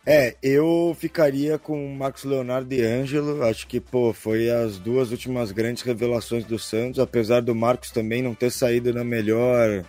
É, 0.06 0.36
eu 0.42 0.94
ficaria 0.98 1.58
com 1.58 1.86
o 1.86 1.96
Marcos 1.96 2.24
Leonardo 2.24 2.72
e 2.74 2.82
Ângelo. 2.82 3.42
Acho 3.42 3.66
que, 3.66 3.80
pô, 3.80 4.12
foi 4.12 4.50
as 4.50 4.78
duas 4.78 5.10
últimas 5.10 5.50
grandes 5.50 5.82
revelações 5.82 6.44
do 6.44 6.58
Santos. 6.58 7.00
Apesar 7.00 7.40
do 7.40 7.54
Marcos 7.54 7.90
também 7.90 8.22
não 8.22 8.34
ter 8.34 8.50
saído 8.50 8.92
na 8.92 9.02
melhor. 9.02 9.82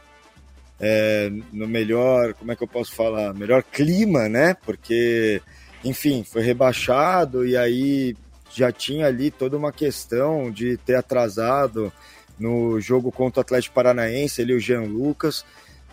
É, 0.79 1.31
no 1.51 1.67
melhor. 1.67 2.33
Como 2.33 2.51
é 2.51 2.55
que 2.55 2.63
eu 2.63 2.67
posso 2.67 2.93
falar? 2.93 3.33
Melhor 3.33 3.63
clima, 3.63 4.27
né? 4.29 4.55
Porque, 4.65 5.41
enfim, 5.83 6.23
foi 6.23 6.41
rebaixado 6.41 7.45
e 7.45 7.55
aí 7.57 8.15
já 8.53 8.71
tinha 8.71 9.07
ali 9.07 9.31
toda 9.31 9.57
uma 9.57 9.71
questão 9.71 10.49
de 10.49 10.77
ter 10.77 10.95
atrasado 10.95 11.91
no 12.39 12.79
jogo 12.79 13.11
contra 13.11 13.39
o 13.39 13.41
Atlético 13.41 13.75
Paranaense, 13.75 14.41
ele 14.41 14.53
e 14.53 14.55
o 14.55 14.59
Jean 14.59 14.83
Lucas. 14.83 15.45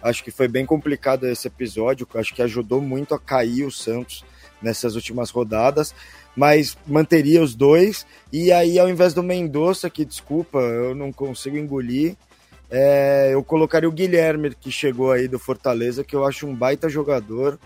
Acho 0.03 0.23
que 0.25 0.31
foi 0.31 0.49
bem 0.49 0.66
complicado 0.66 1.27
esse 1.27 1.47
episódio, 1.47 2.07
acho 2.14 2.35
que 2.35 2.42
ajudou 2.42 2.81
muito 2.81 3.14
a 3.14 3.21
cair 3.21 3.64
o 3.64 3.71
Santos 3.71 4.25
nessas 4.61 4.95
últimas 4.95 5.31
rodadas, 5.31 5.95
mas 6.37 6.77
manteria 6.87 7.42
os 7.42 7.55
dois. 7.55 8.07
E 8.33 8.51
aí, 8.53 8.79
ao 8.79 8.88
invés 8.88 9.14
do 9.14 9.23
Mendonça, 9.23 9.90
que 9.90 10.05
desculpa, 10.05 10.59
eu 10.59 10.95
não 10.95 11.12
consigo 11.12 11.57
engolir, 11.57 12.16
é, 12.75 13.31
eu 13.35 13.45
colocaria 13.45 13.87
o 13.89 13.93
Guilherme, 13.93 14.55
que 14.59 14.73
chegou 14.73 15.13
aí 15.13 15.29
do 15.29 15.39
Fortaleza, 15.39 16.03
que 16.03 16.17
eu 16.17 16.25
acho 16.25 16.47
um 16.47 16.55
baita 16.55 16.89
jogador. 16.89 17.59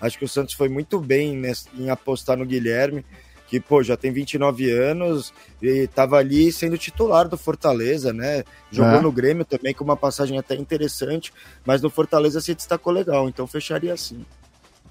Acho 0.00 0.16
que 0.16 0.24
o 0.24 0.28
Santos 0.28 0.54
foi 0.54 0.68
muito 0.68 1.00
bem 1.00 1.36
nesse- 1.36 1.68
em 1.76 1.90
apostar 1.90 2.36
no 2.36 2.46
Guilherme, 2.46 3.04
que 3.48 3.58
pô, 3.60 3.82
já 3.82 3.96
tem 3.96 4.12
29 4.12 4.70
anos 4.70 5.32
e 5.60 5.66
estava 5.84 6.16
ali 6.16 6.50
sendo 6.52 6.78
titular 6.78 7.28
do 7.28 7.36
Fortaleza, 7.36 8.12
né? 8.12 8.44
Jogou 8.70 8.94
É. 8.98 9.00
no 9.00 9.10
Grêmio 9.12 9.44
também 9.44 9.74
com 9.74 9.82
uma 9.84 9.96
passagem 9.96 10.38
até 10.38 10.54
interessante, 10.54 11.32
mas 11.66 11.82
no 11.82 11.90
Fortaleza 11.90 12.40
se 12.40 12.54
destacou 12.54 12.92
legal, 12.92 13.28
então 13.28 13.46
fecharia 13.46 13.92
assim. 13.92 14.24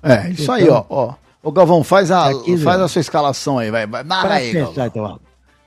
É, 0.03 0.29
isso 0.31 0.51
aí, 0.51 0.67
ó. 0.69 0.83
ó. 0.89 1.13
Ô, 1.41 1.51
Galvão, 1.51 1.83
faz 1.83 2.11
a, 2.11 2.27
Aqui, 2.29 2.57
faz 2.57 2.79
a 2.81 2.87
sua 2.87 2.99
escalação 2.99 3.57
aí, 3.57 3.71
vai. 3.71 3.87
vai. 3.87 4.03
Aí, 4.09 4.51
fechar, 4.51 4.87
então. 4.87 5.19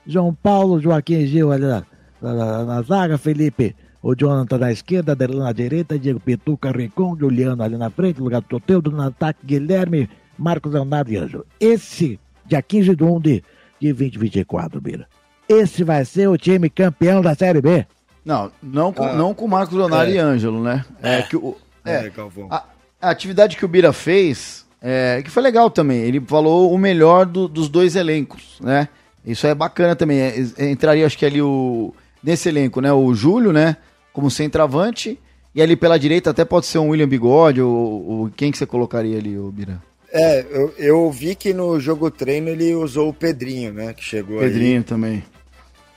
João 0.07 0.33
Paulo, 0.33 0.79
Joaquim 0.79 1.25
Gil 1.25 1.49
na- 1.57 1.83
na- 2.21 2.63
na 2.63 2.81
zaga, 2.81 3.17
Felipe, 3.17 3.75
o 4.07 4.15
Jonathan 4.15 4.57
na 4.59 4.71
esquerda, 4.71 5.13
Adelano 5.13 5.43
na 5.43 5.51
direita, 5.51 5.97
Diego 5.97 6.19
Pituca, 6.19 6.71
Rincon, 6.71 7.17
Juliano 7.19 7.63
ali 7.63 7.75
na 7.77 7.89
frente, 7.89 8.19
no 8.19 8.25
lugar 8.25 8.41
do 8.41 8.47
Toteudo, 8.47 8.91
no 8.91 9.01
ataque, 9.01 9.39
Guilherme, 9.43 10.07
Marcos 10.37 10.71
Leonardo 10.71 11.11
e 11.11 11.17
Ângelo. 11.17 11.45
Esse, 11.59 12.19
dia 12.45 12.61
15 12.61 12.95
de 12.95 13.03
1 13.03 13.19
de, 13.19 13.43
de 13.81 13.93
2024, 13.93 14.79
Bira. 14.79 15.07
Esse 15.49 15.83
vai 15.83 16.05
ser 16.05 16.27
o 16.29 16.37
time 16.37 16.69
campeão 16.69 17.21
da 17.21 17.33
Série 17.33 17.61
B. 17.61 17.85
Não, 18.23 18.51
não 18.61 18.93
com, 18.93 19.03
Ah, 19.03 19.13
não 19.13 19.33
com 19.33 19.47
Marcos 19.47 19.75
Leonardo 19.77 20.11
é. 20.11 20.15
e 20.15 20.17
Ângelo, 20.19 20.61
né? 20.63 20.85
É, 21.01 21.15
É. 21.19 21.21
que 21.23 21.35
o. 21.35 21.55
É, 21.83 21.91
É, 22.07 22.11
a, 22.49 22.63
a 23.01 23.09
atividade 23.09 23.55
que 23.57 23.63
o 23.65 23.67
Bira 23.67 23.91
fez, 23.93 24.65
é, 24.81 25.21
que 25.23 25.29
foi 25.31 25.41
legal 25.43 25.69
também. 25.69 25.99
Ele 26.01 26.19
falou 26.21 26.71
o 26.73 26.77
melhor 26.77 27.25
do- 27.25 27.47
dos 27.47 27.69
dois 27.69 27.95
elencos, 27.95 28.59
né? 28.61 28.87
Isso 29.25 29.45
é 29.47 29.53
bacana 29.55 29.95
também. 29.95 30.19
É, 30.19 30.33
é, 30.57 30.69
entraria, 30.71 31.05
acho 31.05 31.17
que 31.17 31.25
ali 31.25 31.41
o 31.41 31.93
nesse 32.23 32.49
elenco, 32.49 32.81
né? 32.81 32.91
O 32.91 33.13
Júlio, 33.13 33.51
né? 33.53 33.77
Como 34.15 34.31
centroavante. 34.31 35.19
E 35.53 35.61
ali 35.61 35.75
pela 35.75 35.99
direita 35.99 36.29
até 36.29 36.45
pode 36.45 36.67
ser 36.67 36.79
um 36.79 36.89
William 36.89 37.07
Bigode 37.07 37.61
ou, 37.61 38.07
ou 38.07 38.29
quem 38.29 38.49
que 38.49 38.57
você 38.57 38.65
colocaria 38.65 39.17
ali, 39.17 39.37
o 39.37 39.51
Bira? 39.51 39.81
É, 40.09 40.45
eu, 40.49 40.73
eu 40.77 41.11
vi 41.11 41.35
que 41.35 41.53
no 41.53 41.77
jogo 41.77 42.09
treino 42.09 42.47
ele 42.47 42.73
usou 42.73 43.09
o 43.09 43.13
Pedrinho, 43.13 43.73
né? 43.73 43.93
Que 43.93 44.01
chegou 44.01 44.39
Pedrinho 44.39 44.77
aí. 44.77 44.83
também. 44.83 45.23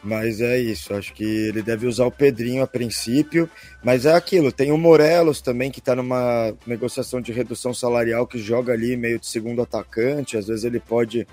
Mas 0.03 0.41
é 0.41 0.59
isso, 0.59 0.95
acho 0.95 1.13
que 1.13 1.25
ele 1.25 1.63
deve 1.63 1.87
usar 1.87 2.07
o 2.07 2.11
Pedrinho 2.11 2.63
a 2.63 2.67
princípio. 2.67 3.49
Mas 3.83 4.05
é 4.05 4.15
aquilo, 4.15 4.51
tem 4.51 4.73
o 4.73 4.79
Morelos 4.79 5.41
também, 5.41 5.71
que 5.71 5.79
está 5.79 5.95
numa 5.95 6.53
negociação 6.67 7.21
de 7.21 7.31
redução 7.31 7.73
salarial, 7.73 8.27
que 8.27 8.39
joga 8.39 8.73
ali 8.73 8.97
meio 8.97 9.21
de 9.21 9.29
segundo 9.29 9.63
atacante. 9.63 10.37
Às 10.37 10.49
vezes 10.49 10.65
ele 10.65 10.81
pode 10.81 11.25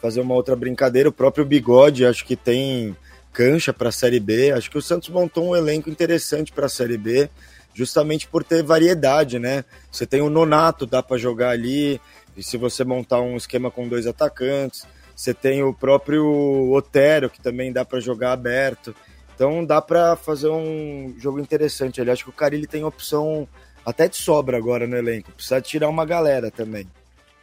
fazer 0.00 0.22
uma 0.22 0.34
outra 0.34 0.56
brincadeira. 0.56 1.10
O 1.10 1.12
próprio 1.12 1.44
Bigode, 1.44 2.06
acho 2.06 2.24
que 2.24 2.36
tem 2.36 2.96
cancha 3.32 3.72
para 3.72 3.88
a 3.88 3.92
Série 3.92 4.20
B. 4.20 4.52
Acho 4.52 4.70
que 4.70 4.78
o 4.78 4.82
Santos 4.82 5.08
montou 5.08 5.50
um 5.50 5.56
elenco 5.56 5.90
interessante 5.90 6.52
para 6.52 6.66
a 6.66 6.68
Série 6.68 6.98
B, 6.98 7.28
justamente 7.74 8.26
por 8.26 8.44
ter 8.44 8.62
variedade, 8.62 9.38
né? 9.38 9.64
Você 9.90 10.06
tem 10.06 10.20
o 10.20 10.30
Nonato, 10.30 10.86
dá 10.86 11.02
para 11.02 11.16
jogar 11.16 11.50
ali. 11.50 12.00
E 12.36 12.42
se 12.42 12.56
você 12.56 12.84
montar 12.84 13.20
um 13.20 13.36
esquema 13.36 13.70
com 13.70 13.88
dois 13.88 14.06
atacantes, 14.06 14.86
você 15.14 15.34
tem 15.34 15.62
o 15.62 15.74
próprio 15.74 16.72
Otero, 16.72 17.28
que 17.28 17.40
também 17.40 17.72
dá 17.72 17.84
para 17.84 18.00
jogar 18.00 18.32
aberto. 18.32 18.94
Então 19.34 19.64
dá 19.64 19.80
para 19.80 20.16
fazer 20.16 20.48
um 20.48 21.14
jogo 21.18 21.40
interessante 21.40 22.00
ali. 22.00 22.10
Acho 22.10 22.24
que 22.24 22.30
o 22.30 22.34
Carilli 22.34 22.66
tem 22.66 22.84
opção 22.84 23.48
até 23.84 24.08
de 24.08 24.16
sobra 24.16 24.56
agora 24.56 24.86
no 24.86 24.96
elenco. 24.96 25.32
Precisa 25.32 25.60
tirar 25.60 25.88
uma 25.88 26.04
galera 26.04 26.50
também. 26.50 26.86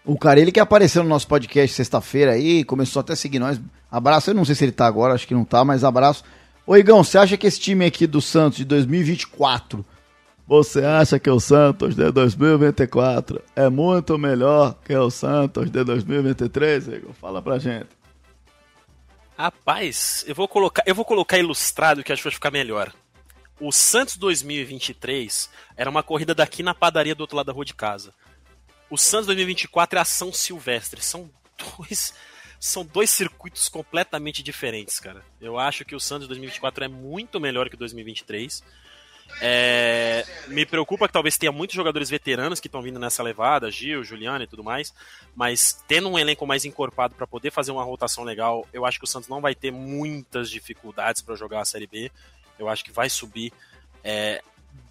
O 0.07 0.17
Carilli 0.17 0.53
que 0.53 0.59
apareceu 0.59 1.03
no 1.03 1.09
nosso 1.09 1.27
podcast 1.27 1.75
sexta-feira 1.75 2.31
aí, 2.31 2.63
começou 2.63 3.01
até 3.01 3.11
a 3.11 3.15
seguir 3.15 3.39
nós. 3.39 3.59
Abraço, 3.91 4.29
eu 4.29 4.33
não 4.33 4.45
sei 4.45 4.55
se 4.55 4.63
ele 4.63 4.71
tá 4.71 4.87
agora, 4.87 5.13
acho 5.13 5.27
que 5.27 5.33
não 5.33 5.43
tá, 5.43 5.65
mas 5.65 5.83
abraço. 5.83 6.23
Ô 6.65 6.77
Igão, 6.77 7.03
você 7.03 7.17
acha 7.17 7.35
que 7.35 7.45
esse 7.45 7.59
time 7.59 7.85
aqui 7.85 8.07
do 8.07 8.21
Santos 8.21 8.57
de 8.57 8.65
2024 8.65 9.85
você 10.47 10.81
acha 10.85 11.19
que 11.19 11.29
o 11.29 11.41
Santos 11.41 11.93
de 11.93 12.09
2024 12.09 13.43
é 13.53 13.69
muito 13.69 14.17
melhor 14.17 14.77
que 14.85 14.95
o 14.95 15.11
Santos 15.11 15.69
de 15.69 15.83
2023, 15.83 16.87
Igor? 16.87 17.13
Fala 17.13 17.41
pra 17.41 17.59
gente. 17.59 17.89
Rapaz, 19.37 20.23
eu 20.25 20.33
vou 20.33 20.47
colocar, 20.47 20.83
eu 20.85 20.95
vou 20.95 21.03
colocar 21.03 21.37
ilustrado 21.37 22.01
que 22.01 22.13
acho 22.13 22.21
que 22.21 22.29
vai 22.29 22.33
ficar 22.33 22.49
melhor. 22.49 22.93
O 23.59 23.73
Santos 23.73 24.15
2023 24.15 25.49
era 25.75 25.89
uma 25.89 26.01
corrida 26.01 26.33
daqui 26.33 26.63
na 26.63 26.73
padaria 26.73 27.13
do 27.13 27.21
outro 27.21 27.35
lado 27.35 27.47
da 27.47 27.53
rua 27.53 27.65
de 27.65 27.73
casa. 27.73 28.13
O 28.89 28.97
Santos 28.97 29.27
2024 29.27 29.99
é 29.99 30.01
ação 30.01 30.31
silvestre. 30.31 31.01
São 31.01 31.29
dois, 31.77 32.13
são 32.59 32.85
dois 32.85 33.09
circuitos 33.09 33.67
completamente 33.69 34.41
diferentes, 34.41 34.99
cara. 34.99 35.23
Eu 35.41 35.59
acho 35.59 35.83
que 35.83 35.95
o 35.95 35.99
Santos 35.99 36.27
2024 36.27 36.85
é 36.85 36.87
muito 36.87 37.39
melhor 37.39 37.69
que 37.69 37.75
o 37.75 37.79
2023. 37.79 38.63
É, 39.41 40.25
me 40.47 40.65
preocupa 40.65 41.05
que 41.05 41.13
talvez 41.13 41.37
tenha 41.37 41.51
muitos 41.51 41.75
jogadores 41.75 42.09
veteranos 42.09 42.59
que 42.61 42.67
estão 42.67 42.81
vindo 42.81 42.97
nessa 42.97 43.21
levada, 43.21 43.69
Gil, 43.69 44.03
Juliano 44.03 44.43
e 44.43 44.47
tudo 44.47 44.63
mais, 44.63 44.93
mas 45.35 45.83
tendo 45.85 46.09
um 46.09 46.17
elenco 46.17 46.47
mais 46.47 46.63
encorpado 46.63 47.13
para 47.13 47.27
poder 47.27 47.51
fazer 47.51 47.71
uma 47.71 47.83
rotação 47.83 48.23
legal, 48.23 48.65
eu 48.71 48.85
acho 48.85 48.97
que 48.97 49.03
o 49.03 49.07
Santos 49.07 49.27
não 49.27 49.41
vai 49.41 49.53
ter 49.53 49.69
muitas 49.69 50.49
dificuldades 50.49 51.21
para 51.21 51.35
jogar 51.35 51.59
a 51.59 51.65
Série 51.65 51.87
B. 51.87 52.09
Eu 52.57 52.69
acho 52.69 52.83
que 52.83 52.91
vai 52.91 53.09
subir 53.09 53.51
é, 54.03 54.41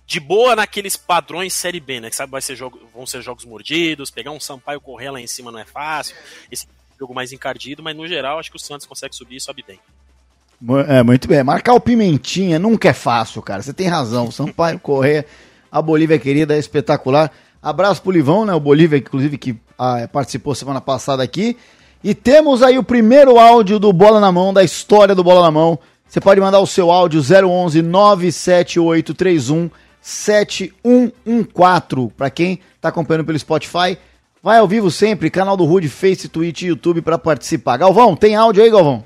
de 0.06 0.20
boa 0.20 0.54
naqueles 0.54 0.96
padrões 0.96 1.52
Série 1.52 1.80
B, 1.80 2.00
né? 2.00 2.10
Que 2.10 2.16
sabe 2.16 2.30
vai 2.30 2.40
ser 2.40 2.54
jogo, 2.54 2.80
vão 2.94 3.06
ser 3.06 3.20
jogos 3.22 3.44
mordidos, 3.44 4.10
pegar 4.10 4.30
um 4.30 4.38
Sampaio 4.38 4.80
correr 4.80 5.10
lá 5.10 5.20
em 5.20 5.26
cima 5.26 5.50
não 5.50 5.58
é 5.58 5.64
fácil, 5.64 6.14
esse 6.50 6.68
jogo 6.98 7.12
mais 7.12 7.32
encardido, 7.32 7.82
mas 7.82 7.96
no 7.96 8.06
geral 8.06 8.38
acho 8.38 8.50
que 8.50 8.56
o 8.56 8.60
Santos 8.60 8.86
consegue 8.86 9.14
subir 9.14 9.36
e 9.36 9.40
sobe 9.40 9.64
bem. 9.66 9.80
É, 10.88 11.02
muito 11.02 11.28
bem. 11.28 11.42
Marcar 11.42 11.74
o 11.74 11.80
Pimentinha 11.80 12.58
nunca 12.58 12.88
é 12.88 12.92
fácil, 12.92 13.42
cara. 13.42 13.60
Você 13.62 13.74
tem 13.74 13.88
razão. 13.88 14.30
Sampaio 14.30 14.78
correr, 14.78 15.26
a 15.70 15.82
Bolívia 15.82 16.18
querida 16.18 16.56
é 16.56 16.58
espetacular. 16.58 17.30
Abraço 17.62 18.00
pro 18.00 18.12
Livão, 18.12 18.46
né? 18.46 18.54
O 18.54 18.60
Bolívia, 18.60 18.96
inclusive, 18.96 19.36
que 19.36 19.56
ah, 19.78 20.08
participou 20.10 20.54
semana 20.54 20.80
passada 20.80 21.22
aqui. 21.22 21.58
E 22.02 22.14
temos 22.14 22.62
aí 22.62 22.78
o 22.78 22.84
primeiro 22.84 23.38
áudio 23.38 23.78
do 23.78 23.92
Bola 23.92 24.20
na 24.20 24.32
Mão, 24.32 24.54
da 24.54 24.62
história 24.62 25.14
do 25.14 25.24
Bola 25.24 25.42
na 25.42 25.50
Mão. 25.50 25.78
Você 26.08 26.20
pode 26.20 26.40
mandar 26.40 26.60
o 26.60 26.66
seu 26.66 26.90
áudio 26.90 27.20
011 27.20 27.82
97831 27.82 29.68
7114. 30.06 32.12
Para 32.16 32.30
quem 32.30 32.60
tá 32.80 32.90
acompanhando 32.90 33.24
pelo 33.24 33.36
Spotify, 33.36 33.98
vai 34.40 34.58
ao 34.58 34.68
vivo 34.68 34.88
sempre, 34.88 35.28
canal 35.28 35.56
do 35.56 35.64
Rude, 35.64 35.88
Face, 35.88 36.28
Twitch 36.28 36.62
e 36.62 36.66
YouTube 36.66 37.02
para 37.02 37.18
participar. 37.18 37.76
Galvão, 37.76 38.14
tem 38.14 38.36
áudio 38.36 38.62
aí, 38.62 38.70
Galvão? 38.70 39.02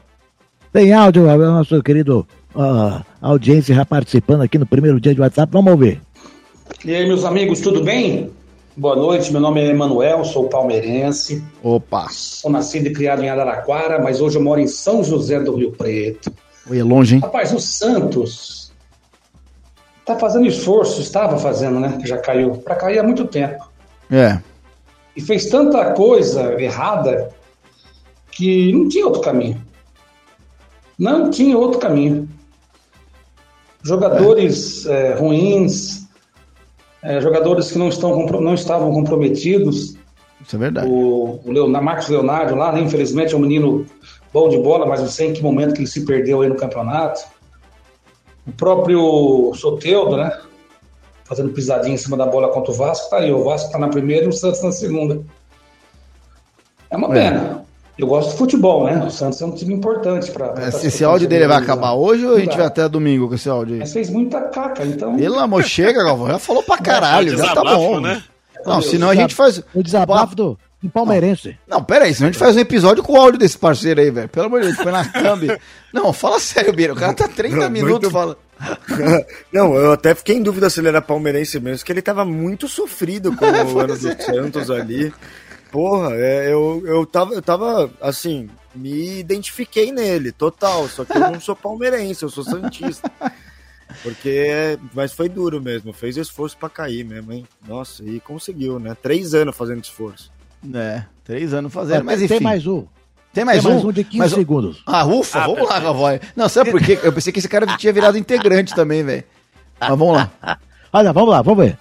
Tem 0.70 0.92
áudio, 0.92 1.26
é 1.26 1.36
nosso 1.38 1.82
querido 1.82 2.28
uh, 2.54 3.02
audiência 3.20 3.74
já 3.74 3.86
participando 3.86 4.42
aqui 4.42 4.58
no 4.58 4.66
primeiro 4.66 5.00
dia 5.00 5.14
de 5.14 5.20
WhatsApp. 5.22 5.50
Vamos 5.50 5.72
ouvir. 5.72 6.02
E 6.84 6.94
aí, 6.94 7.06
meus 7.06 7.24
amigos, 7.24 7.62
tudo 7.62 7.82
bem? 7.82 8.30
Boa 8.76 8.94
noite, 8.94 9.32
meu 9.32 9.40
nome 9.40 9.62
é 9.62 9.68
Emanuel, 9.68 10.22
sou 10.22 10.50
palmeirense. 10.50 11.42
Opa! 11.62 12.08
Sou 12.10 12.50
nascido 12.50 12.88
e 12.88 12.92
criado 12.92 13.22
em 13.22 13.30
Araraquara, 13.30 13.98
mas 13.98 14.20
hoje 14.20 14.36
eu 14.36 14.42
moro 14.42 14.60
em 14.60 14.66
São 14.66 15.02
José 15.02 15.40
do 15.40 15.56
Rio 15.56 15.72
Preto. 15.72 16.30
Oi, 16.68 16.78
é 16.78 16.84
longe, 16.84 17.14
hein? 17.14 17.22
Rapaz, 17.22 17.54
o 17.54 17.58
Santos 17.58 18.59
tá 20.14 20.18
fazendo 20.18 20.46
esforço, 20.46 21.00
estava 21.00 21.38
fazendo, 21.38 21.80
né? 21.80 21.98
Já 22.04 22.18
caiu. 22.18 22.56
Para 22.58 22.74
cair 22.74 22.98
há 22.98 23.02
muito 23.02 23.24
tempo. 23.26 23.68
É. 24.10 24.38
E 25.16 25.20
fez 25.20 25.46
tanta 25.46 25.92
coisa 25.92 26.60
errada 26.60 27.30
que 28.30 28.72
não 28.72 28.88
tinha 28.88 29.06
outro 29.06 29.20
caminho. 29.20 29.60
Não 30.98 31.30
tinha 31.30 31.56
outro 31.56 31.78
caminho. 31.78 32.28
Jogadores 33.82 34.86
é. 34.86 35.08
É, 35.08 35.14
ruins, 35.14 36.06
é, 37.02 37.20
jogadores 37.20 37.72
que 37.72 37.78
não, 37.78 37.88
estão, 37.88 38.26
não 38.26 38.54
estavam 38.54 38.92
comprometidos. 38.92 39.96
Isso 40.44 40.56
é 40.56 40.58
verdade. 40.58 40.88
O, 40.88 41.40
o 41.44 41.52
Leonardo, 41.52 41.84
Marcos 41.84 42.08
Leonardo 42.08 42.54
lá, 42.54 42.72
né, 42.72 42.80
infelizmente 42.80 43.34
é 43.34 43.36
um 43.36 43.40
menino 43.40 43.86
bom 44.32 44.48
de 44.48 44.58
bola, 44.58 44.86
mas 44.86 45.00
não 45.00 45.08
sei 45.08 45.28
em 45.28 45.32
que 45.32 45.42
momento 45.42 45.74
que 45.74 45.80
ele 45.80 45.86
se 45.86 46.04
perdeu 46.04 46.42
aí 46.42 46.48
no 46.48 46.56
campeonato. 46.56 47.20
O 48.50 48.52
próprio 48.52 49.52
Soteudo, 49.54 50.16
né? 50.16 50.36
Fazendo 51.24 51.50
pisadinha 51.50 51.94
em 51.94 51.98
cima 51.98 52.16
da 52.16 52.26
bola 52.26 52.48
contra 52.48 52.72
o 52.72 52.74
Vasco, 52.74 53.08
tá 53.08 53.18
aí. 53.18 53.32
O 53.32 53.44
Vasco 53.44 53.70
tá 53.70 53.78
na 53.78 53.88
primeira 53.88 54.26
e 54.26 54.28
o 54.28 54.32
Santos 54.32 54.60
na 54.62 54.72
segunda. 54.72 55.22
É 56.90 56.96
uma 56.96 57.08
pena. 57.08 57.64
Eu 57.96 58.08
gosto 58.08 58.32
de 58.32 58.38
futebol, 58.38 58.84
né? 58.84 59.04
O 59.04 59.10
Santos 59.10 59.40
é 59.40 59.46
um 59.46 59.52
time 59.52 59.72
importante 59.74 60.32
para. 60.32 60.68
Esse, 60.68 60.88
esse 60.88 61.04
áudio 61.04 61.28
dele 61.28 61.46
vai 61.46 61.58
acabar 61.58 61.92
hoje 61.92 62.26
ou 62.26 62.34
a 62.34 62.40
gente 62.40 62.56
vai 62.56 62.66
até 62.66 62.88
domingo 62.88 63.28
com 63.28 63.34
esse 63.34 63.48
áudio 63.48 63.74
aí? 63.74 63.80
Mas 63.80 63.92
fez 63.92 64.10
muita 64.10 64.40
caca, 64.40 64.84
então. 64.84 65.16
Pelo 65.16 65.38
amor, 65.38 65.62
chega, 65.62 66.02
Galvão. 66.02 66.26
Já 66.26 66.38
falou 66.40 66.62
pra 66.64 66.78
caralho, 66.78 67.36
já 67.38 67.54
tá 67.54 67.62
bom. 67.62 68.00
Né? 68.00 68.20
Não, 68.66 68.82
senão 68.82 69.10
a 69.10 69.14
gente 69.14 69.34
faz. 69.34 69.62
O 69.72 69.82
desabafo 69.82 70.34
do, 70.34 70.58
palmeirense. 70.88 71.58
Não, 71.68 71.78
não, 71.78 71.84
pera 71.84 72.06
aí, 72.06 72.14
senão 72.14 72.28
a 72.28 72.32
gente 72.32 72.38
faz 72.38 72.56
um 72.56 72.60
episódio 72.60 73.02
com 73.02 73.12
o 73.12 73.16
áudio 73.16 73.38
desse 73.38 73.58
parceiro 73.58 74.00
aí, 74.00 74.10
velho. 74.10 74.28
Pelo 74.28 74.46
amor 74.46 74.60
de 74.60 74.68
Deus, 74.68 74.78
põe 74.78 74.92
na 74.92 75.04
câmera. 75.04 75.60
Não, 75.92 76.12
fala 76.12 76.38
sério, 76.38 76.72
Bira. 76.72 76.92
O 76.92 76.96
cara 76.96 77.12
tá 77.12 77.26
30 77.26 77.56
não, 77.56 77.70
minutos 77.70 77.92
muito... 77.92 78.10
falando. 78.10 78.38
Não, 79.52 79.74
eu 79.74 79.92
até 79.92 80.14
fiquei 80.14 80.36
em 80.36 80.42
dúvida 80.42 80.70
se 80.70 80.80
ele 80.80 80.86
era 80.88 81.02
palmeirense 81.02 81.58
mesmo, 81.58 81.84
que 81.84 81.90
ele 81.90 82.00
tava 82.00 82.24
muito 82.24 82.68
sofrido 82.68 83.34
com 83.34 83.44
o 83.44 83.48
ano 83.80 83.98
do 83.98 84.22
Santos 84.22 84.70
ali. 84.70 85.12
Porra, 85.72 86.14
é, 86.14 86.52
eu, 86.52 86.82
eu, 86.86 87.04
tava, 87.04 87.34
eu 87.34 87.42
tava, 87.42 87.90
assim, 88.00 88.48
me 88.74 89.18
identifiquei 89.18 89.90
nele, 89.90 90.32
total. 90.32 90.88
Só 90.88 91.04
que 91.04 91.12
eu 91.12 91.20
não 91.20 91.40
sou 91.40 91.56
palmeirense, 91.56 92.22
eu 92.22 92.30
sou 92.30 92.44
santista. 92.44 93.10
Porque, 94.02 94.78
mas 94.94 95.12
foi 95.12 95.28
duro 95.28 95.60
mesmo, 95.60 95.92
fez 95.92 96.16
esforço 96.16 96.56
para 96.56 96.68
cair 96.68 97.04
mesmo, 97.04 97.32
hein? 97.32 97.46
Nossa, 97.66 98.04
e 98.04 98.20
conseguiu, 98.20 98.78
né? 98.78 98.96
Três 99.00 99.34
anos 99.34 99.56
fazendo 99.56 99.82
esforço. 99.82 100.30
É, 100.74 101.02
três 101.24 101.54
anos 101.54 101.72
fazendo, 101.72 102.04
mas, 102.04 102.20
mas 102.20 102.22
enfim. 102.22 102.34
Tem 102.34 102.40
mais 102.42 102.66
um. 102.66 102.84
Tem 103.32 103.44
mais, 103.44 103.62
tem 103.62 103.70
um? 103.70 103.74
mais 103.74 103.84
um 103.84 103.92
de 103.92 104.04
15 104.04 104.18
mas, 104.18 104.32
segundos. 104.32 104.82
Ah, 104.84 105.06
ufa, 105.06 105.40
ah, 105.40 105.46
vamos 105.46 105.68
lá, 105.68 105.78
Gavoy. 105.78 106.20
Não, 106.34 106.48
sabe 106.48 106.70
por 106.70 106.82
quê? 106.82 106.98
Eu 107.02 107.12
pensei 107.12 107.32
que 107.32 107.38
esse 107.38 107.48
cara 107.48 107.66
tinha 107.76 107.92
virado 107.92 108.18
integrante 108.18 108.74
também, 108.74 109.04
velho. 109.04 109.24
Mas 109.80 109.88
vamos 109.90 110.16
lá. 110.16 110.30
Olha, 110.92 111.12
vamos 111.12 111.30
lá, 111.30 111.40
vamos 111.40 111.64
ver. 111.64 111.78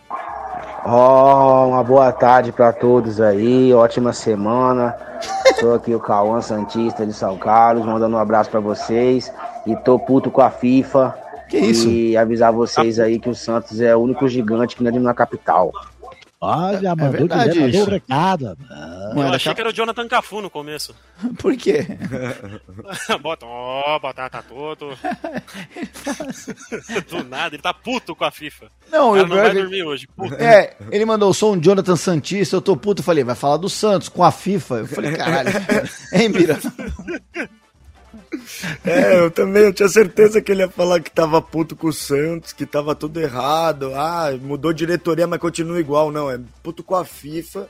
Oh, 0.86 1.68
uma 1.68 1.84
boa 1.84 2.12
tarde 2.12 2.52
para 2.52 2.72
todos 2.72 3.20
aí, 3.20 3.74
ótima 3.74 4.14
semana. 4.14 4.96
Sou 5.60 5.74
aqui 5.74 5.94
o 5.94 6.00
Cauã 6.00 6.40
Santista 6.40 7.06
de 7.06 7.14
São 7.14 7.38
Carlos, 7.38 7.86
mandando 7.86 8.16
um 8.16 8.20
abraço 8.20 8.50
para 8.50 8.60
vocês. 8.60 9.32
E 9.66 9.76
tô 9.76 10.00
puto 10.00 10.32
com 10.32 10.42
a 10.42 10.50
FIFA. 10.50 11.16
Que 11.50 11.58
isso? 11.58 11.90
E 11.90 12.16
avisar 12.16 12.54
vocês 12.54 13.00
aí 13.00 13.20
que 13.20 13.30
o 13.30 13.36
Santos 13.36 13.82
é 13.82 13.96
o 13.96 14.00
único 14.00 14.28
gigante 14.28 14.76
que 14.76 14.84
não 14.84 14.92
é 14.92 15.00
na 15.00 15.14
capital. 15.14 15.72
Olha, 16.42 16.96
mandou 16.96 17.16
é 17.16 17.18
verdade 17.18 17.52
direto, 17.52 17.88
o 17.88 17.92
recado. 17.92 18.58
Ah, 18.70 19.12
eu 19.14 19.34
achei 19.34 19.54
que 19.54 19.60
era 19.60 19.70
o 19.70 19.74
Jonathan 19.74 20.08
Cafu 20.08 20.42
no 20.42 20.50
começo. 20.50 20.96
Por 21.38 21.54
quê? 21.58 21.86
Bota, 23.22 23.46
ó, 23.46 23.98
oh, 23.98 24.00
batata 24.00 24.42
todo. 24.48 24.92
Do 27.10 27.26
nada, 27.26 27.56
ele 27.56 27.62
tá 27.62 27.74
puto 27.74 28.16
com 28.16 28.24
a 28.24 28.32
FIFA. 28.32 28.68
Não, 28.90 29.18
eu 29.18 29.28
não 29.28 29.36
vai 29.36 29.54
dormir 29.54 29.84
hoje. 29.84 30.08
Puto. 30.08 30.34
É, 30.36 30.78
ele 30.90 31.04
mandou, 31.04 31.34
sou 31.34 31.56
um 31.56 31.60
Jonathan 31.60 31.98
Santista, 31.98 32.56
eu 32.56 32.62
tô 32.62 32.78
puto. 32.78 33.02
Eu 33.02 33.06
falei, 33.06 33.26
vai 33.26 33.36
falar 33.36 33.58
do 33.58 33.68
Santos 33.68 34.08
com 34.08 34.24
a 34.24 34.32
FIFA. 34.32 34.76
Eu 34.76 34.88
falei, 34.88 35.12
caralho. 35.12 35.50
hein, 36.14 36.30
Mira? 36.30 36.58
É, 38.86 39.20
eu 39.20 39.32
também, 39.32 39.64
eu 39.64 39.74
tinha 39.74 39.90
certeza 39.90 40.42
que 40.42 40.52
ele 40.52 40.62
ia 40.62 40.70
falar 40.70 41.00
que 41.00 41.12
tava 41.12 41.42
puto 41.42 41.76
com 41.76 41.88
o 41.88 41.94
Santos, 41.94 42.54
que 42.54 42.66
tava 42.66 42.96
tudo 42.96 43.20
errado. 43.20 43.94
Ah, 43.96 44.30
mudou 44.42 44.74
diretoria, 44.74 45.28
mas 45.28 45.40
continua 45.40 45.80
igual. 45.80 46.12
Não, 46.12 46.30
é 46.30 46.40
puto 46.62 46.84
com 46.84 46.96
a 46.96 47.06
FIFA. 47.06 47.68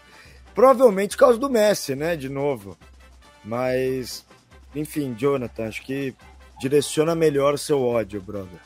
Provavelmente 0.54 1.16
por 1.16 1.26
causa 1.26 1.40
do 1.40 1.50
Messi, 1.50 1.96
né, 1.96 2.16
de 2.16 2.30
novo. 2.30 2.78
Mas, 3.44 4.26
enfim, 4.76 5.16
Jonathan, 5.18 5.68
acho 5.68 5.82
que 5.84 6.14
direciona 6.60 7.16
melhor 7.16 7.58
seu 7.58 7.82
ódio, 7.82 8.22
brother. 8.22 8.60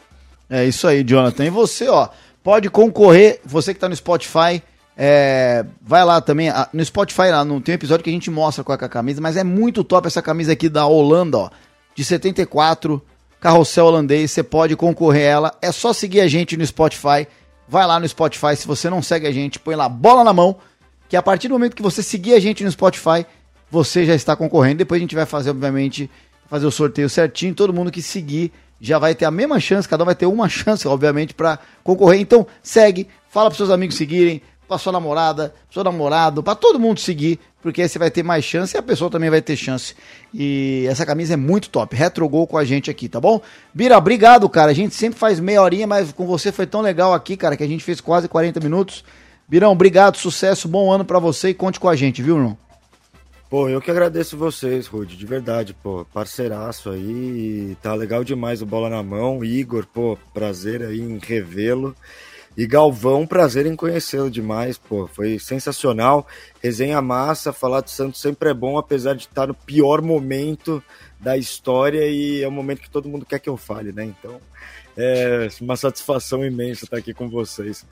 É 0.50 0.66
isso 0.66 0.88
aí, 0.88 1.04
Jonathan. 1.04 1.46
E 1.46 1.50
você, 1.50 1.88
ó, 1.88 2.10
pode 2.44 2.70
concorrer, 2.70 3.40
você 3.46 3.74
que 3.74 3.80
tá 3.80 3.88
no 3.88 3.96
Spotify, 3.96 4.62
é, 4.98 5.66
vai 5.82 6.04
lá 6.04 6.22
também, 6.22 6.50
no 6.72 6.84
Spotify 6.84 7.30
lá, 7.30 7.44
não 7.44 7.62
tem 7.62 7.74
um 7.74 7.78
episódio 7.78 8.04
que 8.04 8.10
a 8.10 8.14
gente 8.14 8.30
mostra 8.30 8.64
qual 8.64 8.78
é 8.80 8.86
a 8.86 8.90
camisa, 8.90 9.22
mas 9.22 9.38
é 9.38 9.44
muito 9.44 9.84
top 9.84 10.08
essa 10.08 10.22
camisa 10.22 10.54
aqui 10.54 10.70
da 10.70 10.86
Holanda, 10.86 11.38
ó, 11.38 11.50
de 11.96 12.04
74, 12.04 13.02
carrossel 13.40 13.86
holandês, 13.86 14.32
você 14.32 14.44
pode 14.44 14.76
concorrer 14.76 15.24
a 15.24 15.32
ela, 15.32 15.58
é 15.62 15.72
só 15.72 15.94
seguir 15.94 16.22
a 16.22 16.28
gente 16.28 16.56
no 16.56 16.66
Spotify, 16.66 17.28
vai 17.68 17.86
lá 17.86 18.00
no 18.00 18.08
Spotify, 18.08 18.56
se 18.56 18.68
você 18.68 18.90
não 18.90 19.02
segue 19.02 19.28
a 19.28 19.32
gente, 19.32 19.60
põe 19.60 19.76
lá 19.76 19.88
bola 19.90 20.24
na 20.24 20.34
mão, 20.34 20.58
que 21.10 21.18
a 21.18 21.22
partir 21.22 21.48
do 21.48 21.54
momento 21.54 21.76
que 21.76 21.82
você 21.82 22.02
seguir 22.02 22.34
a 22.34 22.40
gente 22.40 22.64
no 22.64 22.72
Spotify, 22.72 23.26
você 23.70 24.06
já 24.06 24.16
está 24.16 24.36
concorrendo, 24.36 24.78
depois 24.78 25.00
a 25.00 25.04
gente 25.04 25.16
vai 25.16 25.26
fazer, 25.26 25.50
obviamente, 25.50 26.10
fazer 26.48 26.66
o 26.66 26.72
sorteio 26.72 27.10
certinho, 27.10 27.54
todo 27.54 27.74
mundo 27.74 27.92
que 27.92 28.02
seguir 28.02 28.52
já 28.80 29.00
vai 29.00 29.16
ter 29.16 29.26
a 29.26 29.32
mesma 29.32 29.60
chance, 29.60 29.88
cada 29.88 30.04
um 30.04 30.06
vai 30.06 30.16
ter 30.16 30.26
uma 30.26 30.48
chance, 30.50 30.88
obviamente, 30.88 31.34
para 31.34 31.58
concorrer. 31.84 32.20
Então, 32.20 32.46
segue, 32.62 33.08
fala 33.30 33.50
para 33.50 33.58
seus 33.58 33.70
amigos 33.70 33.96
seguirem, 33.96 34.42
para 34.68 34.78
sua 34.78 34.92
namorada, 34.92 35.54
pro 35.66 35.74
seu 35.74 35.84
namorado, 35.84 36.44
para 36.44 36.56
todo 36.56 36.80
mundo 36.80 37.00
seguir, 37.00 37.40
porque 37.64 37.82
aí 37.82 37.90
você 37.90 37.98
vai 37.98 38.12
ter 38.12 38.22
mais 38.22 38.44
chance 38.44 38.76
e 38.76 38.78
a 38.78 38.84
pessoa 38.84 39.10
também 39.10 39.30
vai 39.30 39.42
ter 39.42 39.56
chance. 39.56 39.96
E 40.34 40.86
essa 40.90 41.06
camisa 41.06 41.34
é 41.34 41.38
muito 41.38 41.70
top. 41.70 41.96
Retrogol 41.96 42.46
com 42.46 42.58
a 42.58 42.66
gente 42.66 42.92
aqui, 42.92 43.08
tá 43.08 43.20
bom? 43.20 43.42
Bira, 43.74 43.98
obrigado, 43.98 44.48
cara. 44.50 44.70
A 44.70 44.74
gente 44.76 44.94
sempre 44.94 45.18
faz 45.18 45.40
meia 45.40 45.62
horinha, 45.62 45.88
mas 45.88 46.12
com 46.12 46.28
você 46.28 46.52
foi 46.52 46.68
tão 46.68 46.82
legal 46.82 47.14
aqui, 47.14 47.38
cara, 47.38 47.56
que 47.56 47.64
a 47.64 47.68
gente 47.68 47.84
fez 47.84 48.02
quase 48.02 48.28
40 48.28 48.60
minutos. 48.60 49.04
Birão, 49.48 49.72
obrigado, 49.72 50.18
sucesso, 50.18 50.68
bom 50.68 50.92
ano 50.92 51.06
para 51.06 51.20
você 51.20 51.50
e 51.50 51.54
conte 51.54 51.80
com 51.80 51.88
a 51.88 51.96
gente, 51.96 52.22
viu, 52.22 52.38
irmão? 52.38 52.58
Pô, 53.50 53.70
eu 53.70 53.80
que 53.80 53.92
agradeço 53.92 54.36
vocês, 54.36 54.88
Rude, 54.88 55.16
de 55.16 55.26
verdade, 55.28 55.76
pô, 55.76 56.06
parceiraço 56.12 56.90
aí, 56.90 57.78
tá 57.84 57.94
legal 57.94 58.24
demais 58.24 58.64
o 58.64 58.66
Bola 58.66 58.90
na 58.90 59.04
Mão, 59.04 59.46
Igor, 59.46 59.86
pô, 59.86 60.18
prazer 60.34 60.82
aí 60.82 61.00
em 61.00 61.20
revê-lo, 61.20 61.96
e 62.56 62.68
Galvão, 62.68 63.26
prazer 63.26 63.66
em 63.66 63.76
conhecê-lo 63.76 64.30
demais, 64.30 64.78
pô, 64.78 65.08
foi 65.08 65.40
sensacional, 65.40 66.28
resenha 66.62 67.02
massa, 67.02 67.52
falar 67.52 67.82
do 67.82 67.90
Santos 67.90 68.22
sempre 68.22 68.50
é 68.50 68.54
bom, 68.54 68.78
apesar 68.78 69.16
de 69.16 69.24
estar 69.24 69.48
no 69.48 69.54
pior 69.54 70.02
momento 70.02 70.84
da 71.20 71.38
história, 71.38 72.08
e 72.08 72.44
é 72.44 72.48
um 72.48 72.52
momento 72.52 72.82
que 72.82 72.90
todo 72.90 73.10
mundo 73.10 73.26
quer 73.26 73.40
que 73.40 73.50
eu 73.50 73.58
fale, 73.58 73.92
né, 73.92 74.06
então 74.06 74.40
é 74.96 75.48
uma 75.60 75.76
satisfação 75.76 76.46
imensa 76.46 76.86
estar 76.86 76.98
aqui 76.98 77.14
com 77.14 77.30
vocês. 77.30 77.86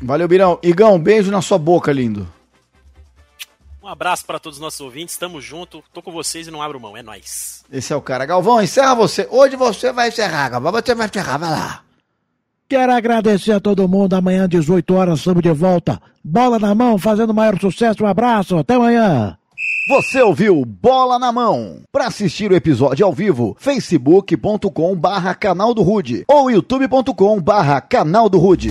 Valeu, 0.00 0.26
Birão. 0.26 0.58
Igão, 0.62 0.98
beijo 0.98 1.30
na 1.30 1.42
sua 1.42 1.58
boca, 1.58 1.92
lindo. 1.92 2.26
Um 3.82 3.88
abraço 3.88 4.24
para 4.24 4.38
todos 4.38 4.58
os 4.58 4.62
nossos 4.62 4.80
ouvintes, 4.80 5.16
tamo 5.16 5.40
junto, 5.40 5.84
tô 5.92 6.00
com 6.00 6.12
vocês 6.12 6.46
e 6.46 6.50
não 6.50 6.62
abro 6.62 6.80
mão, 6.80 6.96
é 6.96 7.02
nóis. 7.02 7.64
Esse 7.70 7.92
é 7.92 7.96
o 7.96 8.00
cara. 8.00 8.24
Galvão, 8.24 8.62
encerra 8.62 8.94
você. 8.94 9.26
Hoje 9.30 9.56
você 9.56 9.92
vai 9.92 10.08
encerrar, 10.08 10.48
Galvão. 10.48 10.72
Você 10.72 10.94
vai 10.94 11.06
encerrar, 11.06 11.38
vai 11.38 11.50
lá. 11.50 11.84
Quero 12.70 12.92
agradecer 12.92 13.50
a 13.50 13.58
todo 13.58 13.88
mundo. 13.88 14.14
Amanhã, 14.14 14.48
18 14.48 14.94
horas, 14.94 15.18
estamos 15.18 15.42
de 15.42 15.50
volta. 15.50 16.00
Bola 16.22 16.56
na 16.56 16.72
mão, 16.72 16.96
fazendo 16.98 17.34
maior 17.34 17.58
sucesso. 17.58 18.04
Um 18.04 18.06
abraço, 18.06 18.56
até 18.56 18.74
amanhã. 18.74 19.36
Você 19.88 20.22
ouviu 20.22 20.64
Bola 20.64 21.18
na 21.18 21.32
Mão. 21.32 21.80
Para 21.90 22.06
assistir 22.06 22.52
o 22.52 22.54
episódio 22.54 23.04
ao 23.04 23.12
vivo, 23.12 23.56
facebook.com 23.58 24.94
barra 24.94 25.34
canal 25.34 25.74
do 25.74 25.82
Rude 25.82 26.24
ou 26.28 26.48
youtube.com 26.48 27.40
barra 27.40 27.80
canal 27.80 28.28
do 28.28 28.38
Rude. 28.38 28.70